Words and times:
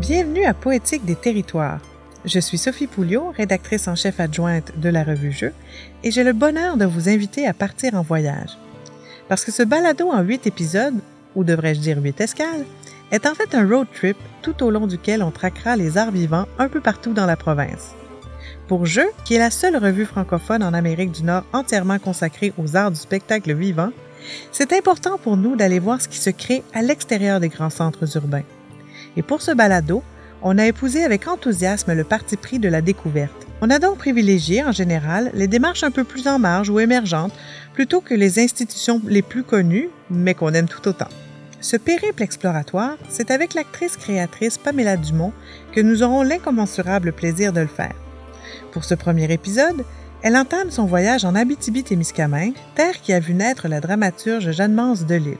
Bienvenue 0.00 0.44
à 0.44 0.54
Poétique 0.54 1.04
des 1.04 1.16
territoires. 1.16 1.80
Je 2.24 2.38
suis 2.38 2.56
Sophie 2.56 2.86
Pouliot, 2.86 3.34
rédactrice 3.36 3.88
en 3.88 3.96
chef 3.96 4.20
adjointe 4.20 4.78
de 4.78 4.88
la 4.88 5.02
revue 5.02 5.32
Jeux, 5.32 5.52
et 6.04 6.12
j'ai 6.12 6.22
le 6.22 6.32
bonheur 6.32 6.76
de 6.76 6.84
vous 6.84 7.08
inviter 7.08 7.48
à 7.48 7.52
partir 7.52 7.94
en 7.94 8.02
voyage. 8.02 8.56
Parce 9.28 9.44
que 9.44 9.50
ce 9.50 9.64
balado 9.64 10.08
en 10.08 10.22
huit 10.22 10.46
épisodes, 10.46 10.94
ou 11.34 11.42
devrais-je 11.42 11.80
dire 11.80 11.98
huit 12.00 12.20
escales, 12.20 12.64
est 13.10 13.26
en 13.26 13.34
fait 13.34 13.56
un 13.56 13.68
road 13.68 13.88
trip 13.92 14.16
tout 14.40 14.62
au 14.62 14.70
long 14.70 14.86
duquel 14.86 15.20
on 15.20 15.32
traquera 15.32 15.74
les 15.74 15.98
arts 15.98 16.12
vivants 16.12 16.46
un 16.60 16.68
peu 16.68 16.80
partout 16.80 17.12
dans 17.12 17.26
la 17.26 17.36
province. 17.36 17.94
Pour 18.68 18.86
Jeux, 18.86 19.10
qui 19.24 19.34
est 19.34 19.40
la 19.40 19.50
seule 19.50 19.76
revue 19.76 20.06
francophone 20.06 20.62
en 20.62 20.74
Amérique 20.74 21.10
du 21.10 21.24
Nord 21.24 21.42
entièrement 21.52 21.98
consacrée 21.98 22.52
aux 22.56 22.76
arts 22.76 22.92
du 22.92 23.00
spectacle 23.00 23.52
vivant, 23.52 23.90
c'est 24.52 24.72
important 24.72 25.18
pour 25.18 25.36
nous 25.36 25.56
d'aller 25.56 25.80
voir 25.80 26.00
ce 26.00 26.06
qui 26.06 26.18
se 26.18 26.30
crée 26.30 26.62
à 26.72 26.82
l'extérieur 26.82 27.40
des 27.40 27.48
grands 27.48 27.68
centres 27.68 28.16
urbains. 28.16 28.44
Et 29.18 29.22
pour 29.22 29.42
ce 29.42 29.50
balado, 29.50 30.02
on 30.42 30.58
a 30.58 30.66
épousé 30.66 31.02
avec 31.02 31.26
enthousiasme 31.26 31.92
le 31.92 32.04
parti 32.04 32.36
pris 32.36 32.60
de 32.60 32.68
la 32.68 32.80
découverte. 32.80 33.48
On 33.60 33.68
a 33.68 33.80
donc 33.80 33.98
privilégié, 33.98 34.62
en 34.62 34.70
général, 34.70 35.32
les 35.34 35.48
démarches 35.48 35.82
un 35.82 35.90
peu 35.90 36.04
plus 36.04 36.28
en 36.28 36.38
marge 36.38 36.70
ou 36.70 36.78
émergentes 36.78 37.34
plutôt 37.74 38.00
que 38.00 38.14
les 38.14 38.38
institutions 38.38 39.02
les 39.04 39.22
plus 39.22 39.42
connues, 39.42 39.90
mais 40.08 40.34
qu'on 40.34 40.54
aime 40.54 40.68
tout 40.68 40.86
autant. 40.86 41.08
Ce 41.60 41.76
périple 41.76 42.22
exploratoire, 42.22 42.96
c'est 43.08 43.32
avec 43.32 43.54
l'actrice 43.54 43.96
créatrice 43.96 44.56
Pamela 44.56 44.96
Dumont 44.96 45.32
que 45.72 45.80
nous 45.80 46.04
aurons 46.04 46.22
l'incommensurable 46.22 47.12
plaisir 47.12 47.52
de 47.52 47.60
le 47.60 47.66
faire. 47.66 47.96
Pour 48.70 48.84
ce 48.84 48.94
premier 48.94 49.32
épisode, 49.32 49.84
elle 50.22 50.36
entame 50.36 50.70
son 50.70 50.84
voyage 50.84 51.24
en 51.24 51.34
Abitibi-Témiscamingue, 51.34 52.54
terre 52.76 53.00
qui 53.00 53.12
a 53.12 53.18
vu 53.18 53.34
naître 53.34 53.66
la 53.66 53.80
dramaturge 53.80 54.52
Jeanne-Mance 54.52 55.06
Delille. 55.06 55.38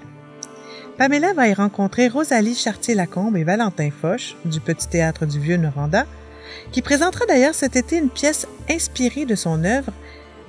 Pamela 0.99 1.33
va 1.33 1.47
y 1.47 1.55
rencontrer 1.55 2.09
Rosalie 2.09 2.57
Chartier-Lacombe 2.57 3.37
et 3.37 3.45
Valentin 3.45 3.91
Foch 3.91 4.35
du 4.45 4.59
Petit 4.59 4.89
Théâtre 4.89 5.27
du 5.27 5.39
Vieux-Noranda, 5.39 6.07
qui 6.73 6.83
présentera 6.83 7.25
d'ailleurs 7.27 7.55
cet 7.55 7.77
été 7.77 7.99
une 7.99 8.11
pièce 8.11 8.49
inspirée 8.69 9.25
de 9.25 9.37
son 9.37 9.63
œuvre 9.63 9.93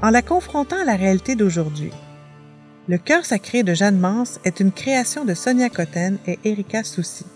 en 0.02 0.10
la 0.10 0.24
confrontant 0.24 0.82
à 0.82 0.86
la 0.86 0.96
réalité 0.96 1.36
d'aujourd'hui. 1.36 1.92
Le 2.88 2.98
cœur 2.98 3.26
sacré 3.26 3.62
de 3.62 3.76
Jeanne 3.76 4.00
Mance 4.00 4.40
est 4.44 4.60
une 4.60 4.72
création 4.72 5.24
de 5.24 5.36
Sonia 5.36 5.70
Cotten 5.70 6.18
et 6.26 6.40
Erika 6.44 6.84
Soucy. 6.84 7.28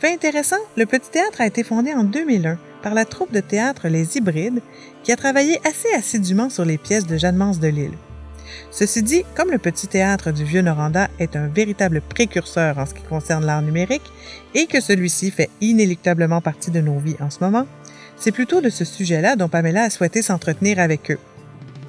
Fait 0.00 0.14
intéressant, 0.14 0.56
le 0.78 0.86
Petit 0.86 1.10
Théâtre 1.10 1.42
a 1.42 1.46
été 1.46 1.62
fondé 1.62 1.92
en 1.92 2.02
2001 2.02 2.56
par 2.82 2.94
la 2.94 3.04
troupe 3.04 3.32
de 3.32 3.40
théâtre 3.40 3.88
Les 3.88 4.16
Hybrides, 4.16 4.62
qui 5.04 5.12
a 5.12 5.16
travaillé 5.16 5.60
assez 5.68 5.92
assidûment 5.94 6.48
sur 6.48 6.64
les 6.64 6.78
pièces 6.78 7.06
de 7.06 7.18
Jeanne 7.18 7.36
Mance 7.36 7.60
de 7.60 7.68
Lille. 7.68 7.98
Ceci 8.70 9.02
dit, 9.02 9.24
comme 9.34 9.50
le 9.50 9.58
Petit 9.58 9.86
Théâtre 9.86 10.32
du 10.32 10.44
Vieux-Noranda 10.44 11.08
est 11.18 11.36
un 11.36 11.46
véritable 11.46 12.00
précurseur 12.00 12.78
en 12.78 12.86
ce 12.86 12.94
qui 12.94 13.02
concerne 13.02 13.44
l'art 13.44 13.62
numérique 13.62 14.10
et 14.54 14.66
que 14.66 14.80
celui-ci 14.80 15.30
fait 15.30 15.50
inéluctablement 15.60 16.40
partie 16.40 16.70
de 16.70 16.80
nos 16.80 16.98
vies 16.98 17.16
en 17.20 17.30
ce 17.30 17.40
moment, 17.40 17.66
c'est 18.16 18.32
plutôt 18.32 18.60
de 18.60 18.70
ce 18.70 18.84
sujet-là 18.84 19.36
dont 19.36 19.48
Pamela 19.48 19.84
a 19.84 19.90
souhaité 19.90 20.22
s'entretenir 20.22 20.78
avec 20.78 21.10
eux. 21.10 21.18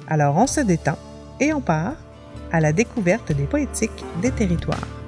Alors 0.08 0.36
on 0.36 0.46
se 0.46 0.60
détend 0.60 0.98
et 1.40 1.52
on 1.52 1.60
part 1.60 1.96
à 2.52 2.60
la 2.60 2.72
découverte 2.72 3.32
des 3.32 3.44
poétiques 3.44 4.04
des 4.22 4.30
territoires. 4.30 5.03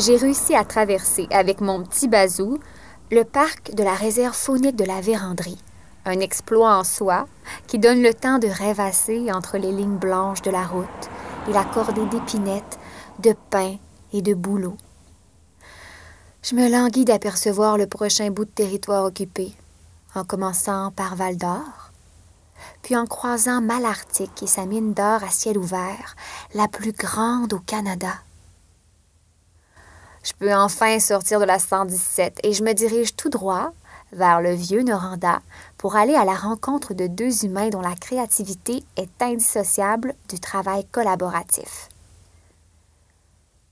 J'ai 0.00 0.16
réussi 0.16 0.54
à 0.54 0.64
traverser 0.64 1.26
avec 1.30 1.60
mon 1.60 1.82
petit 1.82 2.08
bazou 2.08 2.58
le 3.10 3.22
parc 3.24 3.74
de 3.74 3.82
la 3.82 3.94
réserve 3.94 4.34
faunique 4.34 4.76
de 4.76 4.84
la 4.84 5.00
Vérandrie. 5.00 5.58
Un 6.06 6.20
exploit 6.20 6.74
en 6.76 6.84
soi 6.84 7.26
qui 7.66 7.78
donne 7.78 8.02
le 8.02 8.14
temps 8.14 8.38
de 8.38 8.48
rêvasser 8.48 9.30
entre 9.30 9.58
les 9.58 9.70
lignes 9.70 9.98
blanches 9.98 10.40
de 10.40 10.50
la 10.50 10.64
route 10.64 11.10
et 11.48 11.52
la 11.52 11.64
cordée 11.64 12.06
d'épinettes, 12.06 12.78
de 13.18 13.34
pins 13.50 13.76
et 14.12 14.22
de 14.22 14.32
bouleaux. 14.32 14.78
Je 16.42 16.54
me 16.54 16.70
languis 16.70 17.04
d'apercevoir 17.04 17.76
le 17.76 17.86
prochain 17.86 18.30
bout 18.30 18.46
de 18.46 18.50
territoire 18.50 19.04
occupé, 19.04 19.52
en 20.14 20.24
commençant 20.24 20.90
par 20.92 21.14
Val 21.16 21.36
d'Or, 21.36 21.92
puis 22.82 22.96
en 22.96 23.04
croisant 23.04 23.60
Malartic 23.60 24.42
et 24.42 24.46
sa 24.46 24.64
mine 24.64 24.94
d'or 24.94 25.22
à 25.22 25.28
ciel 25.28 25.58
ouvert, 25.58 26.16
la 26.54 26.68
plus 26.68 26.92
grande 26.92 27.52
au 27.52 27.58
Canada. 27.58 28.14
Je 30.22 30.32
peux 30.38 30.54
enfin 30.54 30.98
sortir 31.00 31.40
de 31.40 31.44
la 31.44 31.58
117 31.58 32.40
et 32.42 32.52
je 32.52 32.62
me 32.62 32.72
dirige 32.74 33.16
tout 33.16 33.30
droit 33.30 33.72
vers 34.12 34.40
le 34.40 34.52
vieux 34.52 34.82
Noranda 34.82 35.40
pour 35.78 35.96
aller 35.96 36.14
à 36.14 36.24
la 36.24 36.34
rencontre 36.34 36.94
de 36.94 37.06
deux 37.06 37.44
humains 37.44 37.70
dont 37.70 37.80
la 37.80 37.94
créativité 37.94 38.82
est 38.96 39.22
indissociable 39.22 40.14
du 40.28 40.38
travail 40.38 40.84
collaboratif. 40.92 41.88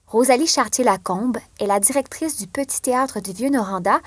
Rosalie 0.06 0.46
Chartier-Lacombe 0.46 1.36
est 1.60 1.66
la 1.66 1.80
directrice 1.80 2.38
du 2.38 2.46
Petit 2.46 2.80
Théâtre 2.80 3.20
du 3.20 3.32
Vieux 3.32 3.50
Noranda 3.50 4.00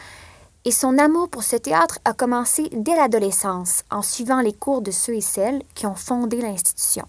et 0.65 0.71
son 0.71 0.97
amour 0.97 1.29
pour 1.29 1.43
ce 1.43 1.55
théâtre 1.55 1.99
a 2.05 2.13
commencé 2.13 2.69
dès 2.71 2.95
l'adolescence 2.95 3.83
en 3.91 4.01
suivant 4.01 4.41
les 4.41 4.53
cours 4.53 4.81
de 4.81 4.89
ceux 4.89 5.15
et 5.15 5.21
celles 5.21 5.61
qui 5.75 5.85
ont 5.85 5.95
fondé 5.95 6.41
l'institution. 6.41 7.07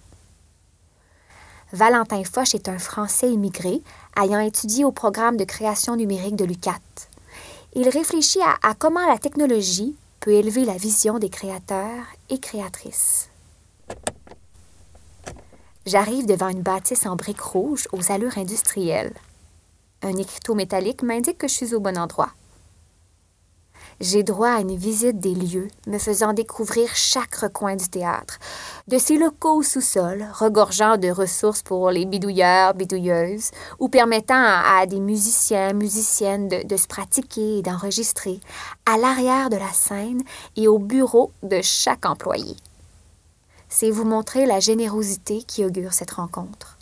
Valentin 1.73 2.23
Foch 2.23 2.55
est 2.55 2.69
un 2.69 2.79
Français 2.79 3.33
immigré 3.33 3.81
ayant 4.21 4.41
étudié 4.41 4.85
au 4.85 4.93
programme 4.93 5.39
de 5.39 5.45
création 5.45 5.97
numérique 5.97 6.37
de 6.37 6.45
l'UCAT. 6.45 6.81
Il 7.75 7.89
réfléchit 7.89 8.43
à, 8.63 8.75
comment 8.75 9.07
la 9.07 9.17
technologie 9.17 9.97
peut 10.21 10.33
élever 10.33 10.67
la 10.67 10.77
vision 10.77 11.19
des 11.19 11.31
créateurs 11.31 12.05
et 12.29 12.39
créatrices. 12.39 13.31
J'arrive 15.87 16.27
devant 16.27 16.49
une 16.49 16.61
bâtisse 16.61 17.07
en 17.07 17.17
briques 17.17 17.41
rouges 17.41 17.89
aux 17.93 18.13
allures 18.13 18.37
industrielles. 18.37 19.15
Un 20.03 20.17
écriteau 20.19 20.55
métallique 20.55 21.03
m'indique 21.03 21.39
que 21.39 21.49
je 21.49 21.55
suis 21.55 21.75
au 21.75 21.81
bon 21.81 21.97
endroit 21.97 22.33
j'ai 24.01 24.23
droit 24.23 24.51
à 24.51 24.61
une 24.61 24.77
visite 24.77 25.19
des 25.21 25.35
lieux, 25.35 25.69
me 25.87 25.99
faisant 25.99 26.33
découvrir 26.33 26.89
chaque 26.95 27.35
recoin 27.37 27.77
du 27.77 27.89
théâtre, 27.89 28.39
de 28.89 28.99
ses 28.99 29.17
locaux 29.17 29.57
au 29.57 29.63
sous-sol, 29.63 30.27
regorgeant 30.35 30.97
de 30.97 31.11
ressources 31.11 31.63
pour 31.63 31.91
les 31.91 32.05
bidouilleurs, 32.05 32.75
bidouilleuses, 32.75 33.51
ou 33.79 33.89
permettant 33.89 34.35
à, 34.35 34.87
des 34.87 35.01
musiciens, 35.01 35.73
musiciennes 35.73 36.49
de, 36.49 36.77
se 36.77 36.87
pratiquer 36.87 37.59
et 37.59 37.63
d'enregistrer, 37.63 38.41
à 38.87 38.97
l'arrière 38.97 39.51
de 39.51 39.57
la 39.57 39.73
scène 39.73 40.23
et 40.57 40.69
au 40.69 40.79
bureau 40.79 41.33
de 41.43 41.61
chaque 41.63 42.07
employé. 42.07 42.57
C'est 43.69 43.91
vous 43.91 44.05
montrer 44.05 44.47
la 44.47 44.61
générosité 44.61 45.43
qui 45.43 45.65
augure 45.65 45.93
cette 45.93 46.13
rencontre. 46.13 46.77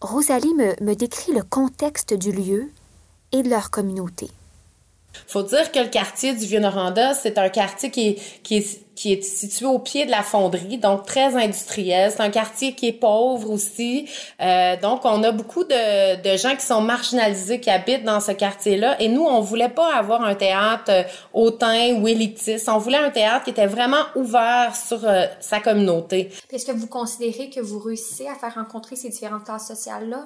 Rosalie 0.00 0.54
me 0.54 0.94
décrit 0.94 1.32
le 1.32 1.42
contexte 1.42 2.12
du 2.12 2.32
lieu 2.32 2.70
et 3.32 3.42
de 3.42 3.50
leur 3.50 3.70
communauté. 3.70 4.30
Faut 5.26 5.42
dire 5.42 5.70
que 5.72 5.78
le 5.78 5.88
quartier 5.88 6.34
du 6.34 6.44
Vieux-Noranda, 6.46 7.14
c'est 7.14 7.38
un 7.38 7.48
quartier 7.48 7.90
qui 7.90 8.08
est, 8.08 8.42
qui 8.42 8.58
est, 8.58 8.84
qui 8.94 9.12
est 9.12 9.22
situé 9.22 9.66
au 9.66 9.78
pied 9.78 10.06
de 10.06 10.10
la 10.10 10.22
fonderie, 10.22 10.78
donc 10.78 11.06
très 11.06 11.34
industriel. 11.36 12.12
C'est 12.12 12.22
un 12.22 12.30
quartier 12.30 12.74
qui 12.74 12.88
est 12.88 12.92
pauvre 12.92 13.50
aussi. 13.50 14.08
Euh, 14.40 14.76
donc, 14.80 15.04
on 15.04 15.22
a 15.22 15.32
beaucoup 15.32 15.64
de, 15.64 16.22
de 16.22 16.36
gens 16.36 16.54
qui 16.54 16.64
sont 16.64 16.80
marginalisés, 16.80 17.60
qui 17.60 17.70
habitent 17.70 18.04
dans 18.04 18.20
ce 18.20 18.32
quartier-là. 18.32 19.00
Et 19.00 19.08
nous, 19.08 19.24
on 19.24 19.40
voulait 19.40 19.68
pas 19.68 19.94
avoir 19.94 20.22
un 20.22 20.34
théâtre 20.34 20.90
euh, 20.90 21.02
hautain 21.32 21.94
ou 22.00 22.08
élitiste. 22.08 22.68
On 22.68 22.78
voulait 22.78 22.98
un 22.98 23.10
théâtre 23.10 23.44
qui 23.44 23.50
était 23.50 23.66
vraiment 23.66 24.04
ouvert 24.14 24.74
sur 24.76 25.04
euh, 25.04 25.26
sa 25.40 25.60
communauté. 25.60 26.30
Est-ce 26.50 26.66
que 26.66 26.72
vous 26.72 26.86
considérez 26.86 27.50
que 27.50 27.60
vous 27.60 27.78
réussissez 27.78 28.26
à 28.28 28.34
faire 28.34 28.54
rencontrer 28.54 28.96
ces 28.96 29.08
différentes 29.08 29.44
classes 29.44 29.68
sociales-là? 29.68 30.24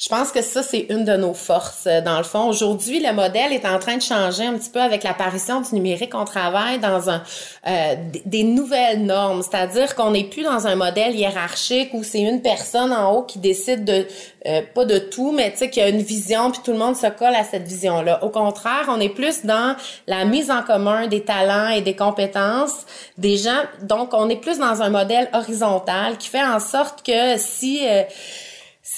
Je 0.00 0.08
pense 0.08 0.32
que 0.32 0.40
ça, 0.40 0.62
c'est 0.62 0.86
une 0.88 1.04
de 1.04 1.14
nos 1.14 1.34
forces. 1.34 1.86
Euh, 1.86 2.00
dans 2.00 2.16
le 2.16 2.24
fond, 2.24 2.48
aujourd'hui, 2.48 3.00
le 3.00 3.12
modèle 3.12 3.52
est 3.52 3.66
en 3.66 3.78
train 3.78 3.98
de 3.98 4.02
changer 4.02 4.46
un 4.46 4.54
petit 4.54 4.70
peu 4.70 4.80
avec 4.80 5.04
l'apparition 5.04 5.60
du 5.60 5.74
numérique. 5.74 6.14
On 6.14 6.24
travaille 6.24 6.78
dans 6.78 7.10
un 7.10 7.22
euh, 7.66 7.96
des 8.24 8.42
nouvelles 8.42 9.04
normes, 9.04 9.42
c'est-à-dire 9.42 9.94
qu'on 9.94 10.12
n'est 10.12 10.24
plus 10.24 10.42
dans 10.42 10.66
un 10.66 10.74
modèle 10.74 11.14
hiérarchique 11.14 11.90
où 11.92 12.02
c'est 12.02 12.22
une 12.22 12.40
personne 12.40 12.94
en 12.94 13.12
haut 13.12 13.24
qui 13.24 13.40
décide 13.40 13.84
de 13.84 14.06
euh, 14.46 14.62
pas 14.74 14.86
de 14.86 14.98
tout, 14.98 15.32
mais 15.32 15.50
tu 15.50 15.58
sais 15.58 15.70
qu'il 15.70 15.82
y 15.82 15.84
a 15.84 15.90
une 15.90 16.00
vision 16.00 16.50
puis 16.50 16.62
tout 16.64 16.72
le 16.72 16.78
monde 16.78 16.96
se 16.96 17.08
colle 17.08 17.34
à 17.34 17.44
cette 17.44 17.68
vision-là. 17.68 18.24
Au 18.24 18.30
contraire, 18.30 18.86
on 18.88 19.00
est 19.00 19.10
plus 19.10 19.44
dans 19.44 19.76
la 20.06 20.24
mise 20.24 20.50
en 20.50 20.62
commun 20.62 21.08
des 21.08 21.24
talents 21.24 21.68
et 21.68 21.82
des 21.82 21.94
compétences 21.94 22.86
des 23.18 23.36
gens. 23.36 23.60
Donc, 23.82 24.14
on 24.14 24.30
est 24.30 24.40
plus 24.40 24.58
dans 24.58 24.80
un 24.80 24.88
modèle 24.88 25.28
horizontal 25.34 26.16
qui 26.16 26.30
fait 26.30 26.42
en 26.42 26.58
sorte 26.58 27.04
que 27.04 27.36
si 27.36 27.82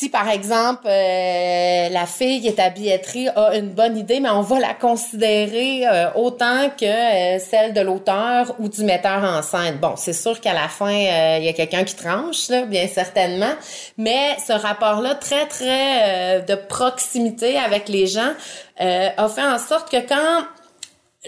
si 0.02 0.08
par 0.08 0.28
exemple 0.28 0.82
euh, 0.87 1.88
la 1.88 2.06
fille 2.06 2.44
est 2.49 2.58
à 2.58 2.70
billetterie 2.70 3.28
a 3.28 3.54
une 3.54 3.69
bonne 3.69 3.96
idée, 3.96 4.19
mais 4.19 4.31
on 4.31 4.43
va 4.43 4.58
la 4.58 4.75
considérer 4.75 5.87
euh, 5.87 6.10
autant 6.16 6.70
que 6.70 6.84
euh, 6.84 7.38
celle 7.38 7.72
de 7.72 7.82
l'auteur 7.82 8.56
ou 8.58 8.69
du 8.69 8.82
metteur 8.82 9.22
en 9.22 9.43
scène. 9.43 9.76
Bon, 9.81 9.94
c'est 9.94 10.12
sûr 10.12 10.40
qu'à 10.40 10.54
la 10.54 10.66
fin 10.66 10.90
il 10.90 11.44
y 11.44 11.49
a 11.49 11.52
quelqu'un 11.52 11.84
qui 11.84 11.94
tranche 11.94 12.50
bien 12.66 12.88
certainement, 12.88 13.54
mais 13.96 14.37
ce 14.44 14.52
rapport-là 14.52 15.14
très 15.14 15.46
très 15.46 16.43
de 16.43 16.54
proximité 16.56 17.56
avec 17.56 17.88
les 17.88 18.08
gens 18.08 18.32
a 18.78 19.28
fait 19.28 19.44
en 19.44 19.58
sorte 19.58 19.88
que 19.88 20.00
quand 20.00 20.43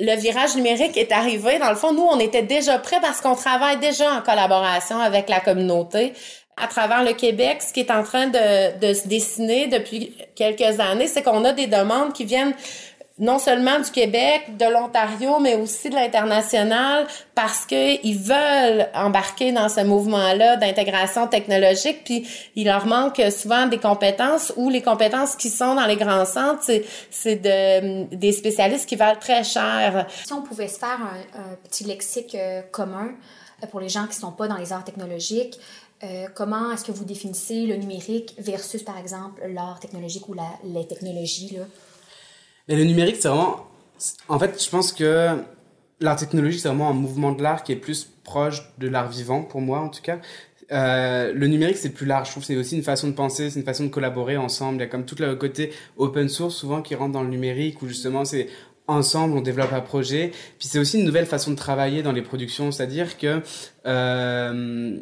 le 0.00 0.16
virage 0.16 0.56
numérique 0.56 0.96
est 0.96 1.12
arrivé, 1.12 1.60
dans 1.60 1.70
le 1.70 1.76
fond, 1.76 1.92
nous, 1.92 2.02
on 2.02 2.18
était 2.18 2.42
déjà 2.42 2.78
prêts 2.78 3.00
parce 3.00 3.20
qu'on 3.20 3.36
travaille 3.36 3.78
déjà 3.78 4.12
en 4.12 4.22
collaboration 4.22 4.98
avec 4.98 5.28
la 5.28 5.38
communauté 5.38 6.12
à 6.56 6.66
travers 6.68 7.02
le 7.02 7.12
Québec, 7.12 7.62
ce 7.62 7.72
qui 7.72 7.80
est 7.80 7.90
en 7.90 8.02
train 8.02 8.28
de, 8.28 8.78
de 8.78 8.94
se 8.94 9.08
dessiner 9.08 9.66
depuis 9.66 10.14
quelques 10.34 10.80
années, 10.80 11.06
c'est 11.06 11.22
qu'on 11.22 11.44
a 11.44 11.52
des 11.52 11.66
demandes 11.66 12.12
qui 12.12 12.24
viennent 12.24 12.54
non 13.18 13.38
seulement 13.38 13.78
du 13.78 13.90
Québec, 13.92 14.56
de 14.56 14.64
l'Ontario, 14.64 15.38
mais 15.38 15.54
aussi 15.54 15.88
de 15.88 15.94
l'international, 15.94 17.06
parce 17.34 17.64
qu'ils 17.64 18.18
veulent 18.18 18.88
embarquer 18.92 19.52
dans 19.52 19.68
ce 19.68 19.82
mouvement-là 19.82 20.56
d'intégration 20.56 21.28
technologique, 21.28 22.02
puis 22.04 22.26
il 22.56 22.64
leur 22.66 22.86
manque 22.86 23.22
souvent 23.30 23.66
des 23.66 23.78
compétences, 23.78 24.52
ou 24.56 24.68
les 24.68 24.82
compétences 24.82 25.36
qui 25.36 25.48
sont 25.48 25.76
dans 25.76 25.86
les 25.86 25.96
grands 25.96 26.24
centres, 26.24 26.64
c'est 27.10 27.36
de, 27.36 28.04
des 28.14 28.32
spécialistes 28.32 28.88
qui 28.88 28.96
valent 28.96 29.20
très 29.20 29.44
cher. 29.44 30.06
Si 30.26 30.32
on 30.32 30.42
pouvait 30.42 30.68
se 30.68 30.80
faire 30.80 30.98
un, 31.00 31.38
un 31.38 31.54
petit 31.68 31.84
lexique 31.84 32.34
euh, 32.34 32.62
commun 32.72 33.12
euh, 33.62 33.68
pour 33.68 33.78
les 33.78 33.88
gens 33.88 34.08
qui 34.08 34.16
sont 34.16 34.32
pas 34.32 34.48
dans 34.48 34.56
les 34.56 34.72
arts 34.72 34.84
technologiques, 34.84 35.60
euh, 36.02 36.26
comment 36.34 36.72
est-ce 36.72 36.84
que 36.84 36.92
vous 36.92 37.04
définissez 37.04 37.66
le 37.66 37.76
numérique 37.76 38.34
versus, 38.38 38.82
par 38.82 38.98
exemple, 38.98 39.42
l'art 39.48 39.80
technologique 39.80 40.28
ou 40.28 40.34
la, 40.34 40.48
les 40.64 40.86
technologies? 40.86 41.56
Là? 41.56 41.64
Mais 42.68 42.76
le 42.76 42.84
numérique, 42.84 43.16
c'est 43.20 43.28
vraiment... 43.28 43.66
En 44.28 44.38
fait, 44.38 44.62
je 44.62 44.68
pense 44.68 44.92
que 44.92 45.38
l'art 46.00 46.16
technologique, 46.16 46.60
c'est 46.60 46.68
vraiment 46.68 46.90
un 46.90 46.94
mouvement 46.94 47.32
de 47.32 47.42
l'art 47.42 47.62
qui 47.62 47.72
est 47.72 47.76
plus 47.76 48.08
proche 48.24 48.62
de 48.78 48.88
l'art 48.88 49.08
vivant, 49.08 49.42
pour 49.42 49.60
moi 49.60 49.80
en 49.80 49.88
tout 49.88 50.02
cas. 50.02 50.18
Euh, 50.72 51.32
le 51.32 51.46
numérique, 51.46 51.76
c'est 51.76 51.90
plus 51.90 52.06
large. 52.06 52.28
Je 52.28 52.32
trouve 52.32 52.44
c'est 52.44 52.56
aussi 52.56 52.76
une 52.76 52.82
façon 52.82 53.08
de 53.08 53.12
penser, 53.12 53.50
c'est 53.50 53.58
une 53.58 53.66
façon 53.66 53.84
de 53.84 53.90
collaborer 53.90 54.36
ensemble. 54.36 54.78
Il 54.78 54.80
y 54.80 54.84
a 54.84 54.86
comme 54.86 55.04
tout 55.04 55.16
le 55.18 55.36
côté 55.36 55.72
open 55.96 56.28
source 56.28 56.54
souvent 56.54 56.82
qui 56.82 56.94
rentre 56.94 57.12
dans 57.12 57.22
le 57.22 57.28
numérique, 57.28 57.82
où 57.82 57.88
justement 57.88 58.24
c'est 58.24 58.48
ensemble 58.86 59.36
on 59.36 59.40
développe 59.40 59.72
un 59.72 59.80
projet. 59.80 60.32
Puis 60.58 60.68
c'est 60.68 60.78
aussi 60.78 60.98
une 60.98 61.04
nouvelle 61.04 61.26
façon 61.26 61.50
de 61.50 61.56
travailler 61.56 62.02
dans 62.02 62.12
les 62.12 62.22
productions, 62.22 62.72
c'est-à-dire 62.72 63.18
que 63.18 63.40
euh, 63.86 64.96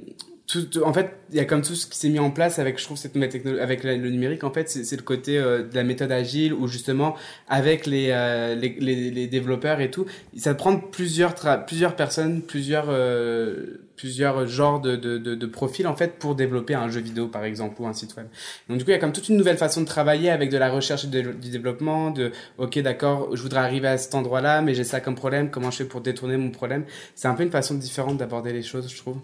en 0.85 0.93
fait, 0.93 1.17
il 1.31 1.37
y 1.37 1.41
a 1.41 1.45
comme 1.45 1.63
tout 1.63 1.75
ce 1.75 1.87
qui 1.87 1.97
s'est 1.97 2.09
mis 2.09 2.19
en 2.19 2.31
place 2.31 2.59
avec, 2.59 2.79
je 2.79 2.85
trouve, 2.85 2.97
cette 2.97 3.17
avec 3.17 3.85
le 3.85 4.11
numérique. 4.11 4.45
En 4.45 4.53
fait, 4.53 4.69
c'est 4.69 4.97
le 4.97 5.03
côté 5.03 5.39
euh, 5.39 5.63
de 5.63 5.75
la 5.75 5.85
méthode 5.85 6.13
agile 6.13 6.53
où 6.53 6.67
justement, 6.67 7.15
avec 7.49 7.87
les, 7.87 8.09
euh, 8.11 8.55
les, 8.55 8.77
les, 9.11 9.27
développeurs 9.29 9.81
et 9.81 9.91
tout, 9.91 10.05
ça 10.37 10.55
prend 10.55 10.77
plusieurs 10.77 11.35
plusieurs 11.67 11.97
personnes, 11.97 12.43
plusieurs 12.43 12.87
euh, 12.89 13.81
plusieurs 13.97 14.47
genres 14.47 14.81
de, 14.81 14.97
de, 14.97 15.17
de, 15.17 15.35
de, 15.35 15.47
profils 15.47 15.87
en 15.87 15.95
fait 15.95 16.19
pour 16.19 16.35
développer 16.35 16.75
un 16.75 16.89
jeu 16.89 17.01
vidéo 17.01 17.29
par 17.29 17.45
exemple 17.45 17.81
ou 17.81 17.87
un 17.87 17.93
site 17.93 18.17
web. 18.17 18.27
Donc 18.69 18.79
du 18.79 18.85
coup, 18.85 18.91
il 18.91 18.95
y 18.95 18.97
a 18.97 19.01
comme 19.01 19.13
toute 19.13 19.29
une 19.29 19.37
nouvelle 19.37 19.59
façon 19.59 19.81
de 19.81 19.87
travailler 19.87 20.31
avec 20.31 20.51
de 20.51 20.59
la 20.59 20.71
recherche 20.71 21.05
et 21.05 21.09
du 21.09 21.51
développement. 21.51 22.11
De 22.11 22.33
ok, 22.59 22.79
d'accord, 22.81 23.35
je 23.35 23.43
voudrais 23.43 23.61
arriver 23.61 23.89
à 23.89 23.99
cet 23.99 24.15
endroit-là, 24.15 24.61
mais 24.61 24.75
j'ai 24.75 24.85
ça 24.85 25.01
comme 25.01 25.15
problème. 25.15 25.51
Comment 25.51 25.71
je 25.71 25.79
fais 25.79 25.85
pour 25.85 26.01
détourner 26.01 26.37
mon 26.37 26.51
problème? 26.51 26.85
C'est 27.15 27.29
un 27.29 27.35
peu 27.35 27.43
une 27.43 27.51
façon 27.51 27.75
différente 27.75 28.19
d'aborder 28.19 28.53
les 28.53 28.63
choses, 28.63 28.91
je 28.91 28.97
trouve 28.99 29.19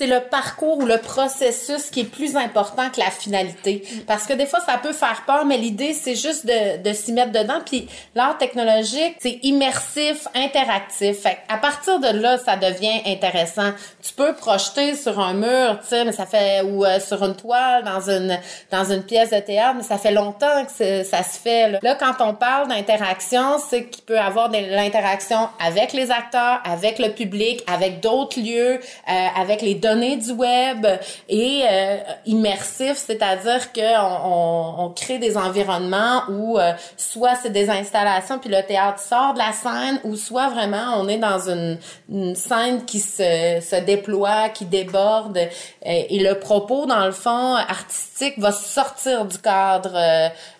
c'est 0.00 0.06
le 0.06 0.20
parcours 0.20 0.78
ou 0.78 0.86
le 0.86 0.96
processus 0.96 1.90
qui 1.90 2.00
est 2.00 2.10
plus 2.10 2.34
important 2.34 2.88
que 2.88 2.98
la 2.98 3.10
finalité. 3.10 3.82
Parce 4.06 4.26
que 4.26 4.32
des 4.32 4.46
fois, 4.46 4.60
ça 4.60 4.78
peut 4.78 4.94
faire 4.94 5.24
peur, 5.26 5.44
mais 5.44 5.58
l'idée, 5.58 5.92
c'est 5.92 6.14
juste 6.14 6.46
de, 6.46 6.82
de 6.82 6.92
s'y 6.94 7.12
mettre 7.12 7.32
dedans. 7.32 7.60
Puis 7.66 7.86
l'art 8.14 8.38
technologique, 8.38 9.16
c'est 9.18 9.40
immersif, 9.42 10.26
interactif. 10.34 11.20
Fait 11.20 11.36
à 11.50 11.58
partir 11.58 12.00
de 12.00 12.08
là, 12.18 12.38
ça 12.38 12.56
devient 12.56 13.02
intéressant. 13.04 13.72
Tu 14.02 14.14
peux 14.14 14.32
projeter 14.32 14.94
sur 14.94 15.20
un 15.20 15.34
mur, 15.34 15.78
tu 15.82 15.88
sais, 15.88 16.06
mais 16.06 16.12
ça 16.12 16.24
fait 16.24 16.62
ou 16.62 16.82
euh, 16.82 16.98
sur 16.98 17.22
une 17.22 17.36
toile 17.36 17.84
dans 17.84 18.08
une 18.08 18.38
dans 18.70 18.90
une 18.90 19.02
pièce 19.02 19.30
de 19.30 19.40
théâtre, 19.40 19.74
mais 19.76 19.82
ça 19.82 19.98
fait 19.98 20.12
longtemps 20.12 20.64
que 20.64 21.04
ça 21.04 21.22
se 21.22 21.38
fait. 21.38 21.72
Là, 21.72 21.78
là 21.82 21.94
quand 21.94 22.24
on 22.24 22.32
parle 22.32 22.68
d'interaction, 22.68 23.58
c'est 23.68 23.84
qu'il 23.84 24.04
peut 24.04 24.18
avoir 24.18 24.48
de 24.48 24.56
l'interaction 24.56 25.50
avec 25.62 25.92
les 25.92 26.10
acteurs, 26.10 26.62
avec 26.64 26.98
le 26.98 27.10
public, 27.10 27.62
avec 27.70 28.00
d'autres 28.00 28.40
lieux, 28.40 28.80
euh, 28.80 29.26
avec 29.36 29.60
les 29.60 29.74
données 29.74 29.89
du 29.96 30.32
web 30.32 30.86
et 31.28 31.62
euh, 31.68 31.96
immersif, 32.26 32.96
c'est-à-dire 32.96 33.72
que 33.72 34.00
on, 34.00 34.84
on, 34.84 34.90
crée 34.90 35.18
des 35.18 35.36
environnements 35.36 36.22
où 36.28 36.58
euh, 36.58 36.72
soit 36.96 37.34
c'est 37.36 37.50
des 37.50 37.70
installations 37.70 38.38
puis 38.38 38.50
le 38.50 38.62
théâtre 38.62 39.00
sort 39.00 39.34
de 39.34 39.38
la 39.38 39.52
scène 39.52 40.00
ou 40.04 40.16
soit 40.16 40.48
vraiment 40.48 40.96
on 40.98 41.08
est 41.08 41.18
dans 41.18 41.48
une, 41.48 41.78
une 42.10 42.34
scène 42.34 42.84
qui 42.84 43.00
se, 43.00 43.60
se 43.60 43.84
déploie, 43.84 44.48
qui 44.48 44.64
déborde 44.64 45.36
et, 45.36 45.48
euh, 45.86 46.02
et 46.08 46.18
le 46.20 46.38
propos 46.38 46.86
dans 46.86 47.04
le 47.04 47.12
fond 47.12 47.54
artistique 47.54 48.38
va 48.38 48.52
sortir 48.52 49.24
du 49.24 49.38
cadre 49.38 49.96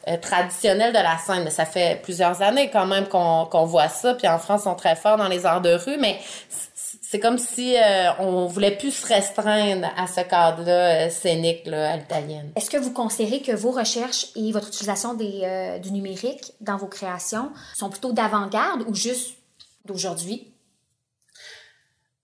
euh, 0.09 0.17
traditionnel 0.17 0.93
de 0.93 0.99
la 0.99 1.19
scène. 1.19 1.45
Mais 1.45 1.51
ça 1.51 1.67
fait 1.67 2.01
plusieurs 2.03 2.41
années 2.41 2.71
quand 2.71 2.87
même 2.87 3.07
qu'on 3.07 3.45
qu'on 3.45 3.67
voit 3.67 3.89
ça. 3.89 4.15
Puis 4.15 4.27
en 4.27 4.39
France, 4.39 4.63
ils 4.63 4.65
sont 4.65 4.75
très 4.75 4.97
forts 4.97 5.19
dans 5.19 5.29
les 5.29 5.45
arts 5.45 5.61
de 5.61 5.75
rue. 5.75 5.99
Mais 5.99 6.19
c'est 7.11 7.19
comme 7.19 7.39
si 7.39 7.77
euh, 7.77 8.13
on 8.21 8.47
voulait 8.47 8.77
plus 8.77 8.93
se 8.93 9.05
restreindre 9.05 9.89
à 9.97 10.07
ce 10.07 10.21
cadre-là 10.21 11.07
euh, 11.07 11.11
scénique 11.11 11.67
à 11.67 11.97
l'italienne. 11.97 12.53
Est-ce 12.55 12.71
que 12.71 12.77
vous 12.77 12.93
considérez 12.93 13.43
que 13.43 13.51
vos 13.51 13.73
recherches 13.73 14.27
et 14.37 14.53
votre 14.53 14.69
utilisation 14.69 15.19
euh, 15.21 15.79
du 15.81 15.91
numérique 15.91 16.53
dans 16.61 16.77
vos 16.77 16.87
créations 16.87 17.51
sont 17.75 17.91
plutôt 17.91 18.13
d'avant-garde 18.13 18.85
ou 18.87 18.95
juste 18.95 19.35
d'aujourd'hui? 19.87 20.50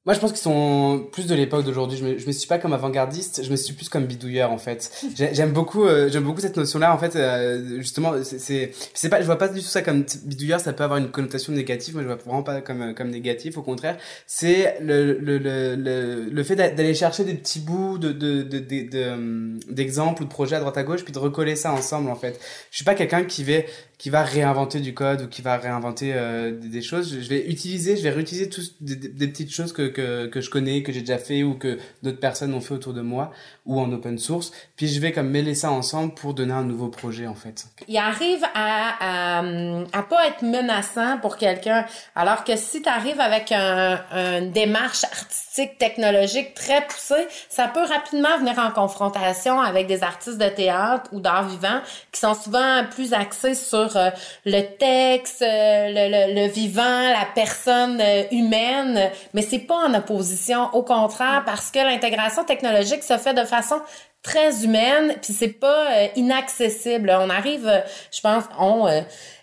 Moi, 0.07 0.15
je 0.15 0.21
pense 0.21 0.31
qu'ils 0.31 0.41
sont 0.41 1.05
plus 1.11 1.27
de 1.27 1.35
l'époque 1.35 1.65
d'aujourd'hui. 1.65 1.99
Je 1.99 2.05
me, 2.05 2.17
je 2.17 2.27
me 2.29 2.33
suis 2.33 2.47
pas 2.47 2.59
comme 2.59 2.73
avant-gardiste, 2.73 3.43
je 3.43 3.51
me 3.51 3.57
suis 3.57 3.75
plus 3.75 3.89
comme 3.89 4.07
bidouilleur 4.07 4.53
en 4.53 4.59
fait. 4.59 5.05
J'aime 5.17 5.51
beaucoup, 5.53 5.85
euh, 5.85 6.09
j'aime 6.09 6.23
beaucoup 6.23 6.41
cette 6.41 6.57
notion-là. 6.57 6.95
En 6.95 6.99
fait, 6.99 7.17
euh, 7.17 7.81
justement, 7.81 8.13
c'est, 8.23 8.73
c'est 8.95 9.09
pas, 9.09 9.21
je 9.21 9.27
vois 9.27 9.37
pas 9.37 9.49
du 9.49 9.59
tout 9.59 9.67
ça 9.67 9.83
comme 9.83 10.05
bidouilleur. 10.25 10.61
Ça 10.61 10.73
peut 10.73 10.85
avoir 10.85 11.01
une 11.01 11.11
connotation 11.11 11.53
négative. 11.53 11.95
Moi, 11.95 12.05
je 12.05 12.07
vois 12.07 12.17
vraiment 12.17 12.45
pas 12.45 12.61
comme 12.61 12.95
comme 12.95 13.11
négatif. 13.11 13.59
Au 13.59 13.63
contraire, 13.63 13.99
c'est 14.29 14.77
le 14.81 15.19
le 15.19 15.39
le 15.39 16.29
le, 16.31 16.43
fait 16.45 16.55
d'aller 16.55 16.95
chercher 16.95 17.25
des 17.25 17.35
petits 17.35 17.59
bouts 17.59 17.99
de 17.99 18.13
de 18.13 18.43
de, 18.43 18.61
de, 18.61 19.73
d'exemples 19.73 20.23
ou 20.23 20.25
de 20.27 20.31
projets 20.31 20.55
à 20.55 20.61
droite 20.61 20.79
à 20.79 20.85
gauche, 20.85 21.03
puis 21.03 21.13
de 21.13 21.19
recoller 21.19 21.57
ça 21.57 21.73
ensemble. 21.73 22.11
En 22.11 22.17
fait, 22.17 22.39
je 22.71 22.77
suis 22.77 22.85
pas 22.85 22.95
quelqu'un 22.95 23.25
qui 23.25 23.43
va 23.43 23.55
qui 23.99 24.11
va 24.11 24.23
réinventer 24.23 24.81
du 24.81 24.93
code 24.93 25.23
ou 25.23 25.29
qui 25.29 25.41
va 25.41 25.57
réinventer 25.57 26.13
euh, 26.15 26.53
des, 26.53 26.83
choses. 26.83 27.19
Je 27.19 27.29
vais 27.29 27.47
utiliser, 27.49 27.97
je 27.97 28.03
vais 28.03 28.11
réutiliser 28.11 28.51
tous 28.51 28.75
des, 28.81 28.97
petites 29.27 29.53
choses 29.53 29.73
que, 29.73 29.89
que, 29.89 30.27
que 30.27 30.41
je 30.43 30.51
connais, 30.51 30.83
que 30.83 30.93
j'ai 30.93 31.01
déjà 31.01 31.17
fait 31.19 31.43
ou 31.43 31.55
que 31.55 31.79
d'autres 32.03 32.21
personnes 32.21 32.53
ont 32.53 32.61
fait 32.61 32.75
autour 32.75 32.93
de 32.93 33.01
moi 33.01 33.33
ou 33.65 33.81
en 33.81 33.91
open 33.93 34.19
source. 34.19 34.53
Puis 34.77 34.89
je 34.89 35.01
vais 35.01 35.13
comme 35.13 35.31
mêler 35.31 35.55
ça 35.55 35.71
ensemble 35.71 36.13
pour 36.13 36.35
donner 36.35 36.53
un 36.53 36.65
nouveau 36.65 36.89
projet 36.89 37.27
en 37.27 37.35
fait. 37.35 37.67
Il 37.89 37.97
arrive 37.97 38.45
à, 38.55 39.39
à, 39.39 39.45
à 39.93 40.03
pas 40.03 40.27
être 40.29 40.43
menaçant 40.43 41.19
pour 41.19 41.39
quelqu'un, 41.39 41.87
alors 42.15 42.45
que 42.45 42.55
si 42.57 42.83
tu 42.83 42.89
arrives 42.91 43.21
avec 43.21 43.51
un, 43.51 44.01
une 44.13 44.51
démarche 44.51 45.05
artistique, 45.05 45.79
technologique 45.79 46.53
très 46.53 46.87
poussée, 46.87 47.27
ça 47.49 47.69
peut 47.69 47.85
rapidement 47.85 48.37
venir 48.39 48.59
en 48.59 48.71
confrontation 48.71 49.59
avec 49.59 49.87
des 49.87 50.03
artistes 50.03 50.39
de 50.39 50.49
théâtre 50.49 51.09
ou 51.13 51.21
d'art 51.21 51.49
vivant 51.49 51.81
qui 52.13 52.21
sont 52.21 52.35
souvent 52.35 52.85
plus 52.91 53.15
axés 53.15 53.55
sur 53.55 53.86
euh, 53.95 54.11
le 54.45 54.63
texte, 54.63 55.43
euh, 55.43 56.35
le, 56.35 56.49
vivant, 56.49 56.83
la 56.83 57.27
personne 57.35 58.01
euh, 58.01 58.25
humaine, 58.33 59.11
mais 59.35 59.43
c'est 59.43 59.61
pas 59.61 59.87
en 59.87 59.95
opposition. 59.95 60.75
Au 60.75 60.83
contraire, 60.83 61.45
parce 61.47 61.71
que 61.71 61.79
l'intégration 61.79 62.45
technologique 62.45 63.03
se 63.05 63.17
fait 63.19 63.35
de 63.35 63.45
façon 63.45 63.81
très 64.23 64.65
humaine, 64.65 65.15
puis 65.23 65.33
c'est 65.33 65.49
pas 65.49 65.87
inaccessible. 66.17 67.17
On 67.17 67.31
arrive, 67.31 67.71
je 68.13 68.21
pense, 68.21 68.43
on 68.59 68.89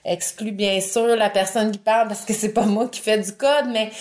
exclut 0.04 0.52
bien 0.52 0.82
sûr 0.82 1.16
la 1.16 1.30
personne 1.30 1.72
qui 1.72 1.78
parle 1.78 2.10
parce 2.10 2.26
que 2.26 2.34
c'est 2.34 2.52
pas 2.52 2.66
moi 2.66 2.90
qui 2.90 3.00
fais 3.00 3.18
du 3.18 3.32
code, 3.32 3.68
mais 3.70 3.92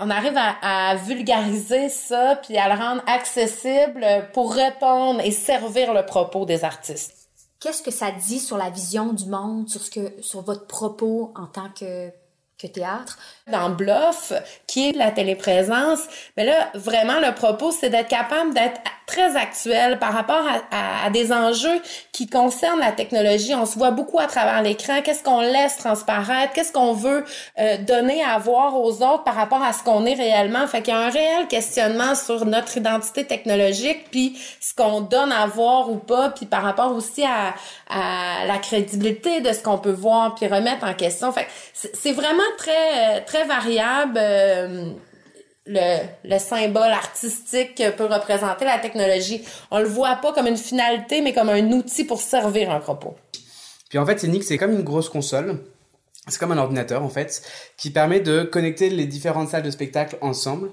on 0.00 0.08
arrive 0.08 0.38
à, 0.38 0.92
à, 0.92 0.94
vulgariser 0.94 1.90
ça 1.90 2.40
puis 2.42 2.56
à 2.56 2.74
le 2.74 2.80
rendre 2.80 3.02
accessible 3.06 4.06
pour 4.32 4.54
répondre 4.54 5.20
et 5.22 5.30
servir 5.30 5.92
le 5.92 6.06
propos 6.06 6.46
des 6.46 6.64
artistes. 6.64 7.21
Qu'est-ce 7.62 7.82
que 7.82 7.92
ça 7.92 8.10
dit 8.10 8.40
sur 8.40 8.56
la 8.56 8.70
vision 8.70 9.12
du 9.12 9.26
monde, 9.26 9.68
sur 9.68 9.80
ce 9.80 9.90
que, 9.90 10.20
sur 10.20 10.42
votre 10.42 10.66
propos 10.66 11.32
en 11.36 11.46
tant 11.46 11.68
que 11.70 12.10
que 12.58 12.66
théâtre? 12.66 13.18
Dans 13.50 13.70
Bluff, 13.70 14.32
qui 14.66 14.88
est 14.88 14.92
la 14.92 15.10
téléprésence, 15.10 16.00
mais 16.36 16.44
là, 16.44 16.70
vraiment, 16.74 17.20
le 17.20 17.34
propos, 17.34 17.72
c'est 17.72 17.90
d'être 17.90 18.08
capable 18.08 18.54
d'être 18.54 18.80
très 19.12 19.36
actuel 19.36 19.98
par 19.98 20.12
rapport 20.14 20.44
à, 20.70 21.06
à, 21.06 21.10
des 21.10 21.32
enjeux 21.32 21.80
qui 22.12 22.26
concernent 22.26 22.80
la 22.80 22.92
technologie. 22.92 23.54
On 23.54 23.66
se 23.66 23.78
voit 23.78 23.90
beaucoup 23.90 24.18
à 24.18 24.26
travers 24.26 24.62
l'écran. 24.62 25.02
Qu'est-ce 25.04 25.22
qu'on 25.22 25.42
laisse 25.42 25.76
transparaître? 25.76 26.54
Qu'est-ce 26.54 26.72
qu'on 26.72 26.94
veut 26.94 27.24
euh, 27.58 27.76
donner 27.78 28.24
à 28.24 28.38
voir 28.38 28.74
aux 28.74 29.02
autres 29.02 29.24
par 29.24 29.34
rapport 29.34 29.62
à 29.62 29.74
ce 29.74 29.82
qu'on 29.82 30.06
est 30.06 30.14
réellement? 30.14 30.66
Fait 30.66 30.80
qu'il 30.80 30.94
y 30.94 30.96
a 30.96 31.00
un 31.00 31.10
réel 31.10 31.46
questionnement 31.48 32.14
sur 32.14 32.46
notre 32.46 32.78
identité 32.78 33.26
technologique, 33.26 34.10
puis 34.10 34.38
ce 34.60 34.74
qu'on 34.74 35.02
donne 35.02 35.30
à 35.30 35.46
voir 35.46 35.90
ou 35.90 35.96
pas, 35.96 36.30
puis 36.30 36.46
par 36.46 36.62
rapport 36.62 36.94
aussi 36.94 37.22
à, 37.24 37.54
à 37.90 38.46
la 38.46 38.58
crédibilité 38.58 39.42
de 39.42 39.52
ce 39.52 39.62
qu'on 39.62 39.78
peut 39.78 39.92
voir, 39.92 40.34
puis 40.34 40.46
remettre 40.46 40.84
en 40.86 40.94
question. 40.94 41.32
Fait 41.32 41.46
c'est 41.74 42.12
vraiment 42.12 42.42
très, 42.56 43.20
très 43.26 43.44
variable. 43.44 44.14
Euh, 44.16 44.84
le, 45.66 46.00
le, 46.24 46.38
symbole 46.38 46.90
artistique 46.90 47.76
que 47.76 47.90
peut 47.90 48.06
représenter 48.06 48.64
la 48.64 48.78
technologie. 48.78 49.42
On 49.70 49.78
le 49.78 49.86
voit 49.86 50.16
pas 50.16 50.32
comme 50.32 50.46
une 50.46 50.56
finalité, 50.56 51.20
mais 51.22 51.32
comme 51.32 51.48
un 51.48 51.70
outil 51.72 52.04
pour 52.04 52.20
servir 52.20 52.70
un 52.70 52.80
propos. 52.80 53.14
Puis 53.88 53.98
en 53.98 54.06
fait, 54.06 54.18
Cynic, 54.20 54.42
c'est 54.42 54.58
comme 54.58 54.72
une 54.72 54.82
grosse 54.82 55.08
console. 55.08 55.58
C'est 56.28 56.38
comme 56.38 56.52
un 56.52 56.58
ordinateur, 56.58 57.02
en 57.02 57.08
fait, 57.08 57.42
qui 57.76 57.90
permet 57.90 58.20
de 58.20 58.42
connecter 58.44 58.90
les 58.90 59.06
différentes 59.06 59.48
salles 59.48 59.64
de 59.64 59.70
spectacle 59.70 60.16
ensemble. 60.20 60.70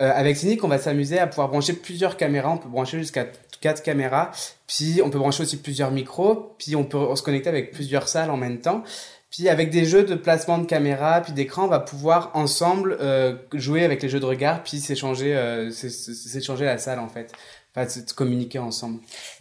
Euh, 0.00 0.12
avec 0.14 0.36
Cynic, 0.36 0.62
on 0.62 0.68
va 0.68 0.78
s'amuser 0.78 1.18
à 1.18 1.26
pouvoir 1.26 1.48
brancher 1.48 1.72
plusieurs 1.72 2.16
caméras. 2.16 2.50
On 2.50 2.58
peut 2.58 2.68
brancher 2.68 2.98
jusqu'à 2.98 3.26
quatre 3.60 3.82
caméras. 3.82 4.30
Puis 4.66 5.00
on 5.04 5.10
peut 5.10 5.18
brancher 5.18 5.42
aussi 5.42 5.56
plusieurs 5.56 5.90
micros. 5.90 6.54
Puis 6.58 6.76
on 6.76 6.84
peut 6.84 7.16
se 7.16 7.22
connecter 7.22 7.48
avec 7.48 7.72
plusieurs 7.72 8.08
salles 8.08 8.30
en 8.30 8.36
même 8.36 8.60
temps. 8.60 8.84
Puis 9.30 9.48
avec 9.48 9.70
des 9.70 9.84
jeux 9.84 10.02
de 10.02 10.16
placement 10.16 10.58
de 10.58 10.66
caméra, 10.66 11.20
puis 11.20 11.32
d'écran, 11.32 11.66
on 11.66 11.68
va 11.68 11.78
pouvoir 11.78 12.32
ensemble 12.34 12.96
euh, 13.00 13.36
jouer 13.54 13.84
avec 13.84 14.02
les 14.02 14.08
jeux 14.08 14.18
de 14.18 14.24
regard, 14.24 14.64
puis 14.64 14.78
s'échanger, 14.80 15.36
euh, 15.36 15.70
s'échanger 15.70 16.64
la 16.64 16.78
salle 16.78 16.98
en 16.98 17.08
fait 17.08 17.32
enfin, 17.76 17.86
de 17.86 18.12
communiquer 18.12 18.58
ensemble. 18.58 19.00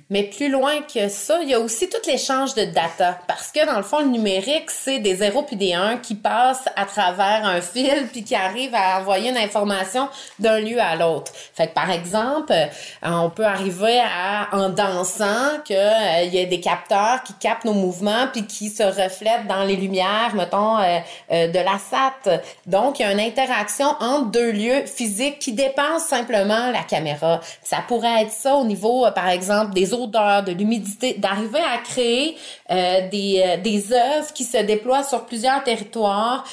Mais 0.10 0.24
plus 0.24 0.50
loin 0.50 0.82
que 0.82 1.08
ça, 1.08 1.40
il 1.42 1.50
y 1.50 1.54
a 1.54 1.60
aussi 1.60 1.88
tout 1.90 1.98
l'échange 2.08 2.56
de 2.56 2.66
data. 2.66 3.20
Parce 3.28 3.52
que 3.52 3.66
dans 3.66 3.78
le 3.78 3.84
fond, 3.84 4.00
le 4.00 4.08
numérique, 4.08 4.70
c'est 4.72 5.00
des 5.00 5.16
0 5.16 5.44
puis 5.44 5.56
des 5.56 5.74
1 5.74 5.98
qui 5.98 6.16
passent 6.16 6.68
à 6.76 6.86
travers 6.86 7.46
un 7.46 7.62
fil 7.62 8.08
puis 8.12 8.24
qui 8.24 8.36
arrivent 8.36 8.74
à 8.74 9.00
envoyer 9.00 9.30
une 9.30 9.38
information 9.38 10.10
d'un 10.40 10.60
lieu 10.60 10.80
à 10.80 10.96
l'autre. 10.96 11.32
Fait 11.54 11.68
que 11.68 11.74
par 11.74 11.92
exemple, 11.92 12.52
euh, 12.52 12.68
on 13.04 13.30
peut 13.30 13.46
arriver 13.46 14.00
à, 14.00 14.50
en 14.52 14.70
dansant, 14.70 15.60
qu'il 15.64 15.76
euh, 15.76 16.24
y 16.24 16.40
a 16.40 16.46
des 16.46 16.60
capteurs 16.60 17.24
qui 17.24 17.34
captent 17.34 17.66
nos 17.66 17.74
mouvements 17.74 18.28
puis 18.32 18.46
qui 18.46 18.70
se 18.70 18.84
reflètent 18.84 19.48
dans 19.48 19.64
les 19.64 19.76
lumières, 19.76 20.34
mettons, 20.36 20.78
euh, 20.80 21.00
de 21.30 21.60
la 21.60 21.78
SAT. 21.78 22.42
Donc, 22.66 23.00
il 23.00 23.04
y 23.04 23.06
a 23.06 23.12
une 23.12 23.20
interaction 23.20 23.88
entre 24.00 24.32
deux 24.32 24.52
lieux 24.52 24.86
physiques 24.86 25.40
qui 25.40 25.54
dépassent 25.54 26.08
simplement 26.08 26.72
la 26.72 26.84
caméra. 26.84 27.42
Ça 27.64 27.78
pourrait 27.88 28.19
être 28.22 28.32
ça 28.32 28.56
au 28.56 28.66
niveau, 28.66 29.06
euh, 29.06 29.12
par 29.12 29.30
exemple, 29.30 29.74
des 29.74 29.94
odeurs, 29.94 30.44
de 30.44 30.52
l'humidité, 30.52 31.14
d'arriver 31.14 31.60
à 31.60 31.78
créer 31.78 32.38
euh, 32.72 33.08
des, 33.10 33.44
euh, 33.46 33.58
des 33.58 33.94
œuvres 33.94 34.32
qui 34.34 34.44
se 34.44 34.58
déploient 34.58 35.04
sur 35.04 35.26
plusieurs 35.26 35.64
territoires, 35.64 36.44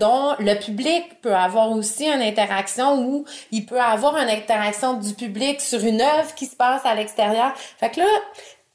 dont 0.00 0.34
le 0.38 0.54
public 0.58 1.20
peut 1.22 1.34
avoir 1.34 1.70
aussi 1.70 2.06
une 2.06 2.22
interaction 2.22 3.00
ou 3.00 3.24
il 3.50 3.66
peut 3.66 3.80
avoir 3.80 4.16
une 4.16 4.28
interaction 4.28 4.94
du 4.94 5.14
public 5.14 5.60
sur 5.60 5.84
une 5.84 6.00
œuvre 6.00 6.34
qui 6.34 6.46
se 6.46 6.56
passe 6.56 6.84
à 6.84 6.94
l'extérieur. 6.94 7.52
Fait 7.78 7.90
que 7.90 8.00
là, 8.00 8.06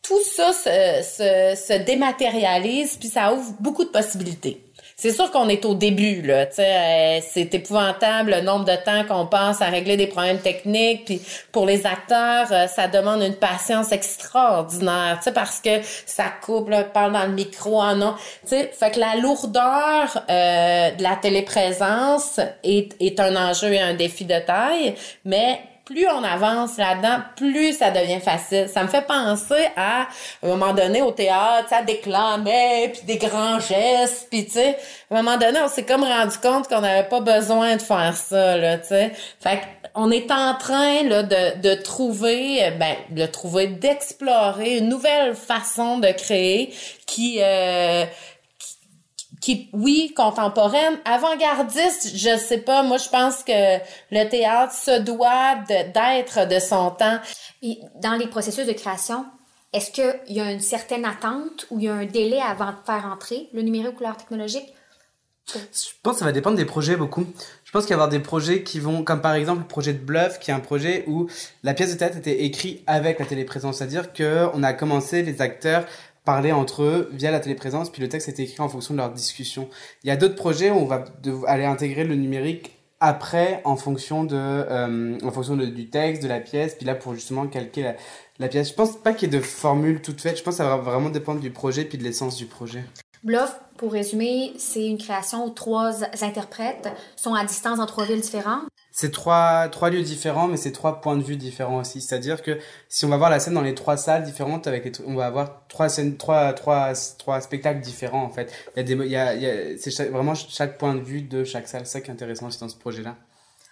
tout 0.01 0.21
ça 0.24 0.51
se, 0.51 1.55
se 1.55 1.74
dématérialise, 1.83 2.98
puis 2.98 3.10
ça 3.10 3.33
ouvre 3.33 3.53
beaucoup 3.60 3.83
de 3.83 3.89
possibilités. 3.89 4.71
C'est 5.01 5.13
sûr 5.13 5.31
qu'on 5.31 5.50
est 5.50 5.65
au 5.65 5.74
début, 5.74 6.22
là. 6.22 6.46
Euh, 6.60 7.20
c'est 7.27 7.55
épouvantable 7.55 8.36
le 8.36 8.41
nombre 8.41 8.65
de 8.65 8.75
temps 8.86 9.03
qu'on 9.03 9.25
passe 9.25 9.60
à 9.63 9.65
régler 9.65 9.98
des 9.98 10.05
problèmes 10.05 10.38
techniques. 10.38 11.05
Puis 11.05 11.22
pour 11.51 11.65
les 11.65 11.88
acteurs, 11.88 12.46
euh, 12.51 12.67
ça 12.67 12.88
demande 12.88 13.24
une 13.24 13.34
patience 13.34 13.91
extraordinaire, 13.91 15.20
tu 15.24 15.31
parce 15.31 15.60
que 15.60 15.81
ça 16.05 16.25
coupe, 16.43 16.70
là, 16.70 16.84
parle 16.84 17.13
dans 17.13 17.25
le 17.25 17.31
micro, 17.31 17.81
ah 17.81 17.96
non. 17.96 18.13
Tu 18.48 18.55
fait 18.55 18.91
que 18.91 19.00
la 19.00 19.15
lourdeur 19.15 20.24
euh, 20.29 20.91
de 20.91 21.01
la 21.01 21.15
téléprésence 21.15 22.39
est, 22.63 22.93
est 23.00 23.20
un 23.20 23.36
enjeu 23.36 23.74
et 23.74 23.81
un 23.81 23.96
défi 23.96 24.25
de 24.25 24.38
taille, 24.38 24.93
mais 25.25 25.62
plus 25.91 26.07
on 26.07 26.24
avance 26.24 26.77
là-dedans, 26.77 27.19
plus 27.36 27.74
ça 27.74 27.91
devient 27.91 28.19
facile. 28.19 28.69
Ça 28.69 28.83
me 28.83 28.88
fait 28.88 29.05
penser 29.05 29.67
à, 29.75 30.07
un 30.43 30.48
moment 30.48 30.74
donné, 30.74 31.01
au 31.01 31.12
théâtre, 31.12 31.69
ça 31.69 31.81
déclamait, 31.83 32.93
puis 32.93 33.01
des 33.05 33.17
grands 33.17 33.60
gestes, 33.60 34.27
puis 34.29 34.45
tu 34.45 34.53
sais, 34.53 34.77
à 35.10 35.17
un 35.17 35.21
moment 35.21 35.38
donné, 35.38 35.60
on 35.63 35.67
s'est 35.67 35.83
comme 35.83 36.03
rendu 36.03 36.38
compte 36.38 36.67
qu'on 36.67 36.81
n'avait 36.81 37.07
pas 37.07 37.19
besoin 37.19 37.75
de 37.75 37.81
faire 37.81 38.15
ça, 38.15 38.57
là, 38.57 38.77
tu 38.77 38.88
sais. 38.88 39.12
Fait 39.39 39.62
on 39.93 40.10
est 40.10 40.31
en 40.31 40.55
train, 40.55 41.03
là, 41.03 41.24
de, 41.24 41.62
de 41.62 41.74
trouver, 41.75 42.71
ben, 42.79 42.95
de 43.10 43.25
trouver, 43.25 43.67
d'explorer 43.67 44.77
une 44.77 44.88
nouvelle 44.88 45.36
façon 45.36 46.00
de 46.00 46.12
créer 46.12 46.74
qui... 47.05 47.39
Euh, 47.41 48.05
qui, 49.41 49.69
oui, 49.74 50.13
contemporaine, 50.15 51.00
avant-gardiste, 51.03 52.15
je 52.15 52.38
sais 52.38 52.60
pas. 52.60 52.83
Moi, 52.83 52.98
je 52.98 53.10
pense 53.10 53.43
que 53.43 53.77
le 54.12 54.29
théâtre 54.29 54.74
se 54.74 55.01
doit 55.01 55.55
d'être 55.67 56.48
de, 56.48 56.60
son 56.60 56.91
temps. 56.91 57.19
Et 57.63 57.79
dans 58.01 58.13
les 58.13 58.27
processus 58.27 58.67
de 58.67 58.74
création, 58.74 59.25
est-ce 59.74 59.91
qu'il 59.91 60.36
y 60.36 60.39
a 60.39 60.51
une 60.51 60.60
certaine 60.60 61.05
attente 61.05 61.65
ou 61.71 61.79
il 61.79 61.86
y 61.86 61.89
a 61.89 61.93
un 61.93 62.05
délai 62.05 62.39
avant 62.39 62.71
de 62.71 62.77
faire 62.86 63.05
entrer 63.05 63.50
le 63.53 63.63
numérique 63.63 64.00
ou 64.00 64.03
l'art 64.03 64.17
technologique? 64.17 64.74
Je 65.53 65.89
pense 66.03 66.13
que 66.13 66.19
ça 66.19 66.25
va 66.25 66.31
dépendre 66.31 66.55
des 66.55 66.65
projets 66.65 66.95
beaucoup. 66.95 67.25
Je 67.65 67.71
pense 67.71 67.83
qu'il 67.83 67.91
y 67.91 67.93
avoir 67.93 68.10
des 68.10 68.19
projets 68.19 68.63
qui 68.63 68.79
vont, 68.79 69.03
comme 69.03 69.21
par 69.21 69.33
exemple 69.33 69.62
le 69.62 69.67
projet 69.67 69.93
de 69.93 69.98
Bluff, 69.98 70.39
qui 70.39 70.51
est 70.51 70.53
un 70.53 70.60
projet 70.60 71.03
où 71.07 71.27
la 71.63 71.74
pièce 71.74 71.91
de 71.91 71.98
théâtre 71.98 72.17
était 72.17 72.43
écrite 72.43 72.83
avec 72.86 73.19
la 73.19 73.25
téléprésence, 73.25 73.77
c'est-à-dire 73.77 74.13
qu'on 74.13 74.63
a 74.63 74.74
commencé 74.74 75.24
les 75.24 75.41
acteurs 75.41 75.86
parler 76.25 76.51
entre 76.51 76.84
eux 76.84 77.10
via 77.13 77.32
la 77.32 77.40
téléprésence, 77.40 77.90
puis 77.90 78.01
le 78.01 78.10
texte 78.10 78.28
est 78.28 78.40
écrit 78.40 78.62
en 78.62 78.70
fonction 78.70 78.94
de 78.94 79.00
leur 79.00 79.12
discussion. 79.12 79.70
Il 80.04 80.08
y 80.08 80.12
a 80.12 80.16
d'autres 80.16 80.36
projets 80.36 80.70
où 80.70 80.75
on 80.75 80.86
va 80.86 81.06
aller 81.48 81.66
intégrer 81.66 82.04
le 82.04 82.16
numérique 82.16 82.78
après 83.00 83.62
en 83.66 83.75
fonction 83.75 84.24
de 84.24 84.36
euh, 84.36 85.18
en 85.24 85.32
fonction 85.32 85.58
du 85.58 85.90
texte 85.90 86.22
de 86.22 86.28
la 86.28 86.40
pièce 86.40 86.75
puis 86.75 86.86
là 86.86 86.94
pour 86.94 87.16
justement 87.16 87.48
calquer 87.48 87.82
la, 87.82 87.96
la 88.38 88.48
pièce 88.48 88.70
je 88.70 88.74
pense 88.75 88.96
pas 88.96 89.13
qu'il 89.13 89.34
y 89.34 89.36
ait 89.36 89.40
de 89.40 89.44
formule 89.44 90.04
toute 90.04 90.22
faite 90.22 90.38
je 90.38 90.44
pense 90.44 90.54
que 90.54 90.58
ça 90.60 90.70
va 90.70 90.78
vraiment 90.78 91.10
dépendre 91.10 91.40
du 91.40 91.50
projet 91.50 91.84
puis 91.84 91.98
de 91.98 92.04
l'essence 92.04 92.36
du 92.36 92.46
projet 92.46 92.84
Bluff, 93.24 93.60
pour 93.78 93.92
résumer, 93.92 94.54
c'est 94.58 94.84
une 94.84 94.98
création 94.98 95.46
où 95.46 95.51
trois 95.51 96.04
interprètes 96.24 96.90
sont 97.16 97.36
à 97.36 97.46
distance 97.46 97.78
dans 97.78 97.86
trois 97.86 98.06
villes 98.06 98.22
différentes. 98.22 98.63
C'est 99.01 99.10
trois, 99.10 99.67
trois 99.70 99.89
lieux 99.89 100.03
différents, 100.03 100.48
mais 100.48 100.58
c'est 100.58 100.72
trois 100.72 101.01
points 101.01 101.17
de 101.17 101.24
vue 101.24 101.36
différents 101.36 101.79
aussi. 101.79 102.01
C'est-à-dire 102.01 102.43
que 102.43 102.60
si 102.88 103.03
on 103.03 103.10
va 103.10 103.17
voir 103.17 103.31
la 103.31 103.39
scène 103.39 103.55
dans 103.55 103.63
les 103.63 103.74
trois 103.74 103.98
salles 103.98 104.22
différentes, 104.22 104.67
avec 104.67 104.96
on 105.08 105.15
va 105.15 105.25
avoir 105.25 105.65
trois 105.70 105.89
scènes, 105.89 106.17
trois, 106.17 106.53
trois, 106.53 106.93
trois 107.17 107.41
spectacles 107.41 107.81
différents, 107.81 108.24
en 108.24 108.29
fait. 108.29 108.53
Il 108.75 108.77
y 108.77 108.79
a 108.81 108.84
des, 108.84 109.05
il 109.05 109.12
y 109.12 109.15
a, 109.17 109.75
c'est 109.79 110.10
vraiment 110.10 110.36
chaque 110.36 110.77
point 110.77 110.93
de 110.93 111.00
vue 111.00 111.24
de 111.24 111.43
chaque 111.43 111.67
salle. 111.67 111.88
C'est 111.88 111.93
ça 111.93 112.01
qui 112.01 112.12
est 112.12 112.13
intéressant 112.13 112.46
aussi 112.46 112.60
dans 112.60 112.70
ce 112.70 112.75
projet-là. 112.75 113.15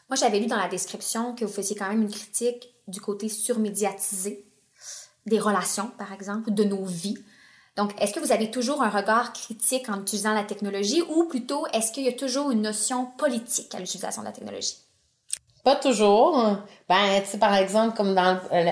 Moi, 0.10 0.16
j'avais 0.16 0.40
lu 0.40 0.48
dans 0.48 0.58
la 0.58 0.68
description 0.68 1.36
que 1.36 1.46
vous 1.46 1.54
faisiez 1.54 1.76
quand 1.76 1.90
même 1.90 2.02
une 2.02 2.10
critique 2.10 2.74
du 2.88 3.00
côté 3.00 3.30
surmédiatisé 3.30 4.48
des 5.28 5.40
relations, 5.40 5.92
par 6.00 6.12
exemple, 6.12 6.50
de 6.50 6.64
nos 6.64 6.86
vies. 6.86 7.20
Donc, 7.76 7.92
est-ce 8.02 8.14
que 8.14 8.20
vous 8.20 8.32
avez 8.32 8.50
toujours 8.50 8.82
un 8.82 8.90
regard 8.90 9.32
critique 9.34 9.90
en 9.90 10.02
utilisant 10.02 10.34
la 10.34 10.44
technologie 10.44 11.04
ou 11.04 11.26
plutôt 11.26 11.68
est-ce 11.72 11.92
qu'il 11.92 12.06
y 12.06 12.10
a 12.10 12.14
toujours 12.14 12.50
une 12.50 12.64
notion 12.64 13.06
politique 13.06 13.76
à 13.76 13.80
l'utilisation 13.80 14.24
de 14.24 14.28
la 14.28 14.34
technologie? 14.34 14.78
Pas 15.70 15.76
toujours. 15.76 16.58
Ben, 16.90 17.22
tu 17.22 17.28
sais, 17.28 17.38
par 17.38 17.54
exemple, 17.54 17.96
comme 17.96 18.16
dans 18.16 18.40
le, 18.52 18.70
euh, 18.70 18.72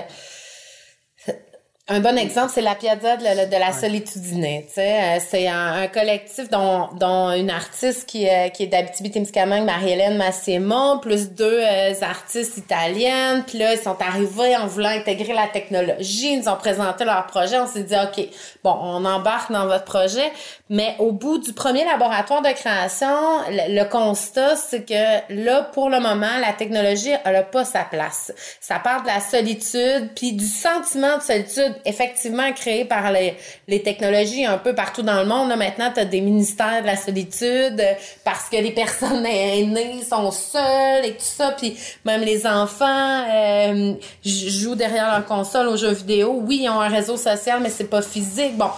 un 1.90 2.00
bon 2.00 2.18
exemple, 2.18 2.52
c'est 2.54 2.60
la 2.60 2.74
Piazza 2.74 3.16
de 3.16 3.24
la, 3.24 3.46
la 3.46 3.72
Solitudine. 3.72 4.62
Euh, 4.76 5.18
c'est 5.26 5.48
un, 5.48 5.86
collectif 5.86 6.50
dont, 6.50 6.88
dont 7.00 7.32
une 7.32 7.48
artiste 7.48 8.06
qui, 8.06 8.28
euh, 8.28 8.50
qui 8.50 8.64
est 8.64 8.66
d'Abitibi-Témiscamingue, 8.66 9.64
Marie-Hélène 9.64 10.18
Massimo, 10.18 10.98
plus 10.98 11.30
deux 11.30 11.60
euh, 11.62 11.94
artistes 12.02 12.58
italiennes. 12.58 13.42
Puis 13.46 13.56
là, 13.56 13.72
ils 13.72 13.80
sont 13.80 13.96
arrivés 14.02 14.54
en 14.56 14.66
voulant 14.66 14.90
intégrer 14.90 15.32
la 15.32 15.46
technologie. 15.46 16.34
Ils 16.34 16.40
nous 16.40 16.48
ont 16.48 16.56
présenté 16.56 17.06
leur 17.06 17.24
projet. 17.26 17.58
On 17.58 17.66
s'est 17.66 17.84
dit, 17.84 17.94
OK, 17.94 18.22
bon, 18.62 18.76
on 18.82 19.06
embarque 19.06 19.50
dans 19.50 19.64
votre 19.64 19.84
projet. 19.84 20.30
Mais 20.68 20.94
au 20.98 21.12
bout 21.12 21.38
du 21.38 21.54
premier 21.54 21.86
laboratoire 21.86 22.42
de 22.42 22.50
création, 22.50 23.16
le, 23.48 23.84
constat, 23.84 24.56
c'est 24.56 24.84
que 24.84 25.32
là, 25.32 25.62
pour 25.62 25.88
le 25.88 26.00
moment, 26.00 26.38
la 26.42 26.52
technologie, 26.52 27.12
elle 27.24 27.36
a 27.36 27.42
pas 27.42 27.64
sa 27.64 27.84
place. 27.84 28.30
Ça 28.60 28.78
part 28.78 29.02
de 29.02 29.06
la 29.06 29.20
solitude, 29.20 30.10
puis 30.14 30.34
du 30.34 30.44
sentiment 30.44 31.16
de 31.16 31.22
solitude 31.22 31.77
effectivement 31.84 32.52
créée 32.52 32.84
par 32.84 33.12
les, 33.12 33.34
les 33.66 33.82
technologies 33.82 34.44
un 34.44 34.58
peu 34.58 34.74
partout 34.74 35.02
dans 35.02 35.20
le 35.20 35.26
monde. 35.26 35.48
Là, 35.48 35.56
maintenant, 35.56 35.90
tu 35.92 36.00
as 36.00 36.04
des 36.04 36.20
ministères 36.20 36.82
de 36.82 36.86
la 36.86 36.96
solitude 36.96 37.82
parce 38.24 38.48
que 38.48 38.56
les 38.56 38.70
personnes 38.72 39.24
aînées 39.26 40.02
sont 40.02 40.30
seules 40.30 41.04
et 41.04 41.12
tout 41.12 41.16
ça. 41.20 41.52
Puis 41.56 41.76
même 42.04 42.22
les 42.22 42.46
enfants 42.46 43.24
euh, 43.30 43.94
jouent 44.24 44.74
derrière 44.74 45.12
leur 45.12 45.26
console 45.26 45.68
aux 45.68 45.76
jeux 45.76 45.92
vidéo. 45.92 46.42
Oui, 46.46 46.60
ils 46.62 46.68
ont 46.68 46.80
un 46.80 46.88
réseau 46.88 47.16
social, 47.16 47.60
mais 47.62 47.70
c'est 47.70 47.90
pas 47.90 48.02
physique. 48.02 48.56
Bon, 48.56 48.70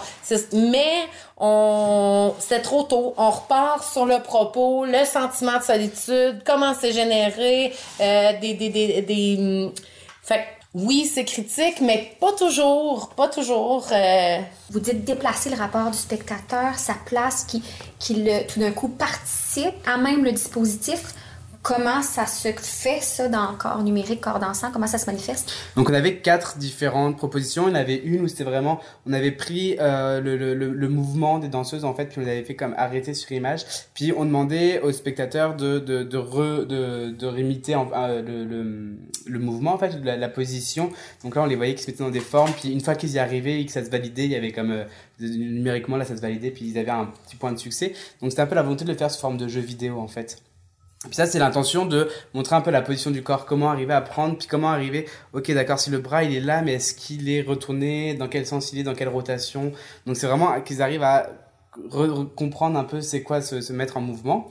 mais 0.53 1.07
on 1.37 2.33
c'est 2.39 2.61
trop 2.61 2.83
tôt. 2.83 3.13
On 3.17 3.29
repart 3.29 3.83
sur 3.83 4.05
le 4.05 4.19
propos, 4.21 4.85
le 4.85 5.05
sentiment 5.05 5.57
de 5.57 5.63
solitude, 5.63 6.41
comment 6.45 6.73
c'est 6.79 6.93
généré, 6.93 7.73
euh, 7.99 8.31
des, 8.39 8.53
des, 8.53 8.69
des, 8.69 9.01
des... 9.01 9.71
Fait 10.23 10.45
oui, 10.73 11.05
c'est 11.05 11.25
critique, 11.25 11.81
mais 11.81 12.15
pas 12.21 12.31
toujours, 12.31 13.09
pas 13.09 13.27
toujours. 13.27 13.87
Euh... 13.91 14.39
Vous 14.69 14.79
dites 14.79 15.03
déplacer 15.03 15.49
le 15.49 15.57
rapport 15.57 15.91
du 15.91 15.97
spectateur, 15.97 16.79
sa 16.79 16.93
place, 17.05 17.43
qui, 17.43 17.61
qui 17.99 18.15
le, 18.15 18.47
tout 18.47 18.61
d'un 18.61 18.71
coup 18.71 18.87
participe 18.87 19.75
à 19.85 19.97
même 19.97 20.23
le 20.23 20.31
dispositif 20.31 21.13
comment 21.61 22.01
ça 22.01 22.25
se 22.25 22.51
fait, 22.51 23.01
ça, 23.01 23.27
dans 23.27 23.53
corps 23.55 23.83
numérique, 23.83 24.21
corps 24.21 24.39
dansant? 24.39 24.71
Comment 24.71 24.87
ça 24.87 24.97
se 24.97 25.05
manifeste? 25.05 25.53
Donc, 25.75 25.89
on 25.89 25.93
avait 25.93 26.17
quatre 26.17 26.57
différentes 26.57 27.17
propositions. 27.17 27.67
Il 27.67 27.71
y 27.71 27.73
en 27.73 27.79
avait 27.79 27.97
une 27.97 28.21
où 28.21 28.27
c'était 28.27 28.43
vraiment, 28.43 28.79
on 29.05 29.13
avait 29.13 29.31
pris 29.31 29.77
euh, 29.79 30.21
le, 30.21 30.37
le, 30.37 30.53
le, 30.53 30.89
mouvement 30.89 31.39
des 31.39 31.49
danseuses, 31.49 31.85
en 31.85 31.93
fait, 31.93 32.05
puis 32.05 32.19
on 32.19 32.25
l'avait 32.25 32.43
fait 32.43 32.55
comme 32.55 32.73
arrêter 32.77 33.13
sur 33.13 33.31
image. 33.31 33.65
Puis, 33.93 34.11
on 34.15 34.25
demandait 34.25 34.81
aux 34.81 34.91
spectateurs 34.91 35.55
de, 35.55 35.79
de, 35.79 36.03
de, 36.03 36.17
re, 36.17 36.65
de, 36.65 37.11
de 37.11 37.27
réimiter 37.27 37.75
euh, 37.75 38.21
le, 38.21 38.43
le, 38.43 38.97
le, 39.25 39.39
mouvement, 39.39 39.73
en 39.73 39.77
fait, 39.77 39.97
la, 40.03 40.17
la, 40.17 40.29
position. 40.29 40.89
Donc 41.23 41.35
là, 41.35 41.43
on 41.43 41.45
les 41.45 41.55
voyait 41.55 41.75
qui 41.75 41.83
se 41.83 41.91
mettaient 41.91 42.03
dans 42.03 42.09
des 42.09 42.19
formes. 42.19 42.51
Puis, 42.53 42.71
une 42.71 42.81
fois 42.81 42.95
qu'ils 42.95 43.11
y 43.11 43.19
arrivaient 43.19 43.61
et 43.61 43.65
que 43.65 43.71
ça 43.71 43.83
se 43.85 43.89
validait, 43.89 44.25
il 44.25 44.31
y 44.31 44.35
avait 44.35 44.51
comme... 44.51 44.71
Euh, 44.71 44.85
numériquement, 45.19 45.97
là, 45.97 46.05
ça 46.05 46.15
se 46.15 46.21
validait, 46.21 46.49
puis 46.49 46.65
ils 46.65 46.79
avaient 46.79 46.89
un 46.89 47.05
petit 47.05 47.35
point 47.35 47.51
de 47.51 47.59
succès. 47.59 47.93
Donc, 48.21 48.31
c'était 48.31 48.41
un 48.41 48.47
peu 48.47 48.55
la 48.55 48.63
volonté 48.63 48.85
de 48.85 48.91
le 48.91 48.97
faire 48.97 49.11
sous 49.11 49.19
forme 49.19 49.37
de 49.37 49.47
jeu 49.47 49.61
vidéo, 49.61 49.99
en 49.99 50.07
fait. 50.07 50.41
Puis 51.05 51.15
ça, 51.15 51.25
c'est 51.25 51.39
l'intention 51.39 51.85
de 51.85 52.07
montrer 52.35 52.55
un 52.55 52.61
peu 52.61 52.69
la 52.69 52.83
position 52.83 53.09
du 53.09 53.23
corps, 53.23 53.45
comment 53.47 53.71
arriver 53.71 53.93
à 53.93 54.01
prendre, 54.01 54.37
puis 54.37 54.47
comment 54.47 54.69
arriver, 54.69 55.07
ok 55.33 55.51
d'accord, 55.51 55.79
si 55.79 55.89
le 55.89 55.97
bras 55.97 56.23
il 56.23 56.35
est 56.35 56.39
là, 56.39 56.61
mais 56.61 56.73
est-ce 56.73 56.93
qu'il 56.93 57.27
est 57.27 57.41
retourné, 57.41 58.13
dans 58.13 58.27
quel 58.27 58.45
sens 58.45 58.71
il 58.71 58.79
est, 58.79 58.83
dans 58.83 58.93
quelle 58.93 59.09
rotation? 59.09 59.71
Donc 60.05 60.15
c'est 60.15 60.27
vraiment 60.27 60.61
qu'ils 60.61 60.81
arrivent 60.81 61.03
à 61.03 61.27
comprendre 62.35 62.77
un 62.77 62.83
peu 62.83 63.01
c'est 63.01 63.23
quoi 63.23 63.41
se, 63.41 63.61
se 63.61 63.73
mettre 63.73 63.97
en 63.97 64.01
mouvement. 64.01 64.49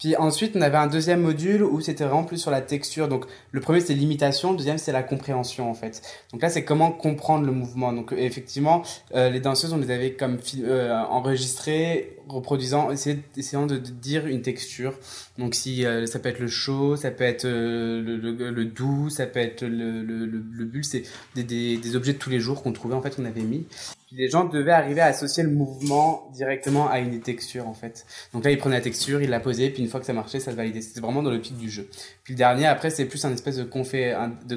Puis 0.00 0.16
ensuite, 0.16 0.56
on 0.56 0.62
avait 0.62 0.78
un 0.78 0.86
deuxième 0.86 1.20
module 1.20 1.62
où 1.62 1.80
c'était 1.82 2.04
vraiment 2.04 2.24
plus 2.24 2.38
sur 2.38 2.50
la 2.50 2.62
texture. 2.62 3.06
Donc 3.06 3.26
le 3.52 3.60
premier 3.60 3.80
c'était 3.80 3.94
l'imitation, 3.94 4.52
le 4.52 4.56
deuxième 4.56 4.78
c'est 4.78 4.92
la 4.92 5.02
compréhension 5.02 5.70
en 5.70 5.74
fait. 5.74 6.00
Donc 6.32 6.40
là 6.40 6.48
c'est 6.48 6.64
comment 6.64 6.90
comprendre 6.90 7.44
le 7.44 7.52
mouvement. 7.52 7.92
Donc 7.92 8.14
effectivement, 8.16 8.82
euh, 9.14 9.28
les 9.28 9.40
danseuses 9.40 9.74
on 9.74 9.76
les 9.76 9.90
avait 9.90 10.14
comme 10.14 10.38
euh, 10.64 10.98
enregistrées, 11.10 12.16
reproduisant, 12.28 12.90
essayant 12.90 13.66
de, 13.66 13.76
dire 13.76 14.26
une 14.26 14.40
texture. 14.40 14.94
Donc 15.38 15.54
si 15.54 15.84
euh, 15.84 16.06
ça 16.06 16.18
peut 16.18 16.30
être 16.30 16.40
le 16.40 16.48
chaud, 16.48 16.96
ça 16.96 17.10
peut 17.10 17.24
être 17.24 17.44
euh, 17.44 18.00
le, 18.02 18.16
le, 18.16 18.50
le, 18.50 18.64
doux, 18.64 19.10
ça 19.10 19.26
peut 19.26 19.40
être 19.40 19.62
le, 19.62 20.02
le, 20.02 20.24
le 20.24 20.64
bulle, 20.64 20.84
c'est 20.84 21.02
des, 21.34 21.42
des, 21.42 21.76
des, 21.76 21.96
objets 21.96 22.14
de 22.14 22.18
tous 22.18 22.30
les 22.30 22.40
jours 22.40 22.62
qu'on 22.62 22.72
trouvait 22.72 22.94
en 22.94 23.02
fait 23.02 23.14
qu'on 23.14 23.26
avait 23.26 23.42
mis 23.42 23.66
les 24.12 24.28
gens 24.28 24.44
devaient 24.44 24.72
arriver 24.72 25.00
à 25.00 25.06
associer 25.06 25.42
le 25.42 25.50
mouvement 25.50 26.28
directement 26.32 26.88
à 26.88 26.98
une 26.98 27.20
texture 27.20 27.68
en 27.68 27.74
fait. 27.74 28.06
Donc 28.32 28.44
là, 28.44 28.50
ils 28.50 28.58
prenaient 28.58 28.76
la 28.76 28.82
texture, 28.82 29.22
ils 29.22 29.30
la 29.30 29.40
posaient, 29.40 29.70
puis 29.70 29.82
une 29.82 29.88
fois 29.88 30.00
que 30.00 30.06
ça 30.06 30.12
marchait, 30.12 30.40
ça 30.40 30.50
se 30.50 30.56
validait. 30.56 30.82
C'était 30.82 31.00
vraiment 31.00 31.22
dans 31.22 31.30
le 31.30 31.40
pic 31.40 31.56
du 31.56 31.70
jeu. 31.70 31.88
Puis 32.24 32.34
le 32.34 32.38
dernier, 32.38 32.66
après, 32.66 32.90
c'est 32.90 33.04
plus 33.04 33.24
un 33.24 33.32
espèce 33.32 33.56
de 33.56 33.64
confé, 33.64 34.16
de, 34.46 34.56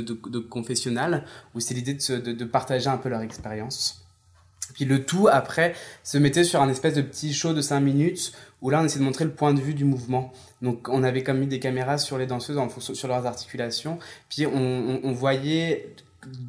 de, 0.00 0.38
confessionnal, 0.38 1.24
où 1.54 1.60
c'est 1.60 1.74
l'idée 1.74 1.94
de, 1.94 2.32
de, 2.32 2.44
partager 2.44 2.88
un 2.88 2.96
peu 2.96 3.10
leur 3.10 3.20
expérience. 3.20 4.02
Puis 4.74 4.84
le 4.84 5.04
tout, 5.04 5.28
après, 5.30 5.74
se 6.02 6.18
mettait 6.18 6.44
sur 6.44 6.60
un 6.60 6.68
espèce 6.68 6.94
de 6.94 7.02
petit 7.02 7.34
show 7.34 7.52
de 7.52 7.60
5 7.60 7.80
minutes, 7.80 8.32
où 8.62 8.70
là, 8.70 8.80
on 8.80 8.84
essayait 8.84 9.00
de 9.00 9.04
montrer 9.04 9.24
le 9.24 9.30
point 9.32 9.52
de 9.52 9.60
vue 9.60 9.74
du 9.74 9.84
mouvement. 9.84 10.32
Donc, 10.62 10.88
on 10.88 11.02
avait 11.02 11.22
comme 11.22 11.38
mis 11.38 11.46
des 11.46 11.60
caméras 11.60 11.98
sur 11.98 12.18
les 12.18 12.26
danseuses, 12.26 12.58
en 12.58 12.68
sur 12.68 13.08
leurs 13.08 13.26
articulations, 13.26 13.98
puis 14.28 14.46
on 14.46 15.12
voyait 15.12 15.94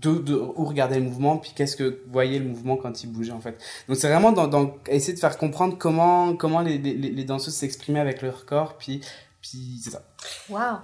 de, 0.01 0.33
où 0.33 0.65
regarder 0.65 0.95
le 0.95 1.01
mouvement, 1.01 1.37
puis 1.37 1.51
qu'est-ce 1.55 1.75
que 1.75 2.01
voyait 2.11 2.39
le 2.39 2.45
mouvement 2.45 2.77
quand 2.77 3.03
il 3.03 3.11
bougeait 3.11 3.31
en 3.31 3.41
fait. 3.41 3.57
Donc 3.87 3.97
c'est 3.97 4.09
vraiment 4.09 4.31
dans, 4.31 4.75
essayer 4.87 5.13
de 5.13 5.19
faire 5.19 5.37
comprendre 5.37 5.77
comment, 5.77 6.35
comment 6.35 6.61
les, 6.61 6.77
les, 6.77 7.23
danseuses 7.23 7.55
s'exprimaient 7.55 7.99
avec 7.99 8.21
leur 8.21 8.45
corps, 8.45 8.77
puis, 8.77 9.01
puis 9.41 9.79
c'est 9.83 9.91
ça. 9.91 10.01
Wow! 10.49 10.79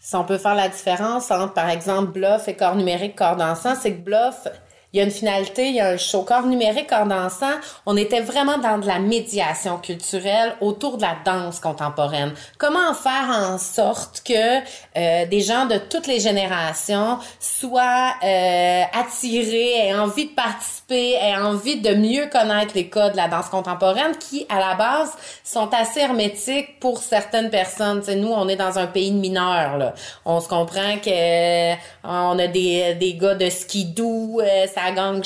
Si 0.00 0.14
on 0.16 0.24
peut 0.24 0.36
faire 0.36 0.54
la 0.54 0.68
différence 0.68 1.30
entre, 1.30 1.54
par 1.54 1.70
exemple, 1.70 2.12
bluff 2.12 2.46
et 2.48 2.54
corps 2.54 2.76
numérique, 2.76 3.16
corps 3.16 3.36
dansant, 3.36 3.74
c'est 3.74 3.94
que 3.94 4.02
bluff, 4.02 4.46
il 4.94 4.98
y 4.98 5.00
a 5.00 5.04
une 5.04 5.10
finalité, 5.10 5.70
il 5.70 5.74
y 5.74 5.80
a 5.80 5.88
un 5.88 5.96
show. 5.96 6.22
Corps 6.22 6.46
numérique 6.46 6.92
en 6.92 7.06
dansant, 7.06 7.56
on 7.84 7.96
était 7.96 8.20
vraiment 8.20 8.58
dans 8.58 8.78
de 8.78 8.86
la 8.86 9.00
médiation 9.00 9.76
culturelle 9.78 10.54
autour 10.60 10.98
de 10.98 11.02
la 11.02 11.16
danse 11.24 11.58
contemporaine. 11.58 12.32
Comment 12.58 12.94
faire 12.94 13.28
en 13.28 13.58
sorte 13.58 14.22
que 14.24 14.58
euh, 14.96 15.26
des 15.26 15.40
gens 15.40 15.66
de 15.66 15.78
toutes 15.78 16.06
les 16.06 16.20
générations 16.20 17.18
soient 17.40 18.14
euh, 18.22 18.82
attirés, 18.92 19.88
aient 19.88 19.94
envie 19.94 20.26
de 20.26 20.34
participer, 20.34 21.14
aient 21.14 21.38
envie 21.38 21.80
de 21.80 21.94
mieux 21.94 22.26
connaître 22.26 22.76
les 22.76 22.88
codes 22.88 23.12
de 23.12 23.16
la 23.16 23.26
danse 23.26 23.48
contemporaine 23.48 24.16
qui, 24.16 24.46
à 24.48 24.60
la 24.60 24.76
base, 24.76 25.10
sont 25.42 25.70
assez 25.74 26.00
hermétiques 26.00 26.78
pour 26.78 26.98
certaines 26.98 27.50
personnes. 27.50 28.00
T'sais, 28.00 28.14
nous, 28.14 28.30
on 28.30 28.48
est 28.48 28.54
dans 28.54 28.78
un 28.78 28.86
pays 28.86 29.10
de 29.10 29.18
mineurs. 29.18 29.76
Là. 29.76 29.94
On 30.24 30.40
se 30.40 30.46
comprend 30.46 30.98
que 31.04 31.10
euh, 31.10 31.74
on 32.04 32.38
a 32.38 32.46
des, 32.46 32.94
des 32.94 33.14
gars 33.14 33.34
de 33.34 33.50
skidoo, 33.50 34.40
euh, 34.40 34.66
gang. 34.92 35.24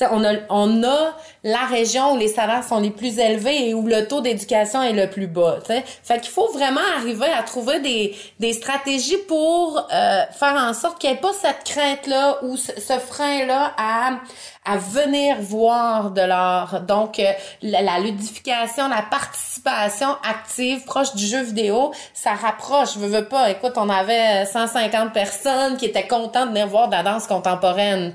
On 0.00 0.24
a, 0.24 0.46
on 0.48 0.84
a 0.84 1.14
la 1.48 1.64
région 1.64 2.12
où 2.12 2.18
les 2.18 2.28
salaires 2.28 2.62
sont 2.62 2.78
les 2.78 2.90
plus 2.90 3.18
élevés 3.18 3.70
et 3.70 3.74
où 3.74 3.86
le 3.86 4.06
taux 4.06 4.20
d'éducation 4.20 4.82
est 4.82 4.92
le 4.92 5.08
plus 5.08 5.26
bas. 5.26 5.58
T'sais. 5.64 5.82
Fait 6.04 6.20
qu'il 6.20 6.30
faut 6.30 6.52
vraiment 6.52 6.82
arriver 6.98 7.26
à 7.26 7.42
trouver 7.42 7.80
des, 7.80 8.14
des 8.38 8.52
stratégies 8.52 9.16
pour 9.26 9.78
euh, 9.78 10.22
faire 10.38 10.54
en 10.56 10.74
sorte 10.74 10.98
qu'il 10.98 11.10
n'y 11.10 11.16
ait 11.16 11.20
pas 11.20 11.32
cette 11.32 11.64
crainte-là 11.64 12.38
ou 12.42 12.56
ce, 12.56 12.98
frein-là 12.98 13.72
à, 13.78 14.18
à 14.66 14.76
venir 14.76 15.36
voir 15.40 16.10
de 16.10 16.20
l'art. 16.20 16.82
Donc, 16.82 17.18
euh, 17.18 17.32
la, 17.62 17.98
ludification, 17.98 18.88
la 18.88 19.02
participation 19.02 20.08
active 20.28 20.84
proche 20.84 21.14
du 21.14 21.26
jeu 21.26 21.42
vidéo, 21.42 21.92
ça 22.12 22.32
rapproche. 22.32 22.94
Je 22.94 22.98
veux, 22.98 23.08
veux 23.08 23.24
pas. 23.24 23.50
Écoute, 23.50 23.72
on 23.76 23.88
avait 23.88 24.44
150 24.44 25.14
personnes 25.14 25.78
qui 25.78 25.86
étaient 25.86 26.06
contentes 26.06 26.48
de 26.48 26.52
venir 26.52 26.66
voir 26.66 26.88
de 26.88 26.92
la 26.92 27.02
danse 27.02 27.26
contemporaine. 27.26 28.12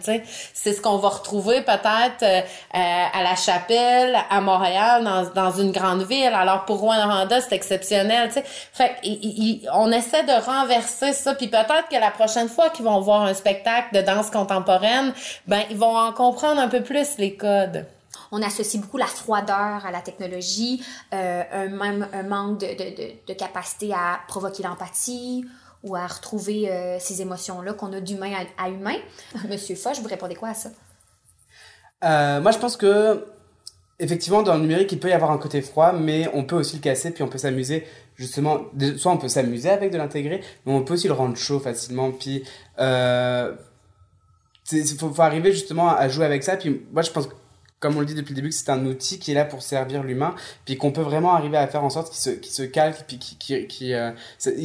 C'est 0.53 0.73
ce 0.73 0.81
qu'on 0.81 0.97
va 0.97 1.09
retrouver 1.09 1.61
peut-être 1.61 2.21
euh, 2.21 2.41
à 2.73 3.22
la 3.23 3.35
Chapelle, 3.35 4.17
à 4.29 4.41
Montréal, 4.41 5.03
dans, 5.03 5.29
dans 5.29 5.51
une 5.51 5.71
grande 5.71 6.03
ville. 6.03 6.33
Alors 6.33 6.65
pour 6.65 6.79
Rwanda, 6.79 7.41
c'est 7.41 7.55
exceptionnel. 7.55 8.29
Tu 8.29 8.35
sais, 8.35 8.43
fait 8.45 8.95
on 9.73 9.91
essaie 9.91 10.23
de 10.23 10.45
renverser 10.45 11.13
ça. 11.13 11.35
Puis 11.35 11.47
peut-être 11.47 11.87
que 11.89 11.99
la 11.99 12.11
prochaine 12.11 12.49
fois 12.49 12.69
qu'ils 12.69 12.85
vont 12.85 12.99
voir 13.01 13.23
un 13.23 13.33
spectacle 13.33 13.95
de 13.95 14.01
danse 14.01 14.29
contemporaine, 14.29 15.13
ben 15.47 15.61
ils 15.69 15.77
vont 15.77 15.95
en 15.95 16.11
comprendre 16.11 16.61
un 16.61 16.67
peu 16.67 16.81
plus 16.81 17.17
les 17.17 17.35
codes. 17.35 17.85
On 18.31 18.41
associe 18.41 18.81
beaucoup 18.81 18.97
la 18.97 19.05
froideur 19.05 19.85
à 19.85 19.91
la 19.91 20.01
technologie, 20.01 20.83
euh, 21.13 21.43
un, 21.51 21.67
même, 21.67 22.07
un 22.13 22.23
manque 22.23 22.59
de, 22.59 22.67
de, 22.67 22.95
de, 22.95 23.11
de 23.27 23.33
capacité 23.33 23.93
à 23.93 24.19
provoquer 24.27 24.63
l'empathie 24.63 25.45
ou 25.83 25.95
à 25.95 26.07
retrouver 26.07 26.71
euh, 26.71 26.97
ces 26.99 27.21
émotions-là 27.21 27.73
qu'on 27.73 27.93
a 27.93 27.99
d'humain 27.99 28.31
à, 28.57 28.63
à, 28.63 28.69
humain. 28.69 28.95
Monsieur 29.49 29.75
Foch, 29.75 29.99
vous 29.99 30.07
répondez 30.07 30.35
quoi 30.35 30.49
à 30.49 30.53
ça? 30.53 30.69
Euh, 32.03 32.41
moi, 32.41 32.51
je 32.51 32.57
pense 32.57 32.77
que 32.77 33.25
effectivement, 33.99 34.43
dans 34.43 34.55
le 34.55 34.61
numérique, 34.61 34.91
il 34.91 34.99
peut 34.99 35.09
y 35.09 35.13
avoir 35.13 35.31
un 35.31 35.37
côté 35.37 35.61
froid, 35.61 35.93
mais 35.93 36.27
on 36.33 36.43
peut 36.43 36.55
aussi 36.55 36.75
le 36.75 36.81
casser, 36.81 37.11
puis 37.11 37.23
on 37.23 37.27
peut 37.27 37.37
s'amuser. 37.37 37.85
Justement, 38.15 38.65
soit 38.97 39.11
on 39.11 39.17
peut 39.17 39.27
s'amuser 39.27 39.69
avec 39.69 39.91
de 39.91 39.97
l'intégrer, 39.97 40.41
mais 40.65 40.73
on 40.73 40.83
peut 40.83 40.93
aussi 40.93 41.07
le 41.07 41.13
rendre 41.13 41.35
chaud 41.37 41.59
facilement. 41.59 42.11
Puis, 42.11 42.43
euh, 42.79 43.53
il 44.71 44.85
faut, 44.97 45.09
faut, 45.09 45.21
arriver 45.21 45.51
justement 45.51 45.89
à 45.95 46.07
jouer 46.09 46.25
avec 46.25 46.43
ça. 46.43 46.57
Puis, 46.57 46.85
moi, 46.91 47.01
je 47.01 47.11
pense 47.11 47.27
que 47.27 47.33
comme 47.83 47.97
on 47.97 47.99
le 47.99 48.05
dit 48.05 48.15
depuis 48.15 48.31
le 48.31 48.37
début, 48.37 48.47
que 48.47 48.55
c'est 48.55 48.69
un 48.69 48.85
outil 48.85 49.19
qui 49.19 49.31
est 49.31 49.33
là 49.33 49.43
pour 49.43 49.61
servir 49.61 50.03
l'humain, 50.03 50.35
puis 50.63 50.77
qu'on 50.77 50.93
peut 50.93 51.01
vraiment 51.01 51.33
arriver 51.33 51.57
à 51.57 51.67
faire 51.67 51.83
en 51.83 51.89
sorte 51.89 52.09
qu'il 52.11 52.21
se, 52.21 52.29
qu'il 52.29 52.53
se 52.53 52.63
calque, 52.63 53.03
puis 53.05 53.17
qu'il, 53.17 53.37
qu'il, 53.37 53.67
qu'il 53.67 53.93
euh, 53.93 54.11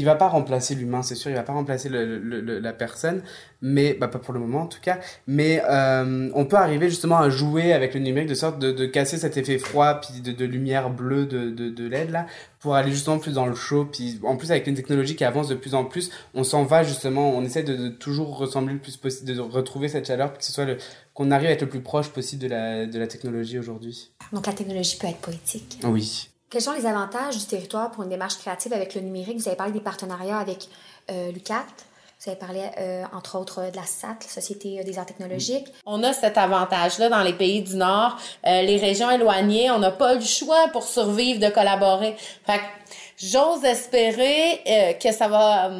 va 0.04 0.14
pas 0.14 0.28
remplacer 0.28 0.76
l'humain, 0.76 1.02
c'est 1.02 1.16
sûr, 1.16 1.28
il 1.28 1.35
va 1.35 1.42
pas 1.42 1.52
remplacer 1.52 1.88
la 1.90 2.72
personne, 2.72 3.22
mais 3.61 3.94
bah 3.94 4.07
pas 4.07 4.20
pour 4.20 4.33
le 4.33 4.38
moment 4.38 4.62
en 4.62 4.66
tout 4.66 4.81
cas, 4.81 5.00
mais 5.26 5.61
euh, 5.68 6.31
on 6.33 6.44
peut 6.44 6.57
arriver 6.57 6.88
justement 6.88 7.18
à 7.18 7.28
jouer 7.28 7.72
avec 7.72 7.92
le 7.92 7.98
numérique 8.00 8.28
de 8.28 8.35
sorte 8.35 8.61
de, 8.61 8.87
casser 8.87 9.18
cet 9.18 9.37
effet 9.37 9.59
froid, 9.59 10.00
puis 10.00 10.20
de, 10.20 10.44
lumière 10.44 10.88
bleue 10.90 11.26
de, 11.26 11.50
de, 11.50 11.88
LED 11.88 12.11
là, 12.11 12.26
pour 12.61 12.76
aller 12.76 12.92
justement 12.92 13.18
plus 13.18 13.35
dans 13.35 13.46
le 13.46 13.57
chaud, 13.57 13.85
puis 13.85 14.20
en 14.22 14.37
plus 14.37 14.52
avec 14.52 14.68
une 14.68 14.76
technologie 14.76 15.16
qui 15.16 15.24
avance 15.24 15.48
de 15.48 15.57
plus 15.57 15.74
en 15.74 15.85
plus, 15.85 16.11
on 16.35 16.44
s'en 16.44 16.62
va 16.62 16.85
justement, 16.85 17.31
on 17.31 17.42
essaie 17.42 17.64
de, 17.64 17.74
de 17.74 17.88
toujours 17.88 18.38
ressembler 18.38 18.74
le 18.74 18.81
plus 18.81 18.96
possible, 18.96 19.35
de 19.35 19.40
retrouver 19.40 19.88
cette 19.88 20.07
chaleur, 20.07 20.38
que 20.38 20.44
ce 20.44 20.52
soit 20.52 20.64
le 20.64 20.76
qu'on 21.18 21.33
arrive 21.33 21.48
à 21.48 21.50
être 21.50 21.62
le 21.62 21.68
plus 21.68 21.81
proche 21.81 22.11
possible 22.11 22.42
de 22.44 22.48
la, 22.48 22.87
de 22.87 22.96
la 22.96 23.09
technologie 23.09 23.59
aujourd'hui. 23.59 24.12
Donc 24.33 24.46
la 24.46 24.52
technologie 24.52 24.96
peut 24.98 25.09
être 25.09 25.18
poétique. 25.18 25.81
Oui. 25.83 26.28
Quels 26.48 26.62
sont 26.62 26.74
les 26.74 26.87
avantages 26.87 27.37
du 27.37 27.44
territoire 27.44 27.90
pour 27.90 28.04
une 28.04 28.09
démarche 28.09 28.38
créative 28.38 28.72
avec 28.72 28.94
le 28.94 29.00
numérique? 29.00 29.37
Vous 29.37 29.48
avez 29.48 29.57
parlé 29.57 29.72
des 29.72 29.81
partenariats 29.81 30.38
avec 30.38 30.68
euh, 31.11 31.33
l'UCAT, 31.33 31.66
Vous 32.20 32.31
avez 32.31 32.38
parlé, 32.38 32.61
euh, 32.78 33.02
entre 33.12 33.37
autres, 33.37 33.68
de 33.68 33.76
la 33.76 33.83
SAT, 33.83 34.16
la 34.22 34.28
Société 34.28 34.85
des 34.85 34.96
arts 34.96 35.07
technologiques. 35.07 35.66
On 35.87 36.04
a 36.04 36.12
cet 36.12 36.38
avantage-là 36.38 37.09
dans 37.09 37.24
les 37.24 37.33
pays 37.33 37.62
du 37.62 37.74
Nord. 37.74 38.16
Euh, 38.46 38.62
les 38.62 38.76
régions 38.76 39.11
éloignées, 39.11 39.72
on 39.72 39.81
n'a 39.81 39.90
pas 39.90 40.14
le 40.14 40.20
choix 40.20 40.68
pour 40.68 40.85
survivre 40.85 41.40
de 41.40 41.48
collaborer. 41.48 42.14
Fait 42.46 42.59
que 42.59 42.62
j'ose 43.16 43.64
espérer 43.64 44.61
euh, 44.68 44.92
que 44.92 45.11
ça 45.11 45.26
va 45.26 45.72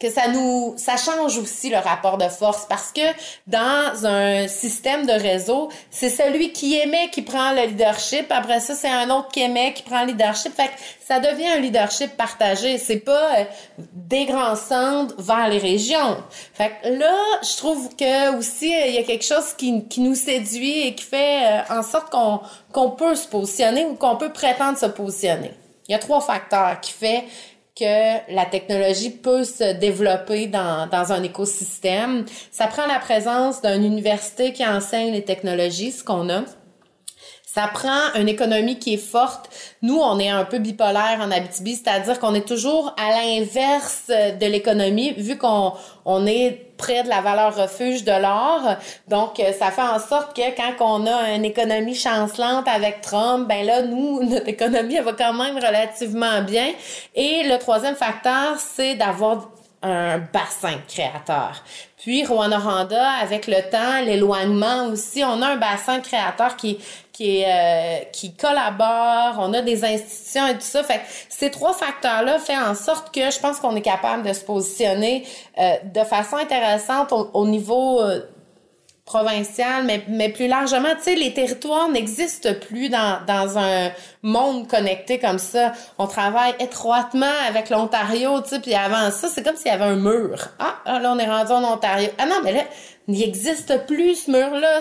que 0.00 0.10
ça 0.10 0.28
nous 0.28 0.74
ça 0.76 0.96
change 0.96 1.38
aussi 1.38 1.70
le 1.70 1.78
rapport 1.78 2.18
de 2.18 2.28
force 2.28 2.66
parce 2.68 2.92
que 2.92 3.00
dans 3.46 4.06
un 4.06 4.46
système 4.46 5.06
de 5.06 5.12
réseau, 5.12 5.70
c'est 5.90 6.10
celui 6.10 6.52
qui 6.52 6.78
émet 6.78 7.10
qui 7.10 7.22
prend 7.22 7.52
le 7.52 7.62
leadership, 7.66 8.26
après 8.30 8.60
ça 8.60 8.74
c'est 8.74 8.88
un 8.88 9.10
autre 9.10 9.28
qui 9.28 9.40
émet 9.40 9.72
qui 9.72 9.82
prend 9.82 10.02
le 10.02 10.12
leadership. 10.12 10.54
Fait 10.54 10.68
que 10.68 10.74
ça 11.04 11.18
devient 11.18 11.48
un 11.48 11.58
leadership 11.58 12.16
partagé, 12.16 12.78
c'est 12.78 12.98
pas 12.98 13.38
euh, 13.38 13.44
des 13.92 14.26
grands 14.26 14.56
centres 14.56 15.14
vers 15.18 15.48
les 15.48 15.58
régions. 15.58 16.18
Fait 16.54 16.72
que 16.82 16.88
là, 16.90 17.16
je 17.42 17.56
trouve 17.56 17.88
que 17.96 18.36
aussi 18.36 18.70
il 18.70 18.94
y 18.94 18.98
a 18.98 19.02
quelque 19.02 19.24
chose 19.24 19.54
qui, 19.56 19.84
qui 19.88 20.00
nous 20.00 20.14
séduit 20.14 20.86
et 20.86 20.94
qui 20.94 21.04
fait 21.04 21.44
euh, 21.44 21.78
en 21.78 21.82
sorte 21.82 22.10
qu'on 22.10 22.40
qu'on 22.72 22.90
peut 22.90 23.16
se 23.16 23.26
positionner 23.26 23.84
ou 23.86 23.94
qu'on 23.94 24.16
peut 24.16 24.32
prétendre 24.32 24.78
se 24.78 24.86
positionner. 24.86 25.52
Il 25.88 25.92
y 25.92 25.94
a 25.94 25.98
trois 25.98 26.20
facteurs 26.20 26.80
qui 26.80 26.92
fait 26.92 27.24
que 27.78 28.34
la 28.34 28.44
technologie 28.44 29.10
peut 29.10 29.44
se 29.44 29.74
développer 29.74 30.46
dans, 30.46 30.88
dans 30.88 31.12
un 31.12 31.22
écosystème. 31.22 32.24
Ça 32.50 32.66
prend 32.66 32.86
la 32.86 32.98
présence 32.98 33.62
d'une 33.62 33.84
université 33.84 34.52
qui 34.52 34.66
enseigne 34.66 35.12
les 35.12 35.24
technologies, 35.24 35.92
ce 35.92 36.02
qu'on 36.02 36.28
a. 36.28 36.42
Ça 37.58 37.66
prend 37.66 38.14
une 38.14 38.28
économie 38.28 38.78
qui 38.78 38.94
est 38.94 38.96
forte. 38.96 39.50
Nous, 39.82 39.98
on 39.98 40.20
est 40.20 40.28
un 40.28 40.44
peu 40.44 40.58
bipolaire 40.58 41.18
en 41.20 41.32
Abitibi, 41.32 41.74
c'est-à-dire 41.74 42.20
qu'on 42.20 42.32
est 42.32 42.46
toujours 42.46 42.94
à 42.96 43.10
l'inverse 43.10 44.04
de 44.06 44.46
l'économie, 44.46 45.12
vu 45.14 45.36
qu'on 45.38 45.72
on 46.04 46.24
est 46.24 46.52
près 46.76 47.02
de 47.02 47.08
la 47.08 47.20
valeur 47.20 47.56
refuge 47.56 48.04
de 48.04 48.12
l'or. 48.12 48.76
Donc, 49.08 49.40
euh, 49.40 49.52
ça 49.52 49.72
fait 49.72 49.82
en 49.82 49.98
sorte 49.98 50.36
que 50.36 50.54
quand 50.56 51.02
on 51.02 51.04
a 51.08 51.34
une 51.34 51.44
économie 51.44 51.96
chancelante 51.96 52.68
avec 52.68 53.00
Trump, 53.00 53.48
ben 53.48 53.66
là, 53.66 53.82
nous, 53.82 54.22
notre 54.30 54.46
économie, 54.46 54.94
elle 54.94 55.02
va 55.02 55.14
quand 55.14 55.32
même 55.32 55.56
relativement 55.56 56.42
bien. 56.42 56.70
Et 57.16 57.42
le 57.42 57.58
troisième 57.58 57.96
facteur, 57.96 58.54
c'est 58.60 58.94
d'avoir 58.94 59.48
un 59.82 60.18
bassin 60.18 60.78
créateur. 60.86 61.60
Puis 61.98 62.24
Rwanda, 62.24 63.10
avec 63.20 63.46
le 63.46 63.70
temps, 63.70 64.00
l'éloignement 64.04 64.86
aussi, 64.86 65.24
on 65.24 65.42
a 65.42 65.48
un 65.48 65.56
bassin 65.56 66.00
créateur 66.00 66.56
qui 66.56 66.78
qui 67.12 67.42
euh, 67.44 67.98
qui 68.12 68.32
collabore, 68.34 69.38
on 69.40 69.52
a 69.52 69.60
des 69.60 69.84
institutions 69.84 70.46
et 70.46 70.54
tout 70.54 70.60
ça. 70.60 70.84
Fait 70.84 71.00
ces 71.28 71.50
trois 71.50 71.72
facteurs-là 71.72 72.38
font 72.38 72.56
en 72.56 72.76
sorte 72.76 73.12
que 73.12 73.28
je 73.30 73.40
pense 73.40 73.58
qu'on 73.58 73.74
est 73.74 73.82
capable 73.82 74.22
de 74.22 74.32
se 74.32 74.44
positionner 74.44 75.26
euh, 75.58 75.74
de 75.92 76.04
façon 76.04 76.36
intéressante 76.36 77.12
au, 77.12 77.46
niveau 77.46 78.00
euh, 78.00 78.20
provincial, 79.08 79.84
mais, 79.84 80.04
mais 80.06 80.28
plus 80.28 80.48
largement, 80.48 80.94
tu 80.96 81.04
sais, 81.04 81.14
les 81.14 81.32
territoires 81.32 81.88
n'existent 81.88 82.52
plus 82.52 82.90
dans, 82.90 83.20
dans 83.26 83.56
un 83.56 83.90
monde 84.22 84.68
connecté 84.68 85.18
comme 85.18 85.38
ça. 85.38 85.72
On 85.96 86.06
travaille 86.06 86.54
étroitement 86.60 87.26
avec 87.48 87.70
l'Ontario, 87.70 88.42
tu 88.42 88.50
sais, 88.50 88.60
puis 88.60 88.74
avant 88.74 89.10
ça, 89.10 89.28
c'est 89.28 89.42
comme 89.42 89.56
s'il 89.56 89.68
y 89.68 89.74
avait 89.74 89.84
un 89.84 89.96
mur. 89.96 90.48
Ah, 90.58 91.00
là, 91.00 91.10
on 91.10 91.18
est 91.18 91.26
rendu 91.26 91.52
en 91.52 91.64
Ontario. 91.64 92.10
Ah 92.18 92.26
non, 92.26 92.36
mais 92.44 92.52
là, 92.52 92.60
il 93.08 93.18
n'existe 93.18 93.86
plus 93.86 94.26
ce 94.26 94.30
mur-là. 94.30 94.80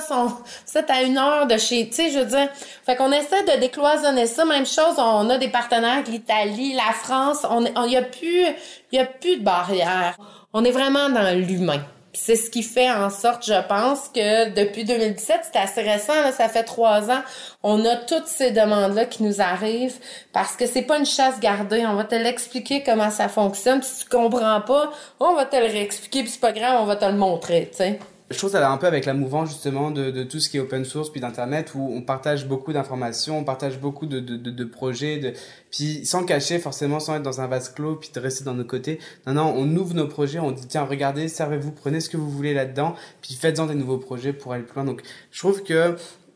C'est 0.66 0.90
à 0.90 1.04
une 1.04 1.18
heure 1.18 1.48
de 1.48 1.58
chez, 1.58 1.88
tu 1.88 1.96
sais, 1.96 2.12
je 2.12 2.20
veux 2.20 2.26
dire. 2.26 2.50
Fait 2.86 2.98
qu'on 2.98 3.14
essaie 3.14 3.44
de 3.44 3.62
décloisonner 3.62 4.26
ça. 4.26 4.44
Même 4.44 4.66
chose, 4.66 4.96
on 4.98 5.30
a 5.30 5.38
des 5.38 5.48
partenaires, 5.48 6.04
l'Italie, 6.06 6.74
la 6.74 6.92
France. 6.92 7.46
On, 7.50 7.64
il 7.86 7.94
y 7.94 7.98
a 7.98 8.02
plus, 8.02 8.46
y 8.92 9.00
a 9.00 9.06
plus 9.06 9.38
de 9.38 9.44
barrières. 9.44 10.18
On 10.52 10.66
est 10.66 10.72
vraiment 10.72 11.10
dans 11.10 11.34
l'humain 11.34 11.82
c'est 12.20 12.36
ce 12.36 12.50
qui 12.50 12.64
fait 12.64 12.90
en 12.90 13.10
sorte, 13.10 13.46
je 13.46 13.68
pense, 13.68 14.10
que 14.10 14.50
depuis 14.50 14.84
2017, 14.86 15.40
c'est 15.52 15.60
assez 15.60 15.82
récent, 15.82 16.14
ça 16.36 16.50
fait 16.50 16.64
trois 16.64 17.12
ans, 17.12 17.22
on 17.64 17.86
a 17.86 17.96
toutes 17.96 18.28
ces 18.28 18.52
demandes-là 18.52 19.06
qui 19.06 19.24
nous 19.24 19.40
arrivent 19.40 19.98
parce 20.34 20.56
que 20.56 20.66
c'est 20.66 20.82
pas 20.82 20.98
une 20.98 21.06
chasse 21.06 21.40
gardée. 21.40 21.86
On 21.86 21.96
va 21.96 22.04
te 22.04 22.16
l'expliquer 22.16 22.84
comment 22.84 23.12
ça 23.12 23.30
fonctionne. 23.30 23.82
si 23.84 24.04
tu 24.04 24.10
comprends 24.10 24.62
pas, 24.62 24.92
on 25.20 25.36
va 25.36 25.46
te 25.46 25.56
le 25.56 25.66
réexpliquer, 25.66 26.24
puis 26.24 26.32
c'est 26.32 26.40
pas 26.40 26.52
grave, 26.52 26.80
on 26.82 26.86
va 26.86 26.96
te 26.96 27.06
le 27.06 27.14
montrer, 27.14 27.72
tu 27.76 27.98
je 28.30 28.38
trouve 28.38 28.52
ça 28.52 28.60
va 28.60 28.70
un 28.70 28.78
peu 28.78 28.88
avec 28.88 29.06
la 29.06 29.14
mouvance 29.14 29.50
justement 29.50 29.90
de, 29.90 30.12
de 30.12 30.24
tout 30.24 30.40
ce 30.40 30.50
qui 30.50 30.58
est 30.58 30.60
open 30.60 30.84
source 30.84 31.10
puis 31.10 31.22
d'internet 31.22 31.74
où 31.76 31.92
on 31.94 32.02
partage 32.02 32.46
beaucoup 32.46 32.74
d'informations, 32.74 33.40
on 33.40 33.44
partage 33.46 33.80
beaucoup 33.80 34.06
de, 34.06 34.20
de, 34.20 34.36
de, 34.36 34.66
projets, 34.66 35.18
de, 35.18 35.34
puis 35.72 36.06
sans 36.06 36.26
cacher 36.26 36.60
forcément, 36.60 37.00
sans 37.00 37.16
être 37.16 37.24
dans 37.24 37.40
un 37.40 37.48
vase 37.48 37.70
clos 37.70 37.96
puis 37.96 38.10
de 38.14 38.20
rester 38.20 38.44
dans 38.44 38.54
nos 38.54 38.66
côtés. 38.66 39.00
Non, 39.26 39.34
non, 39.34 39.54
on 39.56 39.74
ouvre 39.78 39.94
nos 39.94 40.08
projets, 40.08 40.40
on 40.40 40.52
dit 40.52 40.68
tiens 40.68 40.84
regardez, 40.84 41.30
servez-vous, 41.30 41.72
prenez 41.72 42.02
ce 42.02 42.10
que 42.10 42.18
vous 42.18 42.30
voulez 42.30 42.54
là-dedans, 42.54 42.96
puis 43.22 43.34
faites-en 43.34 43.66
des 43.66 43.76
nouveaux 43.76 43.98
projets 43.98 44.34
pour 44.34 44.52
aller 44.52 44.64
plus 44.64 44.76
loin. 44.76 44.84
Donc 44.84 45.04
je 45.32 45.40
trouve 45.40 45.64
que 45.64 45.96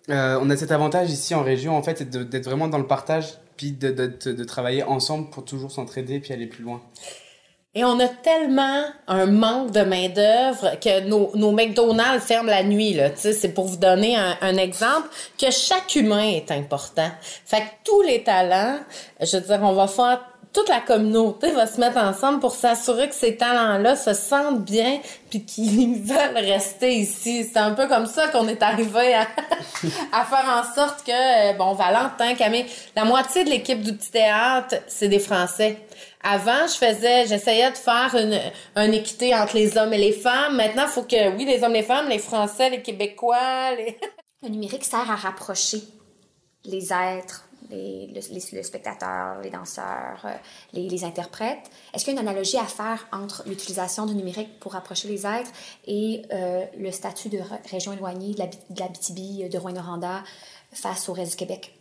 euh, 0.10 0.40
on 0.42 0.50
a 0.50 0.56
cet 0.56 0.72
avantage 0.72 1.12
ici 1.12 1.36
en 1.36 1.44
région 1.44 1.76
en 1.76 1.84
fait 1.84 2.04
d'être 2.10 2.46
vraiment 2.46 2.70
dans 2.70 2.80
le 2.80 2.88
partage 2.88 3.34
puis 3.58 3.74
de, 3.74 3.92
de, 3.92 4.32
de 4.32 4.44
travailler 4.46 4.84
ensemble 4.84 5.30
pour 5.30 5.44
toujours 5.44 5.72
s'entraider 5.72 6.20
puis 6.20 6.32
aller 6.32 6.48
plus 6.48 6.64
loin. 6.64 6.82
Et 7.74 7.86
on 7.86 7.98
a 8.02 8.08
tellement 8.10 8.84
un 9.08 9.28
manque 9.28 9.72
de 9.72 9.82
main-d'œuvre 9.82 10.78
que 10.82 11.08
nos, 11.08 11.32
nos 11.36 11.52
McDonald's 11.52 12.26
ferment 12.26 12.50
la 12.50 12.64
nuit, 12.64 12.94
là. 12.94 13.10
Tu 13.12 13.22
sais, 13.22 13.34
c'est 13.34 13.54
pour 13.54 13.66
vous 13.66 13.78
donner 13.78 14.18
un, 14.18 14.38
un, 14.42 14.58
exemple 14.58 15.08
que 15.40 15.50
chaque 15.52 15.96
humain 15.96 16.34
est 16.34 16.52
important. 16.52 17.10
Fait 17.46 17.62
que 17.62 17.68
tous 17.86 18.02
les 18.02 18.24
talents, 18.24 18.78
je 19.22 19.38
veux 19.38 19.44
dire, 19.44 19.60
on 19.62 19.72
va 19.72 19.88
faire 19.88 20.20
toute 20.54 20.68
la 20.68 20.82
communauté 20.82 21.52
va 21.52 21.66
se 21.66 21.80
mettre 21.80 21.98
ensemble 21.98 22.40
pour 22.40 22.54
s'assurer 22.54 23.08
que 23.08 23.16
ces 23.16 23.38
talents-là 23.38 23.96
se 23.96 24.14
sentent 24.14 24.64
bien 24.66 25.00
puis 25.30 25.46
qu'ils 25.46 26.02
veulent 26.04 26.46
rester 26.46 26.94
ici. 26.94 27.46
C'est 27.46 27.60
un 27.60 27.72
peu 27.72 27.88
comme 27.88 28.06
ça 28.06 28.28
qu'on 28.28 28.48
est 28.48 28.62
arrivé 28.62 29.14
à, 29.14 29.22
à 30.12 30.26
faire 30.26 30.46
en 30.46 30.76
sorte 30.76 31.06
que, 31.06 31.58
bon, 31.58 31.74
Valentin, 31.74 32.36
Camille, 32.36 32.66
la 32.96 33.06
moitié 33.06 33.46
de 33.46 33.50
l'équipe 33.50 33.82
du 33.82 33.94
petit 33.94 34.12
théâtre, 34.12 34.76
c'est 34.88 35.08
des 35.08 35.20
Français. 35.20 35.78
Avant, 36.24 36.68
je 36.68 36.74
faisais, 36.74 37.26
j'essayais 37.28 37.72
de 37.72 37.78
faire 37.78 38.16
une, 38.16 38.94
équité 38.94 39.34
entre 39.34 39.56
les 39.56 39.78
hommes 39.78 39.94
et 39.94 39.98
les 39.98 40.12
femmes. 40.12 40.56
Maintenant, 40.56 40.84
il 40.84 40.92
faut 40.92 41.04
que, 41.04 41.36
oui, 41.36 41.46
les 41.46 41.64
hommes, 41.64 41.74
les 41.74 41.84
femmes, 41.84 42.10
les 42.10 42.20
Français, 42.20 42.70
les 42.70 42.82
Québécois, 42.82 43.76
les... 43.76 43.98
Le 44.44 44.50
numérique 44.50 44.84
sert 44.84 45.10
à 45.10 45.16
rapprocher 45.16 45.84
les 46.66 46.92
êtres, 46.92 47.48
les, 47.70 48.08
les, 48.08 48.64
spectateurs, 48.64 49.40
les 49.42 49.50
danseurs, 49.50 50.26
euh, 50.26 50.36
les, 50.74 51.04
interprètes. 51.04 51.70
Est-ce 51.94 52.06
qu'il 52.06 52.16
y 52.16 52.18
a 52.18 52.22
une 52.22 52.28
analogie 52.28 52.58
à 52.58 52.66
faire 52.66 53.08
entre 53.12 53.44
l'utilisation 53.48 54.06
du 54.06 54.16
numérique 54.16 54.60
pour 54.60 54.74
rapprocher 54.74 55.08
les 55.08 55.26
êtres 55.26 55.52
et 55.86 56.24
euh, 56.34 56.66
le 56.78 56.92
statut 56.92 57.30
de 57.30 57.40
région 57.70 57.94
éloignée 57.94 58.34
de 58.34 58.40
la, 58.40 58.48
BTB, 58.88 59.50
de 59.50 59.58
Rouen-Noranda 59.58 60.24
face 60.74 61.08
au 61.08 61.14
reste 61.14 61.32
du 61.32 61.38
Québec? 61.38 61.74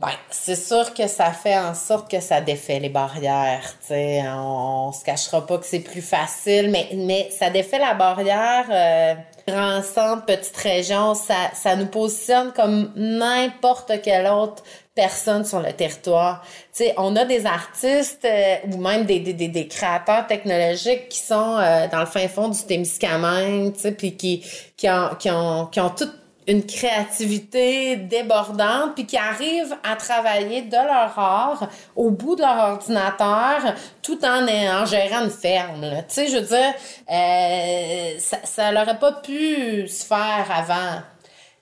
Ben, 0.00 0.12
c'est 0.30 0.54
sûr 0.54 0.94
que 0.94 1.08
ça 1.08 1.32
fait 1.32 1.58
en 1.58 1.74
sorte 1.74 2.08
que 2.08 2.20
ça 2.20 2.40
défait 2.40 2.78
les 2.78 2.88
barrières. 2.88 3.64
sais, 3.80 4.22
on, 4.28 4.88
on 4.88 4.92
se 4.92 5.04
cachera 5.04 5.44
pas 5.44 5.58
que 5.58 5.66
c'est 5.66 5.80
plus 5.80 6.02
facile, 6.02 6.70
mais, 6.70 6.88
mais 6.94 7.28
ça 7.36 7.50
défait 7.50 7.80
la 7.80 7.94
barrière. 7.94 8.66
Euh, 8.70 9.14
grand 9.48 9.82
centre, 9.82 10.24
petite 10.24 10.56
région, 10.56 11.14
ça, 11.14 11.50
ça 11.52 11.74
nous 11.74 11.86
positionne 11.86 12.52
comme 12.52 12.92
n'importe 12.94 14.00
quelle 14.02 14.28
autre 14.28 14.62
personne 14.94 15.44
sur 15.44 15.60
le 15.60 15.72
territoire. 15.72 16.42
Tu 16.72 16.84
sais, 16.84 16.94
on 16.96 17.16
a 17.16 17.24
des 17.24 17.44
artistes 17.44 18.24
euh, 18.24 18.56
ou 18.72 18.76
même 18.76 19.04
des, 19.04 19.18
des, 19.18 19.48
des, 19.48 19.66
créateurs 19.66 20.28
technologiques 20.28 21.08
qui 21.08 21.18
sont 21.18 21.56
euh, 21.58 21.88
dans 21.88 22.00
le 22.00 22.06
fin 22.06 22.28
fond 22.28 22.48
du 22.48 22.62
Témiscamingue, 22.62 23.72
puis 23.96 24.16
qui, 24.16 24.44
qui 24.76 24.88
ont, 24.88 25.10
qui 25.18 25.30
ont, 25.30 25.66
qui 25.66 25.80
ont 25.80 25.90
tout 25.90 26.10
une 26.48 26.64
créativité 26.64 27.96
débordante, 27.96 28.94
puis 28.94 29.06
qui 29.06 29.18
arrivent 29.18 29.76
à 29.84 29.96
travailler 29.96 30.62
de 30.62 30.76
leur 30.76 31.18
art 31.18 31.68
au 31.94 32.10
bout 32.10 32.36
de 32.36 32.40
leur 32.40 32.72
ordinateur, 32.72 33.74
tout 34.02 34.24
en, 34.24 34.48
en 34.48 34.86
gérant 34.86 35.24
une 35.24 35.30
ferme. 35.30 35.86
Tu 36.08 36.14
sais, 36.14 36.26
je 36.28 36.38
veux 36.38 36.46
dire, 36.46 36.74
euh, 37.12 38.18
ça, 38.44 38.72
n'aurait 38.72 38.98
pas 38.98 39.12
pu 39.12 39.86
se 39.86 40.04
faire 40.06 40.46
avant. 40.50 41.02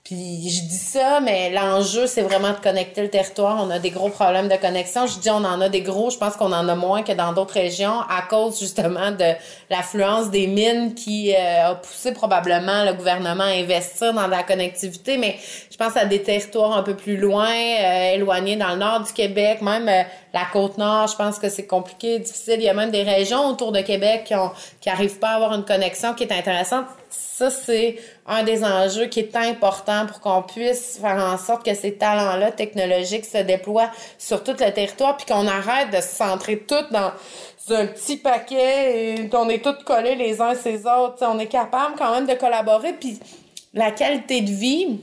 Puis 0.06 0.48
je 0.48 0.62
dis 0.62 0.78
ça, 0.78 1.18
mais 1.18 1.50
l'enjeu, 1.50 2.06
c'est 2.06 2.22
vraiment 2.22 2.52
de 2.52 2.58
connecter 2.62 3.02
le 3.02 3.10
territoire. 3.10 3.60
On 3.60 3.70
a 3.70 3.80
des 3.80 3.90
gros 3.90 4.08
problèmes 4.08 4.46
de 4.46 4.54
connexion. 4.54 5.04
Je 5.08 5.18
dis 5.18 5.30
on 5.30 5.42
en 5.44 5.60
a 5.60 5.68
des 5.68 5.80
gros, 5.80 6.10
je 6.10 6.16
pense 6.16 6.36
qu'on 6.36 6.52
en 6.52 6.68
a 6.68 6.76
moins 6.76 7.02
que 7.02 7.10
dans 7.10 7.32
d'autres 7.32 7.54
régions 7.54 8.02
à 8.08 8.22
cause 8.30 8.60
justement 8.60 9.10
de 9.10 9.32
l'affluence 9.68 10.30
des 10.30 10.46
mines 10.46 10.94
qui 10.94 11.34
euh, 11.34 11.70
a 11.70 11.74
poussé 11.74 12.12
probablement 12.12 12.84
le 12.84 12.92
gouvernement 12.92 13.42
à 13.42 13.48
investir 13.48 14.14
dans 14.14 14.28
la 14.28 14.44
connectivité. 14.44 15.16
Mais 15.16 15.38
je 15.72 15.76
pense 15.76 15.96
à 15.96 16.04
des 16.04 16.22
territoires 16.22 16.76
un 16.76 16.84
peu 16.84 16.94
plus 16.94 17.16
loin, 17.16 17.50
euh, 17.50 18.14
éloignés 18.14 18.54
dans 18.54 18.74
le 18.74 18.76
nord 18.76 19.00
du 19.00 19.12
Québec, 19.12 19.60
même 19.60 19.88
euh, 19.88 20.04
la 20.32 20.44
côte 20.52 20.78
nord. 20.78 21.08
Je 21.08 21.16
pense 21.16 21.40
que 21.40 21.48
c'est 21.48 21.66
compliqué, 21.66 22.20
difficile. 22.20 22.58
Il 22.58 22.64
y 22.64 22.68
a 22.68 22.74
même 22.74 22.92
des 22.92 23.02
régions 23.02 23.48
autour 23.48 23.72
de 23.72 23.80
Québec 23.80 24.22
qui 24.26 24.36
ont 24.36 24.52
qui 24.80 24.88
arrivent 24.88 25.18
pas 25.18 25.30
à 25.30 25.34
avoir 25.34 25.52
une 25.54 25.64
connexion 25.64 26.14
qui 26.14 26.22
est 26.22 26.32
intéressante 26.32 26.84
ça, 27.18 27.50
c'est 27.50 27.96
un 28.26 28.42
des 28.42 28.64
enjeux 28.64 29.06
qui 29.06 29.20
est 29.20 29.36
important 29.36 30.06
pour 30.06 30.20
qu'on 30.20 30.42
puisse 30.42 30.98
faire 31.00 31.16
en 31.16 31.36
sorte 31.36 31.64
que 31.64 31.74
ces 31.74 31.94
talents-là 31.94 32.50
technologiques 32.50 33.26
se 33.26 33.38
déploient 33.38 33.90
sur 34.18 34.42
tout 34.42 34.52
le 34.52 34.72
territoire, 34.72 35.16
puis 35.16 35.26
qu'on 35.26 35.46
arrête 35.46 35.90
de 35.90 36.00
se 36.00 36.16
centrer 36.16 36.58
toutes 36.58 36.90
dans 36.92 37.12
un 37.70 37.86
petit 37.86 38.16
paquet 38.16 39.16
et 39.16 39.28
qu'on 39.28 39.48
est 39.48 39.62
tous 39.62 39.84
collés 39.84 40.14
les 40.14 40.40
uns 40.40 40.54
ces 40.54 40.86
autres. 40.86 41.16
on 41.22 41.38
est 41.38 41.46
capable 41.46 41.94
quand 41.98 42.12
même 42.14 42.26
de 42.26 42.34
collaborer, 42.34 42.94
puis 42.94 43.18
la 43.74 43.90
qualité 43.90 44.40
de 44.40 44.50
vie 44.50 44.98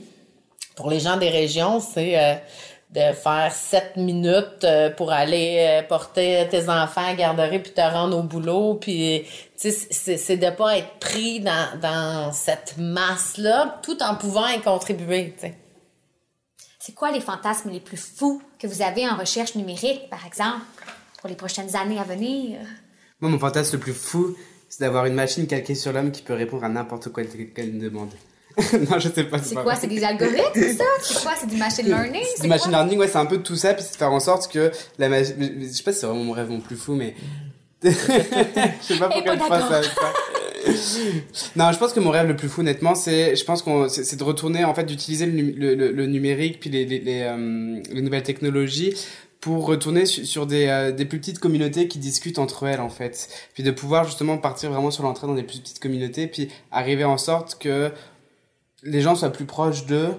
pour 0.74 0.90
les 0.90 1.00
gens 1.00 1.16
des 1.16 1.30
régions, 1.30 1.80
c'est 1.80 2.18
euh, 2.18 2.34
de 2.94 3.12
faire 3.12 3.52
sept 3.52 3.96
minutes 3.96 4.62
euh, 4.62 4.88
pour 4.90 5.10
aller 5.10 5.56
euh, 5.58 5.86
porter 5.86 6.46
tes 6.48 6.68
enfants 6.68 7.00
à 7.00 7.10
la 7.10 7.14
garderie 7.14 7.58
puis 7.58 7.72
te 7.72 7.80
rendre 7.80 8.16
au 8.16 8.22
boulot. 8.22 8.74
Puis 8.74 9.26
c'est 9.56 10.36
de 10.36 10.50
pas 10.50 10.78
être 10.78 10.98
pris 11.00 11.40
dans, 11.40 11.80
dans 11.80 12.32
cette 12.32 12.76
masse 12.78 13.36
là 13.38 13.80
tout 13.82 14.00
en 14.02 14.14
pouvant 14.14 14.46
y 14.48 14.60
contribuer 14.60 15.34
c'est 16.86 16.92
quoi 16.92 17.10
les 17.10 17.22
fantasmes 17.22 17.70
les 17.70 17.80
plus 17.80 17.96
fous 17.96 18.42
que 18.58 18.66
vous 18.66 18.82
avez 18.82 19.08
en 19.08 19.16
recherche 19.16 19.54
numérique 19.54 20.10
par 20.10 20.26
exemple 20.26 20.60
pour 21.18 21.30
les 21.30 21.34
prochaines 21.34 21.74
années 21.76 21.98
à 21.98 22.02
venir? 22.02 22.58
Moi 23.20 23.30
mon 23.30 23.38
fantasme 23.38 23.76
le 23.76 23.80
plus 23.80 23.94
fou 23.94 24.36
c'est 24.68 24.80
d'avoir 24.80 25.06
une 25.06 25.14
machine 25.14 25.46
calquée 25.46 25.74
sur 25.74 25.94
l'homme 25.94 26.12
qui 26.12 26.20
peut 26.20 26.34
répondre 26.34 26.64
à 26.64 26.68
n'importe 26.68 27.08
quoi 27.08 27.24
qu'elle 27.24 27.78
demande 27.78 28.10
non, 28.90 28.98
je 28.98 29.08
sais 29.08 29.24
pas. 29.24 29.38
C'est 29.38 29.54
quoi? 29.54 29.74
C'est 29.74 29.88
des 29.88 30.04
algorithmes, 30.04 30.42
ça? 30.78 30.84
C'est 31.02 31.22
quoi? 31.22 31.32
C'est 31.38 31.48
du 31.48 31.56
machine 31.56 31.86
learning? 31.86 32.22
C'est 32.36 32.42
du 32.42 32.48
machine 32.48 32.70
learning, 32.70 32.98
ouais, 32.98 33.08
c'est 33.08 33.18
un 33.18 33.26
peu 33.26 33.38
tout 33.38 33.56
ça, 33.56 33.74
puis 33.74 33.82
c'est 33.84 33.92
de 33.92 33.96
faire 33.96 34.12
en 34.12 34.20
sorte 34.20 34.50
que 34.50 34.70
la. 34.98 35.22
Je 35.22 35.24
sais 35.24 35.82
pas 35.82 35.92
si 35.92 36.00
c'est 36.00 36.06
vraiment 36.06 36.24
mon 36.24 36.32
rêve 36.32 36.50
mon 36.50 36.60
plus 36.60 36.76
fou, 36.76 36.94
mais. 36.94 37.14
je 37.84 37.90
sais 37.90 38.98
pas 38.98 39.08
pourquoi 39.08 39.34
je 39.34 39.38
pense 39.38 39.52
à 39.52 39.82
ça. 39.82 39.90
non, 41.56 41.70
je 41.72 41.78
pense 41.78 41.92
que 41.92 42.00
mon 42.00 42.10
rêve 42.10 42.28
le 42.28 42.36
plus 42.36 42.48
fou, 42.48 42.60
honnêtement, 42.60 42.94
c'est, 42.94 43.36
je 43.36 43.44
pense 43.44 43.60
qu'on, 43.60 43.88
c'est 43.88 44.16
de 44.16 44.24
retourner, 44.24 44.64
en 44.64 44.72
fait, 44.72 44.84
d'utiliser 44.84 45.26
le, 45.26 45.74
le, 45.74 45.92
le, 45.92 46.06
numérique 46.06 46.60
puis 46.60 46.70
les, 46.70 46.86
les, 46.86 47.00
les, 47.00 47.22
euh, 47.22 47.82
les, 47.92 48.00
nouvelles 48.00 48.22
technologies 48.22 48.94
pour 49.42 49.66
retourner 49.66 50.06
sur, 50.06 50.46
des, 50.46 50.68
euh, 50.68 50.92
des 50.92 51.04
plus 51.04 51.18
petites 51.18 51.38
communautés 51.38 51.86
qui 51.86 51.98
discutent 51.98 52.38
entre 52.38 52.66
elles, 52.66 52.80
en 52.80 52.88
fait. 52.88 53.28
Puis 53.52 53.62
de 53.62 53.70
pouvoir 53.70 54.06
justement 54.06 54.38
partir 54.38 54.70
vraiment 54.70 54.90
sur 54.90 55.02
l'entrée 55.02 55.26
dans 55.26 55.34
des 55.34 55.42
plus 55.42 55.58
petites 55.58 55.80
communautés, 55.80 56.26
puis 56.26 56.48
arriver 56.72 57.04
en 57.04 57.18
sorte 57.18 57.58
que 57.58 57.90
les 58.84 59.00
gens 59.00 59.14
soient 59.14 59.32
plus 59.32 59.46
proches 59.46 59.86
d'eux, 59.86 60.14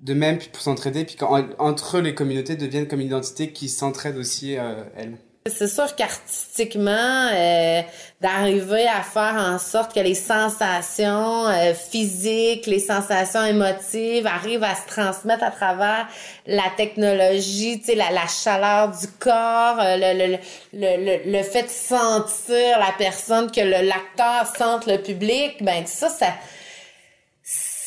de 0.00 0.14
même, 0.14 0.38
pour 0.38 0.62
s'entraider, 0.62 1.04
puis 1.04 1.16
qu'entre 1.16 2.00
les 2.00 2.14
communautés 2.14 2.56
deviennent 2.56 2.88
comme 2.88 3.00
une 3.00 3.08
identité 3.08 3.52
qui 3.52 3.68
s'entraide 3.68 4.16
aussi, 4.16 4.56
euh, 4.56 4.82
elles. 4.96 5.16
C'est 5.46 5.68
sûr 5.68 5.96
qu'artistiquement, 5.96 7.28
euh, 7.32 7.80
d'arriver 8.20 8.86
à 8.86 9.02
faire 9.02 9.36
en 9.38 9.58
sorte 9.58 9.94
que 9.94 10.00
les 10.00 10.14
sensations 10.14 11.46
euh, 11.46 11.72
physiques, 11.72 12.66
les 12.66 12.78
sensations 12.78 13.42
émotives 13.46 14.26
arrivent 14.26 14.64
à 14.64 14.74
se 14.74 14.86
transmettre 14.86 15.42
à 15.42 15.50
travers 15.50 16.06
la 16.46 16.64
technologie, 16.76 17.80
tu 17.80 17.94
la, 17.94 18.10
la, 18.10 18.26
chaleur 18.26 18.90
du 18.90 19.06
corps, 19.18 19.80
euh, 19.80 19.96
le, 19.96 20.36
le, 20.36 20.38
le, 20.74 21.32
le, 21.32 21.42
fait 21.42 21.62
de 21.62 21.68
sentir 21.68 22.78
la 22.78 22.92
personne, 22.98 23.50
que 23.50 23.62
l'acteur 23.62 24.46
sente 24.58 24.86
le 24.86 24.98
public, 24.98 25.64
ben 25.64 25.86
ça, 25.86 26.10
ça 26.10 26.34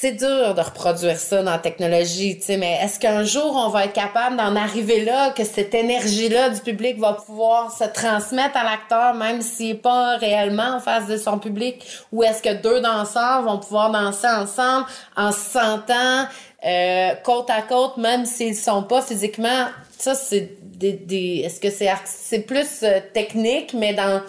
c'est 0.03 0.11
dur 0.11 0.53
de 0.53 0.59
reproduire 0.59 1.17
ça 1.17 1.43
dans 1.43 1.51
la 1.51 1.59
technologie, 1.59 2.37
tu 2.37 2.43
sais, 2.43 2.57
mais 2.57 2.77
est-ce 2.83 2.99
qu'un 2.99 3.23
jour 3.23 3.55
on 3.55 3.69
va 3.69 3.85
être 3.85 3.93
capable 3.93 4.35
d'en 4.35 4.53
arriver 4.53 5.05
là, 5.05 5.29
que 5.29 5.45
cette 5.45 5.73
énergie-là 5.73 6.49
du 6.49 6.59
public 6.59 6.99
va 6.99 7.13
pouvoir 7.13 7.71
se 7.71 7.85
transmettre 7.85 8.57
à 8.57 8.65
l'acteur, 8.65 9.13
même 9.13 9.41
s'il 9.41 9.67
n'est 9.67 9.73
pas 9.75 10.17
réellement 10.17 10.75
en 10.75 10.79
face 10.81 11.07
de 11.07 11.15
son 11.15 11.39
public, 11.39 11.81
ou 12.11 12.21
est-ce 12.21 12.43
que 12.43 12.53
deux 12.53 12.81
danseurs 12.81 13.43
vont 13.43 13.59
pouvoir 13.59 13.91
danser 13.91 14.27
ensemble 14.27 14.87
en 15.15 15.31
se 15.31 15.39
sentant 15.39 16.27
euh, 16.65 17.13
côte 17.23 17.49
à 17.49 17.61
côte, 17.61 17.95
même 17.95 18.25
s'ils 18.25 18.57
sont 18.57 18.83
pas 18.83 19.01
physiquement, 19.01 19.67
ça 19.97 20.15
c'est 20.15 20.57
des, 20.61 20.91
des 20.91 21.43
est-ce 21.45 21.61
que 21.61 21.69
c'est 21.69 21.89
c'est 22.03 22.39
plus 22.39 22.83
euh, 22.83 22.99
technique, 23.13 23.73
mais 23.73 23.93
dans 23.93 24.21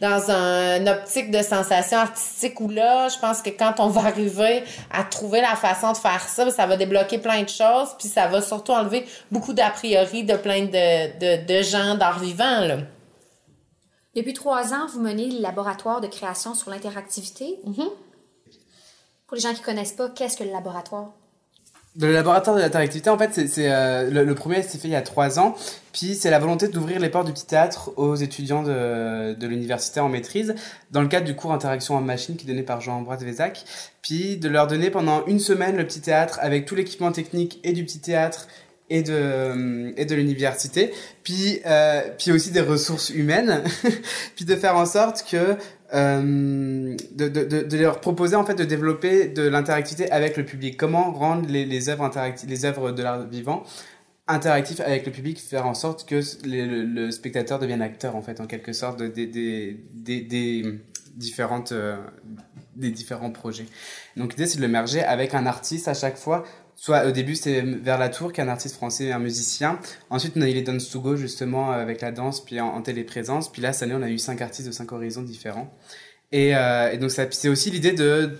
dans 0.00 0.30
un, 0.30 0.80
une 0.80 0.88
optique 0.88 1.30
de 1.30 1.42
sensation 1.42 1.98
artistique 1.98 2.58
où 2.60 2.68
là, 2.68 3.08
je 3.08 3.18
pense 3.18 3.42
que 3.42 3.50
quand 3.50 3.74
on 3.78 3.88
va 3.88 4.02
arriver 4.06 4.64
à 4.90 5.04
trouver 5.04 5.40
la 5.40 5.56
façon 5.56 5.92
de 5.92 5.96
faire 5.98 6.26
ça, 6.26 6.50
ça 6.50 6.66
va 6.66 6.76
débloquer 6.76 7.18
plein 7.18 7.42
de 7.42 7.48
choses, 7.48 7.94
puis 7.98 8.08
ça 8.08 8.26
va 8.26 8.40
surtout 8.40 8.72
enlever 8.72 9.06
beaucoup 9.30 9.52
d'a 9.52 9.70
priori 9.70 10.24
de 10.24 10.36
plein 10.36 10.64
de, 10.64 11.18
de, 11.18 11.46
de 11.46 11.62
gens 11.62 11.96
d'art 11.96 12.18
vivant. 12.18 12.60
Là. 12.60 12.78
Depuis 14.16 14.32
trois 14.32 14.72
ans, 14.72 14.86
vous 14.92 15.00
menez 15.00 15.30
le 15.30 15.40
laboratoire 15.40 16.00
de 16.00 16.06
création 16.06 16.54
sur 16.54 16.70
l'interactivité. 16.70 17.60
Mm-hmm. 17.66 17.90
Pour 19.26 19.36
les 19.36 19.40
gens 19.40 19.54
qui 19.54 19.62
connaissent 19.62 19.92
pas, 19.92 20.08
qu'est-ce 20.08 20.36
que 20.36 20.44
le 20.44 20.50
laboratoire? 20.50 21.12
Le 21.98 22.12
laboratoire 22.12 22.54
de 22.54 22.60
l'interactivité, 22.60 23.10
en 23.10 23.18
fait, 23.18 23.48
c'est 23.48 23.72
euh, 23.72 24.10
le, 24.10 24.34
premier 24.36 24.62
s'est 24.62 24.78
fait 24.78 24.86
il 24.86 24.92
y 24.92 24.96
a 24.96 25.02
trois 25.02 25.40
ans. 25.40 25.56
Puis 25.92 26.14
c'est 26.14 26.30
la 26.30 26.38
volonté 26.38 26.68
d'ouvrir 26.68 27.00
les 27.00 27.08
portes 27.08 27.26
du 27.26 27.32
petit 27.32 27.46
théâtre 27.46 27.90
aux 27.96 28.14
étudiants 28.14 28.62
de, 28.62 29.34
de 29.34 29.46
l'université 29.48 29.98
en 29.98 30.08
maîtrise, 30.08 30.54
dans 30.92 31.02
le 31.02 31.08
cadre 31.08 31.26
du 31.26 31.34
cours 31.34 31.52
interaction 31.52 31.96
en 31.96 32.00
machine 32.00 32.36
qui 32.36 32.46
est 32.46 32.48
donné 32.48 32.62
par 32.62 32.80
Jean-Ambroise 32.80 33.24
Vézac. 33.24 33.64
Puis 34.02 34.36
de 34.36 34.48
leur 34.48 34.68
donner 34.68 34.90
pendant 34.90 35.26
une 35.26 35.40
semaine 35.40 35.76
le 35.76 35.84
petit 35.84 36.00
théâtre 36.00 36.38
avec 36.40 36.64
tout 36.64 36.76
l'équipement 36.76 37.10
technique 37.10 37.58
et 37.64 37.72
du 37.72 37.84
petit 37.84 37.98
théâtre 37.98 38.46
et 38.90 39.02
de 39.02 39.94
et 39.96 40.04
de 40.04 40.14
l'université 40.14 40.92
puis 41.22 41.60
euh, 41.64 42.02
puis 42.18 42.32
aussi 42.32 42.50
des 42.50 42.60
ressources 42.60 43.10
humaines 43.10 43.62
puis 44.36 44.44
de 44.44 44.56
faire 44.56 44.76
en 44.76 44.86
sorte 44.86 45.24
que 45.30 45.56
euh, 45.92 46.96
de, 47.12 47.28
de, 47.28 47.62
de, 47.62 47.76
leur 47.76 48.00
proposer 48.00 48.36
en 48.36 48.44
fait 48.44 48.54
de 48.54 48.62
développer 48.62 49.26
de 49.26 49.42
l'interactivité 49.42 50.08
avec 50.12 50.36
le 50.36 50.44
public. 50.44 50.76
Comment 50.76 51.10
rendre 51.10 51.48
les, 51.48 51.64
les 51.64 51.88
œuvres 51.88 52.08
les 52.46 52.64
œuvres 52.64 52.92
de 52.92 53.02
l'art 53.02 53.26
vivant 53.26 53.64
interactifs 54.28 54.80
avec 54.80 55.04
le 55.06 55.12
public, 55.12 55.40
faire 55.40 55.66
en 55.66 55.74
sorte 55.74 56.08
que 56.08 56.20
le, 56.44 57.10
spectateur 57.10 57.58
devienne 57.58 57.82
acteur 57.82 58.14
en 58.14 58.22
fait 58.22 58.40
en 58.40 58.46
quelque 58.46 58.72
sorte 58.72 59.02
des 59.02 59.26
des, 59.26 59.80
des 60.20 60.80
différentes 61.16 61.72
euh, 61.72 61.96
des 62.76 62.90
différents 62.90 63.30
projets. 63.30 63.66
Donc 64.16 64.32
l'idée 64.34 64.46
c'est 64.46 64.58
de 64.58 64.62
le 64.62 64.68
merger 64.68 65.02
avec 65.02 65.34
un 65.34 65.46
artiste 65.46 65.88
à 65.88 65.94
chaque 65.94 66.16
fois 66.16 66.44
soit 66.80 67.04
au 67.04 67.10
début 67.10 67.36
c'était 67.36 67.60
vers 67.60 67.98
la 67.98 68.08
tour 68.08 68.32
qui 68.32 68.40
est 68.40 68.44
un 68.44 68.48
artiste 68.48 68.76
français 68.76 69.12
un 69.12 69.18
musicien. 69.18 69.78
Ensuite 70.08 70.32
on 70.36 70.40
a 70.40 70.48
eu 70.48 70.54
les 70.54 70.62
Dance 70.62 70.88
to 70.88 71.00
Go 71.00 71.14
justement 71.14 71.70
avec 71.70 72.00
la 72.00 72.10
danse 72.10 72.42
puis 72.42 72.58
en, 72.58 72.80
téléprésence. 72.80 73.52
Puis 73.52 73.60
là 73.60 73.74
cette 73.74 73.82
année 73.82 73.94
on 73.94 74.02
a 74.02 74.08
eu 74.08 74.18
cinq 74.18 74.40
artistes 74.40 74.66
de 74.66 74.72
cinq 74.72 74.90
horizons 74.90 75.22
différents. 75.22 75.70
Et, 76.32 76.56
euh, 76.56 76.90
et 76.90 76.96
donc 76.96 77.10
c'est 77.10 77.48
aussi 77.50 77.70
l'idée 77.70 77.92
de 77.92 78.30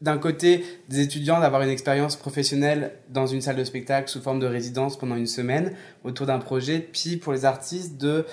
d'un 0.00 0.16
côté 0.16 0.64
des 0.88 1.00
étudiants 1.00 1.40
d'avoir 1.40 1.60
une 1.60 1.68
expérience 1.68 2.16
professionnelle 2.16 2.92
dans 3.10 3.26
une 3.26 3.42
salle 3.42 3.56
de 3.56 3.64
spectacle 3.64 4.08
sous 4.08 4.22
forme 4.22 4.40
de 4.40 4.46
résidence 4.46 4.98
pendant 4.98 5.16
une 5.16 5.26
semaine 5.26 5.74
autour 6.04 6.24
d'un 6.24 6.38
projet 6.38 6.78
puis 6.78 7.18
pour 7.18 7.34
les 7.34 7.44
artistes 7.44 8.00
de 8.00 8.24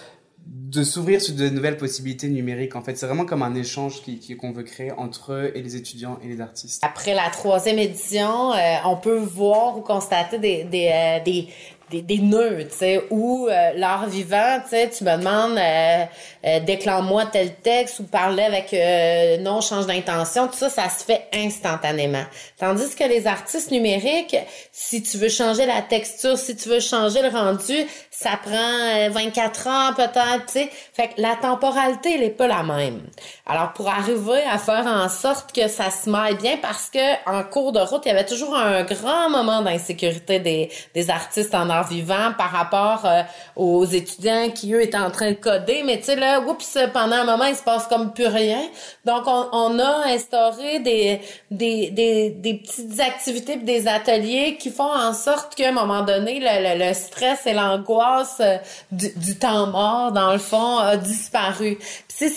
de 0.48 0.84
s'ouvrir 0.84 1.22
sur 1.22 1.36
de 1.36 1.50
nouvelles 1.50 1.78
possibilités 1.78 2.28
numériques. 2.28 2.76
En 2.76 2.82
fait, 2.82 2.98
c'est 2.98 3.06
vraiment 3.06 3.26
comme 3.26 3.42
un 3.42 3.56
échange 3.56 4.02
qu'on 4.04 4.14
qui, 4.14 4.36
qu'on 4.36 4.52
veut 4.52 4.64
créer 4.64 4.92
entre 4.92 5.34
eux 5.34 5.52
et 5.56 5.62
les 5.62 5.76
étudiants 5.76 6.20
et 6.24 6.28
les 6.28 6.42
artistes. 6.42 6.84
Après 6.84 7.14
la 7.14 7.30
troisième 7.30 7.80
édition, 7.80 8.52
euh, 8.52 8.76
on 8.86 8.98
peut 8.98 9.18
voir 9.18 9.78
ou 9.78 9.82
constater 9.82 10.40
des, 10.40 10.64
des, 10.66 10.90
euh, 10.94 11.24
des, 11.24 11.48
des, 11.90 12.02
des 12.02 12.20
nœuds, 12.20 12.68
tu 12.70 12.76
sais, 12.76 13.04
où 13.10 13.48
euh, 13.48 13.72
l'art 13.76 14.08
vivant, 14.08 14.60
tu 14.64 14.70
sais, 14.72 14.90
tu 14.90 15.06
me 15.06 15.18
demandes 15.18 15.58
euh, 15.58 16.06
euh 16.46 16.60
déclare-moi 16.60 17.26
tel 17.28 17.54
texte 17.56 18.00
ou 18.00 18.04
parler 18.04 18.44
avec 18.44 18.74
euh, 18.74 19.38
non 19.38 19.62
change 19.62 19.88
d'intention, 19.88 20.48
tout 20.48 20.58
ça, 20.58 20.70
ça 20.70 20.90
se 20.90 21.06
fait 21.06 21.28
instantanément. 21.34 22.24
Tandis 22.60 22.94
que 22.94 23.06
les 23.06 23.26
artistes 23.26 23.72
numériques, 23.72 24.36
si 24.72 25.02
tu 25.02 25.18
veux 25.18 25.30
changer 25.30 25.66
la 25.66 25.82
texture, 25.82 26.38
si 26.38 26.58
tu 26.58 26.68
veux 26.68 26.82
changer 26.82 27.22
le 27.22 27.30
rendu, 27.30 27.86
ça 28.12 28.32
prend 28.44 29.10
24 29.10 29.68
heures 29.68 29.96
peut-être, 29.96 30.46
tu 30.48 30.54
sais. 30.54 30.70
Fait 30.94 31.10
que 31.10 31.22
la 31.22 31.36
temporalité, 31.36 32.16
elle 32.16 32.24
est 32.24 32.30
pas 32.32 32.48
la 32.48 32.64
même. 32.64 33.02
Alors 33.46 33.72
pour 33.74 33.88
arriver 33.88 34.44
à 34.52 34.58
faire 34.58 34.86
en 34.88 35.08
sorte 35.08 35.54
que 35.54 35.68
ça 35.70 35.90
se 35.90 36.10
maille 36.10 36.36
bien, 36.36 36.58
parce 36.62 36.90
que 36.90 37.30
en 37.30 37.44
cours 37.44 37.72
de 37.72 37.80
route, 37.80 38.02
il 38.06 38.10
y 38.10 38.12
avait 38.12 38.26
toujours 38.26 38.56
un 38.56 38.84
grand 38.84 39.30
moment 39.30 39.62
d'insécurité 39.62 40.40
des, 40.40 40.70
des 40.94 41.10
artistes 41.10 41.56
en 41.56 41.70
art 41.70 41.77
vivant 41.84 42.34
par 42.38 42.52
rapport 42.52 43.06
euh, 43.06 43.22
aux 43.56 43.86
étudiants 43.86 44.50
qui, 44.54 44.74
eux, 44.74 44.82
étaient 44.82 44.98
en 44.98 45.12
train 45.12 45.32
de 45.32 45.36
coder. 45.36 45.84
Mais 45.86 45.98
tu 45.98 46.06
sais, 46.06 46.16
là, 46.16 46.42
oups, 46.42 46.78
pendant 46.94 47.18
un 47.18 47.26
moment, 47.26 47.46
il 47.46 47.56
se 47.56 47.64
passe 47.64 47.88
comme 47.88 48.14
plus 48.14 48.28
rien. 48.28 48.62
Donc, 49.06 49.24
on, 49.28 49.80
a 49.80 50.08
instauré 50.08 50.80
des, 50.80 51.22
des, 51.52 51.92
des, 51.92 52.54
petites 52.54 53.00
activités 53.00 53.58
des 53.58 53.88
ateliers 53.88 54.58
qui 54.58 54.70
font 54.70 54.92
en 54.92 55.14
sorte 55.14 55.56
qu'à 55.56 55.70
un 55.70 55.72
moment 55.72 56.04
donné, 56.04 56.40
le, 56.40 56.88
le, 56.88 56.94
stress 56.94 57.46
et 57.46 57.54
l'angoisse 57.54 58.38
euh, 58.40 58.58
du, 58.92 59.10
du, 59.16 59.38
temps 59.38 59.68
mort, 59.68 60.12
dans 60.12 60.34
le 60.34 60.40
fond, 60.40 60.78
a 60.78 60.98
disparu. 60.98 61.78
Puis 62.08 62.32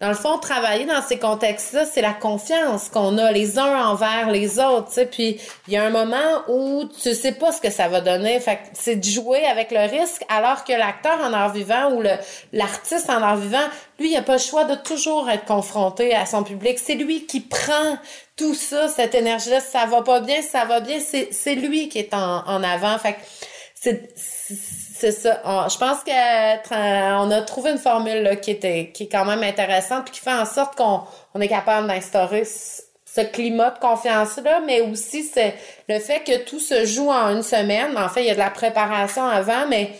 dans 0.00 0.10
le 0.10 0.14
fond, 0.14 0.38
travailler 0.38 0.84
dans 0.84 1.02
ces 1.02 1.18
contextes-là, 1.18 1.84
c'est 1.84 2.02
la 2.02 2.12
confiance 2.12 2.88
qu'on 2.88 3.18
a 3.18 3.32
les 3.32 3.58
uns 3.58 3.84
envers 3.84 4.30
les 4.30 4.60
autres, 4.60 4.88
tu 4.88 4.94
sais. 4.94 5.06
Puis 5.06 5.40
il 5.66 5.74
y 5.74 5.76
a 5.76 5.82
un 5.82 5.90
moment 5.90 6.44
où 6.46 6.84
tu 7.02 7.14
sais 7.14 7.32
pas 7.32 7.50
ce 7.50 7.60
que 7.60 7.70
ça 7.70 7.88
va 7.88 8.00
donner. 8.00 8.38
Fait 8.38 8.60
c'est 8.74 8.94
de 8.94 9.04
jouer 9.04 9.44
avec 9.44 9.72
le 9.72 9.80
risque, 9.80 10.24
alors 10.28 10.62
que 10.62 10.72
l'acteur 10.72 11.18
en 11.20 11.32
art 11.32 11.52
vivant 11.52 11.92
ou 11.94 12.02
l'artiste 12.52 13.10
en 13.10 13.20
art 13.22 13.38
vivant, 13.38 13.66
lui, 13.98 14.12
il 14.12 14.16
a 14.16 14.22
pas 14.22 14.34
le 14.34 14.38
choix 14.38 14.64
de 14.64 14.76
toujours 14.76 15.28
être 15.30 15.46
confronté 15.46 16.14
à 16.14 16.26
son 16.26 16.44
public. 16.44 16.78
C'est 16.78 16.94
lui 16.94 17.26
qui 17.26 17.40
prend 17.40 17.98
tout 18.36 18.54
ça, 18.54 18.86
cette 18.86 19.16
énergie-là. 19.16 19.58
Ça 19.58 19.86
va 19.86 20.02
pas 20.02 20.20
bien, 20.20 20.42
ça 20.42 20.64
va 20.64 20.78
bien. 20.78 21.00
C'est 21.00 21.54
lui 21.56 21.88
qui 21.88 21.98
est 21.98 22.14
en, 22.14 22.46
en 22.46 22.62
avant. 22.62 22.98
Fait 22.98 23.16
c'est 23.74 24.08
c'est 24.98 25.12
ça. 25.12 25.40
je 25.68 25.78
pense 25.78 25.98
qu'on 26.04 27.30
a 27.30 27.42
trouvé 27.42 27.70
une 27.70 27.78
formule 27.78 28.38
qui 28.40 28.50
était 28.50 28.90
qui 28.92 29.04
est 29.04 29.08
quand 29.08 29.24
même 29.24 29.42
intéressante 29.42 30.04
puis 30.04 30.14
qui 30.14 30.20
fait 30.20 30.32
en 30.32 30.44
sorte 30.44 30.76
qu'on 30.76 31.02
on 31.34 31.40
est 31.40 31.48
capable 31.48 31.86
d'instaurer 31.86 32.44
ce 32.44 33.20
climat 33.22 33.70
de 33.70 33.78
confiance-là, 33.78 34.60
mais 34.66 34.80
aussi 34.80 35.24
c'est 35.24 35.54
le 35.88 35.98
fait 35.98 36.22
que 36.24 36.44
tout 36.44 36.60
se 36.60 36.84
joue 36.84 37.10
en 37.10 37.30
une 37.30 37.42
semaine. 37.42 37.96
En 37.96 38.08
fait, 38.08 38.22
il 38.22 38.26
y 38.26 38.30
a 38.30 38.34
de 38.34 38.38
la 38.38 38.50
préparation 38.50 39.26
avant, 39.26 39.66
mais 39.68 39.98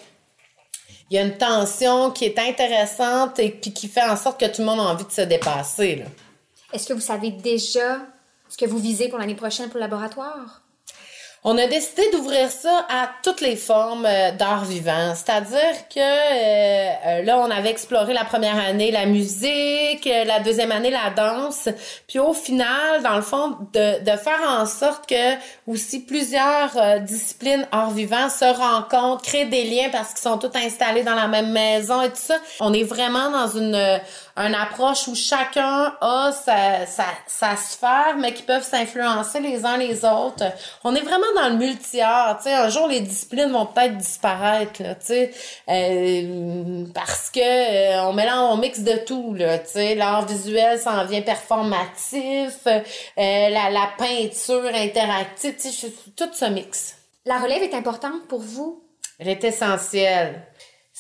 il 1.11 1.17
y 1.17 1.19
a 1.19 1.23
une 1.23 1.37
tension 1.37 2.11
qui 2.11 2.27
est 2.27 2.39
intéressante 2.39 3.39
et 3.39 3.51
puis 3.51 3.73
qui 3.73 3.89
fait 3.89 4.05
en 4.05 4.17
sorte 4.17 4.39
que 4.39 4.47
tout 4.47 4.61
le 4.61 4.67
monde 4.67 4.81
a 4.81 4.85
envie 4.85 5.07
de 5.07 5.11
se 5.13 5.23
dépasser. 5.23 6.05
Est-ce 6.73 6.87
que 6.87 6.93
vous 6.93 7.01
savez 7.01 7.31
déjà 7.31 7.99
ce 8.49 8.59
que 8.59 8.67
vous 8.67 8.79
visez 8.79 9.09
pour 9.09 9.19
l'année 9.19 9.35
prochaine 9.35 9.69
pour 9.69 9.77
le 9.77 9.83
laboratoire? 9.83 10.63
On 11.45 11.57
a 11.57 11.69
décidé 11.69 12.03
d'ouvrir 12.13 12.51
ça 12.51 12.85
à 12.89 13.11
toutes 13.23 13.41
les 13.41 13.55
formes 13.55 14.05
euh, 14.07 14.33
d'art 14.33 14.65
vivant. 14.65 15.15
C'est-à-dire 15.15 15.89
que 15.89 16.01
euh, 16.01 16.93
euh, 17.07 17.23
là, 17.23 17.39
on 17.39 17.49
avait 17.49 17.71
exploré 17.71 18.13
la 18.13 18.25
première 18.25 18.59
année 18.59 18.91
la 18.91 19.07
musique, 19.07 20.05
la 20.05 20.41
deuxième 20.41 20.73
année 20.73 20.91
la 20.91 21.11
danse, 21.11 21.69
puis 22.09 22.19
au 22.19 22.33
final, 22.33 23.03
dans 23.05 23.15
le 23.15 23.23
fond, 23.23 23.57
de, 23.73 24.03
de 24.03 24.17
faire 24.17 24.41
en 24.49 24.67
sorte 24.67 25.09
que 25.09 25.35
aussi 25.69 26.01
plusieurs 26.01 27.01
disciplines 27.03 27.67
art 27.71 27.93
vivant 27.93 28.29
se 28.29 28.45
rencontrent, 28.45 29.23
créent 29.23 29.45
des 29.45 29.65
liens 29.65 29.91
parce 29.93 30.09
qu'ils 30.11 30.29
sont 30.29 30.39
tous 30.39 30.57
installés 30.57 31.05
dans 31.05 31.15
la 31.15 31.29
même 31.29 31.53
maison 31.53 32.03
et 32.03 32.09
tout 32.09 32.17
ça. 32.17 32.37
On 32.61 32.73
est 32.73 32.85
vraiment 32.85 33.31
dans 33.31 33.49
une 33.49 34.01
une 34.39 34.55
approche 34.55 35.09
où 35.09 35.15
chacun 35.15 35.97
a 36.01 36.33
sa, 36.33 36.87
sa, 36.87 37.05
sa 37.27 37.57
sphère, 37.57 38.17
mais 38.19 38.33
qui 38.33 38.43
peuvent 38.43 38.63
s'influencer 38.63 39.41
les 39.41 39.65
uns 39.65 39.77
les 39.77 40.05
autres. 40.05 40.45
On 40.85 40.95
est 40.95 41.01
vraiment 41.01 41.27
dans 41.35 41.49
le 41.49 41.57
multi-art. 41.57 42.41
Un 42.47 42.69
jour, 42.69 42.87
les 42.87 43.01
disciplines 43.01 43.51
vont 43.51 43.67
peut-être 43.67 43.97
disparaître, 43.97 44.83
là, 44.83 44.95
euh, 45.69 46.85
parce 46.95 47.31
que 47.31 47.41
euh, 47.41 48.03
on 48.05 48.13
mélange, 48.13 48.53
on 48.53 48.57
mixe 48.59 48.81
de 48.81 48.97
tout. 49.05 49.35
L'art 49.35 50.27
visuel 50.27 50.79
s'en 50.79 51.05
vient 51.05 51.23
performatif, 51.23 52.67
euh, 52.67 52.81
la, 53.17 53.71
la 53.71 53.89
peinture 53.99 54.71
interactive, 54.73 55.57
tout 56.17 56.33
se 56.33 56.45
mixe. 56.45 56.97
La 57.27 57.39
relève 57.39 57.63
est 57.63 57.75
importante 57.75 58.27
pour 58.29 58.41
vous? 58.41 58.85
Elle 59.19 59.29
est 59.29 59.43
essentielle 59.43 60.48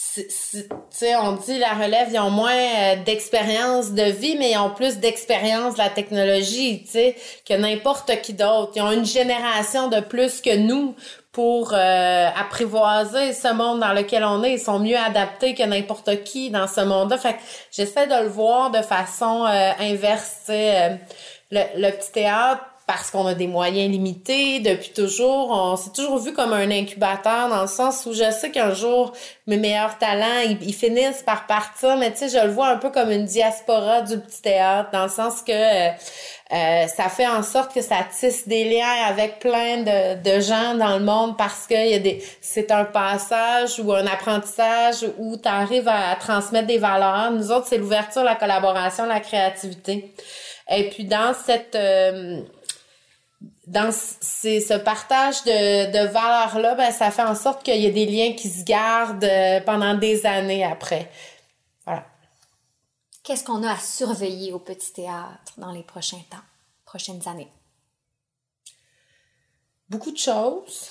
sais, 0.00 1.16
on 1.16 1.32
dit 1.32 1.58
la 1.58 1.72
relève, 1.72 2.08
ils 2.12 2.20
ont 2.20 2.30
moins 2.30 2.52
euh, 2.52 2.96
d'expérience 3.04 3.92
de 3.92 4.04
vie, 4.04 4.36
mais 4.36 4.52
ils 4.52 4.58
ont 4.58 4.70
plus 4.70 4.98
d'expérience 4.98 5.74
de 5.74 5.78
la 5.78 5.90
technologie, 5.90 6.82
tu 6.84 6.92
sais, 6.92 7.16
que 7.44 7.54
n'importe 7.54 8.20
qui 8.22 8.32
d'autre. 8.32 8.72
Ils 8.76 8.82
ont 8.82 8.92
une 8.92 9.04
génération 9.04 9.88
de 9.88 9.98
plus 10.00 10.40
que 10.40 10.56
nous 10.56 10.94
pour 11.32 11.72
euh, 11.72 12.28
apprivoiser 12.36 13.32
ce 13.32 13.52
monde 13.52 13.80
dans 13.80 13.92
lequel 13.92 14.24
on 14.24 14.44
est. 14.44 14.54
Ils 14.54 14.60
sont 14.60 14.78
mieux 14.78 14.96
adaptés 14.96 15.54
que 15.54 15.64
n'importe 15.64 16.22
qui 16.22 16.50
dans 16.50 16.68
ce 16.68 16.80
monde-là. 16.80 17.18
Fait 17.18 17.34
que 17.34 17.40
j'essaie 17.72 18.06
de 18.06 18.22
le 18.22 18.28
voir 18.28 18.70
de 18.70 18.82
façon 18.82 19.46
euh, 19.46 19.70
inverse, 19.80 20.42
sais. 20.46 21.00
le, 21.50 21.60
le 21.76 21.90
petit 21.90 22.12
théâtre, 22.12 22.62
parce 22.88 23.10
qu'on 23.10 23.26
a 23.26 23.34
des 23.34 23.46
moyens 23.46 23.92
limités 23.92 24.60
depuis 24.60 24.88
toujours. 24.94 25.50
On 25.50 25.76
s'est 25.76 25.90
toujours 25.90 26.18
vu 26.18 26.32
comme 26.32 26.54
un 26.54 26.70
incubateur 26.70 27.50
dans 27.50 27.60
le 27.60 27.68
sens 27.68 28.06
où 28.06 28.14
je 28.14 28.30
sais 28.30 28.50
qu'un 28.50 28.72
jour, 28.72 29.12
mes 29.46 29.58
meilleurs 29.58 29.98
talents, 29.98 30.56
ils, 30.62 30.72
finissent 30.72 31.22
par 31.22 31.46
partir, 31.46 31.98
mais 31.98 32.10
tu 32.12 32.16
sais, 32.16 32.28
je 32.30 32.42
le 32.42 32.50
vois 32.50 32.68
un 32.68 32.78
peu 32.78 32.88
comme 32.88 33.10
une 33.10 33.26
diaspora 33.26 34.00
du 34.00 34.18
petit 34.18 34.40
théâtre, 34.40 34.88
dans 34.90 35.02
le 35.02 35.10
sens 35.10 35.42
que 35.42 35.52
euh, 35.52 35.90
euh, 36.54 36.86
ça 36.86 37.10
fait 37.10 37.26
en 37.26 37.42
sorte 37.42 37.74
que 37.74 37.82
ça 37.82 37.96
tisse 38.10 38.48
des 38.48 38.64
liens 38.64 39.04
avec 39.06 39.38
plein 39.38 39.82
de, 39.82 40.22
de 40.22 40.40
gens 40.40 40.74
dans 40.74 40.96
le 40.96 41.04
monde 41.04 41.36
parce 41.36 41.66
que 41.66 41.74
y 41.74 41.92
a 41.92 41.98
des 41.98 42.24
c'est 42.40 42.70
un 42.70 42.86
passage 42.86 43.78
ou 43.80 43.92
un 43.92 44.06
apprentissage 44.06 45.04
où 45.18 45.36
tu 45.36 45.46
arrives 45.46 45.88
à, 45.88 46.16
transmettre 46.16 46.68
des 46.68 46.78
valeurs. 46.78 47.32
Nous 47.32 47.52
autres, 47.52 47.66
c'est 47.68 47.76
l'ouverture, 47.76 48.24
la 48.24 48.34
collaboration, 48.34 49.04
la 49.04 49.20
créativité. 49.20 50.10
Et 50.70 50.88
puis 50.88 51.04
dans 51.04 51.34
cette... 51.34 51.74
Euh, 51.74 52.40
dans 53.68 53.92
ce 53.92 54.78
partage 54.78 55.44
de, 55.44 55.92
de 55.92 56.08
valeurs-là, 56.08 56.74
ben, 56.74 56.90
ça 56.90 57.10
fait 57.10 57.22
en 57.22 57.34
sorte 57.34 57.62
qu'il 57.62 57.80
y 57.80 57.86
a 57.86 57.90
des 57.90 58.06
liens 58.06 58.32
qui 58.32 58.48
se 58.48 58.64
gardent 58.64 59.22
euh, 59.24 59.60
pendant 59.60 59.94
des 59.94 60.24
années 60.24 60.64
après. 60.64 61.10
Voilà. 61.84 62.06
Qu'est-ce 63.22 63.44
qu'on 63.44 63.62
a 63.62 63.72
à 63.72 63.78
surveiller 63.78 64.52
au 64.54 64.58
petit 64.58 64.92
théâtre 64.94 65.52
dans 65.58 65.70
les 65.70 65.82
prochains 65.82 66.22
temps, 66.30 66.36
prochaines 66.86 67.26
années? 67.28 67.52
Beaucoup 69.90 70.12
de 70.12 70.18
choses. 70.18 70.88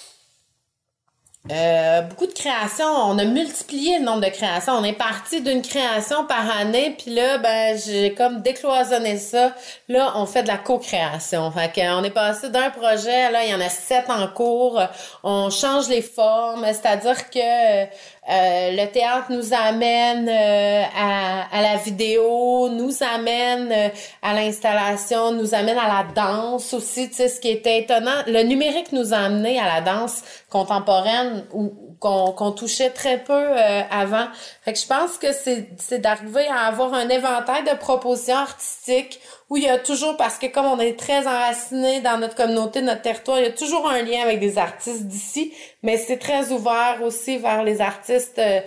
Euh, 1.49 2.01
beaucoup 2.01 2.27
de 2.27 2.33
créations. 2.33 2.85
On 2.85 3.17
a 3.17 3.23
multiplié 3.23 3.99
le 3.99 4.05
nombre 4.05 4.21
de 4.21 4.29
créations. 4.29 4.73
On 4.73 4.83
est 4.83 4.93
parti 4.93 5.41
d'une 5.41 5.61
création 5.61 6.25
par 6.25 6.57
année, 6.57 6.95
puis 6.97 7.13
là, 7.13 7.37
ben, 7.37 7.77
j'ai 7.77 8.13
comme 8.13 8.41
décloisonné 8.41 9.17
ça. 9.17 9.53
Là, 9.87 10.13
on 10.15 10.25
fait 10.25 10.43
de 10.43 10.47
la 10.47 10.57
co-création. 10.57 11.49
Fait 11.51 11.73
qu'on 11.73 12.03
est 12.03 12.09
passé 12.09 12.49
d'un 12.49 12.69
projet, 12.69 13.31
là, 13.31 13.45
il 13.45 13.51
y 13.51 13.55
en 13.55 13.61
a 13.61 13.69
sept 13.69 14.09
en 14.09 14.27
cours. 14.27 14.81
On 15.23 15.49
change 15.49 15.87
les 15.87 16.01
formes, 16.01 16.65
c'est-à-dire 16.65 17.29
que 17.29 17.85
euh, 18.29 18.71
le 18.71 18.91
théâtre 18.91 19.27
nous 19.31 19.53
amène 19.53 20.27
euh, 20.27 20.83
à, 20.97 21.47
à, 21.49 21.61
la 21.61 21.77
vidéo, 21.77 22.67
nous 22.69 22.91
amène 23.01 23.71
euh, 23.71 23.87
à 24.21 24.33
l'installation, 24.33 25.31
nous 25.31 25.55
amène 25.55 25.77
à 25.77 25.87
la 25.87 26.05
danse 26.13 26.73
aussi. 26.73 27.07
Tu 27.07 27.15
sais, 27.15 27.29
ce 27.29 27.39
qui 27.39 27.49
était 27.49 27.79
étonnant, 27.79 28.23
le 28.27 28.43
numérique 28.43 28.91
nous 28.91 29.13
a 29.13 29.17
amené 29.17 29.57
à 29.59 29.65
la 29.65 29.81
danse 29.81 30.23
contemporaine 30.49 31.45
ou 31.53 31.73
qu'on 31.99 32.51
touchait 32.51 32.91
très 32.91 33.17
peu 33.17 33.55
avant. 33.89 34.27
Fait 34.61 34.73
que 34.73 34.79
je 34.79 34.85
pense 34.85 35.17
que 35.17 35.27
c'est 35.33 35.97
d'arriver 35.99 36.45
à 36.47 36.67
avoir 36.67 36.93
un 36.93 37.09
éventail 37.09 37.63
de 37.63 37.75
propositions 37.75 38.35
artistiques 38.35 39.19
où 39.49 39.57
il 39.57 39.63
y 39.63 39.69
a 39.69 39.77
toujours, 39.79 40.17
parce 40.17 40.37
que 40.37 40.47
comme 40.47 40.65
on 40.65 40.79
est 40.79 40.99
très 40.99 41.25
enraciné 41.25 42.01
dans 42.01 42.17
notre 42.17 42.35
communauté, 42.35 42.81
notre 42.81 43.01
territoire, 43.01 43.39
il 43.39 43.43
y 43.45 43.47
a 43.47 43.51
toujours 43.51 43.89
un 43.89 44.01
lien 44.01 44.21
avec 44.21 44.39
des 44.39 44.57
artistes 44.57 45.03
d'ici, 45.03 45.53
mais 45.83 45.97
c'est 45.97 46.17
très 46.17 46.51
ouvert 46.51 46.99
aussi 47.01 47.37
vers 47.37 47.63
les 47.63 47.79
artistes 47.79 48.39
euh, 48.39 48.59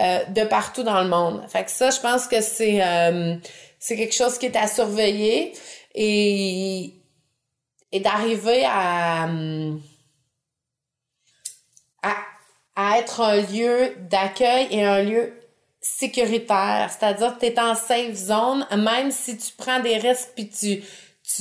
euh, 0.00 0.24
de 0.24 0.44
partout 0.44 0.82
dans 0.82 1.00
le 1.02 1.08
monde. 1.08 1.44
Fait 1.48 1.64
que 1.64 1.70
ça, 1.70 1.90
je 1.90 2.00
pense 2.00 2.26
que 2.26 2.40
c'est 2.40 2.82
euh, 2.82 3.36
c'est 3.78 3.96
quelque 3.96 4.14
chose 4.14 4.38
qui 4.38 4.46
est 4.46 4.56
à 4.56 4.66
surveiller 4.66 5.52
et, 5.94 6.94
et 7.92 8.00
d'arriver 8.00 8.64
à, 8.64 9.28
à, 12.02 12.16
à 12.74 12.98
être 12.98 13.20
un 13.20 13.40
lieu 13.42 13.94
d'accueil 14.10 14.66
et 14.70 14.82
un 14.82 15.02
lieu 15.02 15.32
sécuritaire, 15.86 16.90
c'est-à-dire 16.90 17.34
que 17.34 17.40
tu 17.40 17.52
es 17.52 17.60
en 17.60 17.74
safe 17.74 18.14
zone, 18.14 18.66
même 18.78 19.10
si 19.10 19.36
tu 19.36 19.52
prends 19.54 19.80
des 19.80 19.98
risques 19.98 20.30
puis 20.34 20.48
tu 20.48 20.82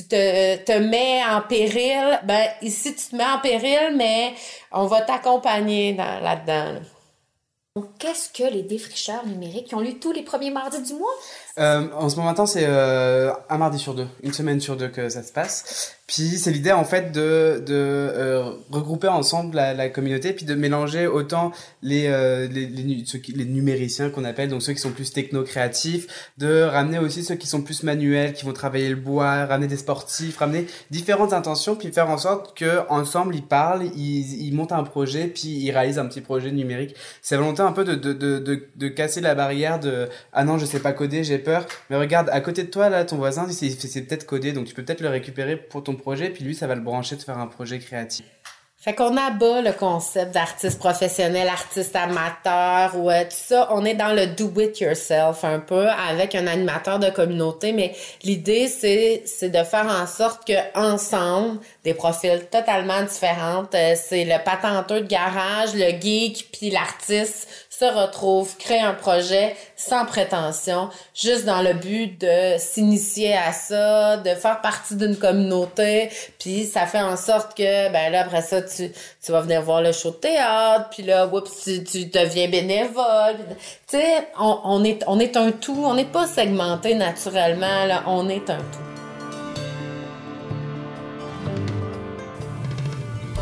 te 0.07 0.77
mets 0.79 1.23
en 1.23 1.41
péril, 1.41 2.19
ben 2.25 2.49
ici 2.61 2.93
tu 2.93 3.07
te 3.07 3.15
mets 3.15 3.25
en 3.25 3.39
péril, 3.39 3.95
mais 3.95 4.33
on 4.71 4.85
va 4.85 5.01
t'accompagner 5.01 5.93
là-dedans. 5.93 6.81
Qu'est-ce 7.97 8.29
que 8.29 8.43
les 8.53 8.63
défricheurs 8.63 9.25
numériques 9.25 9.67
qui 9.67 9.75
ont 9.75 9.79
lu 9.79 9.97
tous 9.97 10.11
les 10.11 10.23
premiers 10.23 10.51
mardis 10.51 10.83
du 10.83 10.93
mois? 10.93 11.13
Euh, 11.59 11.87
en 11.95 12.09
ce 12.09 12.15
moment, 12.15 12.47
c'est 12.47 12.65
euh, 12.65 13.31
un 13.47 13.57
mardi 13.59 13.77
sur 13.77 13.93
deux, 13.93 14.07
une 14.23 14.33
semaine 14.33 14.59
sur 14.59 14.75
deux 14.75 14.87
que 14.87 15.07
ça 15.09 15.21
se 15.21 15.31
passe. 15.31 15.95
Puis 16.07 16.37
c'est 16.37 16.51
l'idée 16.51 16.71
en 16.71 16.83
fait 16.83 17.11
de, 17.11 17.63
euh, 17.69 18.51
regrouper 18.71 19.07
ensemble 19.07 19.55
la, 19.55 19.73
la, 19.73 19.89
communauté, 19.89 20.33
puis 20.33 20.45
de 20.45 20.55
mélanger 20.55 21.07
autant 21.07 21.51
les, 21.81 22.09
les, 22.49 23.45
numériciens 23.45 24.09
qu'on 24.09 24.25
appelle, 24.25 24.49
donc 24.49 24.63
ceux 24.63 24.73
qui 24.73 24.81
sont 24.81 24.91
plus 24.91 25.13
techno-créatifs, 25.13 26.31
de 26.39 26.63
ramener 26.63 26.99
aussi 26.99 27.23
ceux 27.23 27.35
qui 27.35 27.47
sont 27.47 27.61
plus 27.61 27.83
manuels, 27.83 28.33
qui 28.33 28.45
vont 28.45 28.51
travailler 28.51 28.89
le 28.89 28.95
bois, 28.95 29.45
ramener 29.45 29.67
des 29.67 29.77
sportifs, 29.77 30.37
ramener 30.37 30.67
différentes 30.91 31.33
intentions, 31.33 31.75
puis 31.75 31.91
faire 31.91 32.09
en 32.09 32.17
sorte 32.17 32.57
que 32.57 32.81
ensemble 32.89 33.35
ils 33.35 33.45
parlent, 33.45 33.85
ils, 33.95 34.53
montent 34.53 34.73
un 34.73 34.83
projet, 34.83 35.27
puis 35.27 35.49
ils 35.49 35.71
réalisent 35.71 35.99
un 35.99 36.07
petit 36.07 36.21
projet 36.21 36.51
numérique. 36.51 36.95
C'est 37.21 37.37
volonté 37.37 37.61
un 37.61 37.71
peu 37.71 37.85
de, 37.85 37.95
de, 37.95 38.13
de, 38.13 38.39
de, 38.39 38.67
de 38.75 38.87
casser 38.89 39.21
la 39.21 39.35
barrière 39.35 39.79
de 39.79 40.09
ah 40.33 40.43
non 40.43 40.57
je 40.57 40.65
sais 40.65 40.79
pas 40.79 40.91
coder, 40.91 41.23
j'ai 41.23 41.42
peur, 41.43 41.65
mais 41.89 41.97
regarde 41.97 42.29
à 42.31 42.41
côté 42.41 42.63
de 42.63 42.69
toi 42.69 42.89
là 42.89 43.05
ton 43.05 43.17
voisin 43.17 43.47
c'est 43.51 44.01
peut-être 44.01 44.25
codé, 44.25 44.53
donc 44.53 44.65
tu 44.65 44.73
peux 44.73 44.83
peut-être 44.83 45.01
le 45.01 45.09
récupérer 45.09 45.57
pour 45.57 45.83
ton 45.83 45.95
projet, 45.95 46.29
puis 46.29 46.43
lui, 46.43 46.55
ça 46.55 46.67
va 46.67 46.75
le 46.75 46.81
brancher 46.81 47.15
de 47.15 47.21
faire 47.21 47.37
un 47.37 47.47
projet 47.47 47.79
créatif. 47.79 48.25
Fait 48.83 48.93
qu'on 48.93 49.15
abat 49.15 49.61
le 49.61 49.71
concept 49.71 50.33
d'artiste 50.33 50.77
professionnel, 50.77 51.47
artiste 51.47 51.95
amateur 51.95 52.97
ou 52.97 53.09
euh, 53.09 53.23
tout 53.23 53.29
ça. 53.29 53.69
On 53.71 53.85
est 53.85 53.93
dans 53.93 54.11
le 54.11 54.27
do 54.27 54.51
it 54.59 54.77
yourself 54.81 55.45
un 55.45 55.59
peu 55.59 55.87
avec 55.87 56.35
un 56.35 56.47
animateur 56.47 56.99
de 56.99 57.09
communauté, 57.09 57.71
mais 57.71 57.95
l'idée 58.23 58.67
c'est 58.67 59.49
de 59.49 59.63
faire 59.63 59.87
en 59.87 60.05
sorte 60.05 60.45
que 60.45 60.77
ensemble, 60.77 61.61
des 61.85 61.93
profils 61.93 62.45
totalement 62.51 63.01
différents, 63.03 63.63
euh, 63.73 63.93
c'est 63.95 64.25
le 64.25 64.43
patenteux 64.43 64.99
de 64.99 65.07
garage, 65.07 65.73
le 65.75 65.91
geek 66.01 66.49
puis 66.51 66.69
l'artiste 66.69 67.47
se 67.79 67.85
retrouvent, 67.85 68.55
créent 68.57 68.81
un 68.81 68.93
projet 68.93 69.55
sans 69.75 70.05
prétention, 70.05 70.89
juste 71.15 71.45
dans 71.45 71.61
le 71.61 71.73
but 71.73 72.21
de 72.21 72.57
s'initier 72.59 73.35
à 73.35 73.51
ça, 73.51 74.17
de 74.17 74.29
faire 74.35 74.61
partie 74.61 74.95
d'une 74.95 75.17
communauté, 75.17 76.09
puis 76.39 76.65
ça 76.65 76.85
fait 76.85 77.01
en 77.01 77.17
sorte 77.17 77.57
que 77.57 77.91
ben 77.91 78.11
là 78.11 78.21
après 78.21 78.43
ça 78.43 78.61
tu 78.61 78.91
tu 79.23 79.31
vas 79.31 79.41
venir 79.41 79.61
voir 79.63 79.81
le 79.81 79.91
show 79.91 80.11
de 80.11 80.15
théâtre, 80.15 80.89
puis 80.91 81.01
là 81.03 81.25
oups 81.25 81.51
tu, 81.63 81.83
tu 81.83 82.05
deviens 82.05 82.47
bénévole. 82.47 83.37
Tu 83.87 83.97
sais, 83.97 84.27
on, 84.39 84.59
on 84.63 84.83
est 84.83 85.03
on 85.07 85.19
est 85.19 85.35
un 85.35 85.51
tout, 85.51 85.83
on 85.83 85.95
n'est 85.95 86.05
pas 86.05 86.27
segmenté 86.27 86.93
naturellement 86.93 87.85
là, 87.85 88.03
on 88.05 88.29
est 88.29 88.49
un 88.51 88.57
tout. 88.57 88.93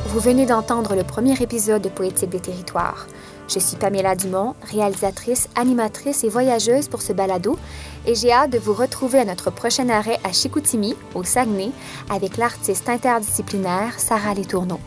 Vous 0.06 0.20
venez 0.20 0.46
d'entendre 0.46 0.96
le 0.96 1.04
premier 1.04 1.42
épisode 1.42 1.82
de 1.82 1.90
Poétique 1.90 2.30
des 2.30 2.40
territoires. 2.40 3.08
Je 3.54 3.60
suis 3.60 3.76
Pamela 3.76 4.16
Dumont, 4.16 4.56
réalisatrice, 4.72 5.50
animatrice 5.56 6.24
et 6.24 6.30
voyageuse 6.30 6.88
pour 6.88 7.02
ce 7.02 7.12
balado, 7.12 7.60
et 8.06 8.16
j'ai 8.16 8.32
hâte 8.32 8.52
de 8.52 8.58
vous 8.58 8.72
retrouver 8.72 9.20
à 9.20 9.26
notre 9.26 9.52
prochain 9.52 9.90
arrêt 9.90 10.20
à 10.24 10.32
Chicoutimi, 10.32 10.96
au 11.16 11.26
Saguenay, 11.26 11.72
avec 12.10 12.38
l'artiste 12.38 12.88
interdisciplinaire 12.88 14.00
Sarah 14.00 14.36
Letourneau. 14.36 14.80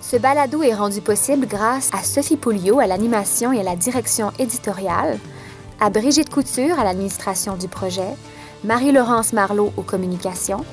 Ce 0.00 0.16
balado 0.16 0.62
est 0.62 0.74
rendu 0.74 1.00
possible 1.00 1.48
grâce 1.48 1.90
à 1.92 2.04
Sophie 2.04 2.36
Pouliot 2.36 2.78
à 2.78 2.86
l'animation 2.86 3.52
et 3.52 3.58
à 3.58 3.64
la 3.64 3.74
direction 3.74 4.30
éditoriale, 4.38 5.18
à 5.80 5.90
Brigitte 5.90 6.30
Couture 6.30 6.78
à 6.78 6.84
l'administration 6.84 7.56
du 7.56 7.66
projet, 7.66 8.14
Marie-Laurence 8.62 9.32
Marlot 9.32 9.72
aux 9.76 9.82
communications. 9.82 10.64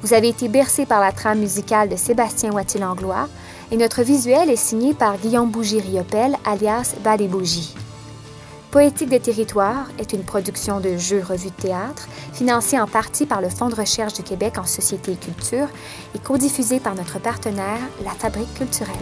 Vous 0.00 0.14
avez 0.14 0.28
été 0.28 0.48
bercé 0.48 0.86
par 0.86 1.00
la 1.00 1.12
trame 1.12 1.40
musicale 1.40 1.90
de 1.90 1.96
Sébastien 1.96 2.52
Wattier-Langlois, 2.52 3.28
et 3.70 3.76
notre 3.76 4.02
visuel 4.02 4.50
est 4.50 4.56
signé 4.56 4.94
par 4.94 5.18
Guillaume 5.18 5.50
Bougie-Riopel, 5.50 6.36
alias 6.44 6.94
Badébougie. 7.02 7.74
Poétique 8.70 9.08
des 9.08 9.20
territoires 9.20 9.86
est 9.98 10.12
une 10.12 10.24
production 10.24 10.78
de 10.80 10.96
Jeux 10.96 11.22
Revue 11.26 11.48
de 11.48 11.62
théâtre, 11.62 12.06
financée 12.34 12.78
en 12.78 12.86
partie 12.86 13.24
par 13.24 13.40
le 13.40 13.48
Fonds 13.48 13.70
de 13.70 13.74
recherche 13.74 14.12
du 14.12 14.22
Québec 14.22 14.58
en 14.58 14.64
société 14.64 15.12
et 15.12 15.16
culture 15.16 15.68
et 16.14 16.18
codiffusée 16.18 16.80
par 16.80 16.94
notre 16.94 17.18
partenaire, 17.18 17.80
la 18.04 18.10
Fabrique 18.10 18.52
culturelle. 18.54 18.94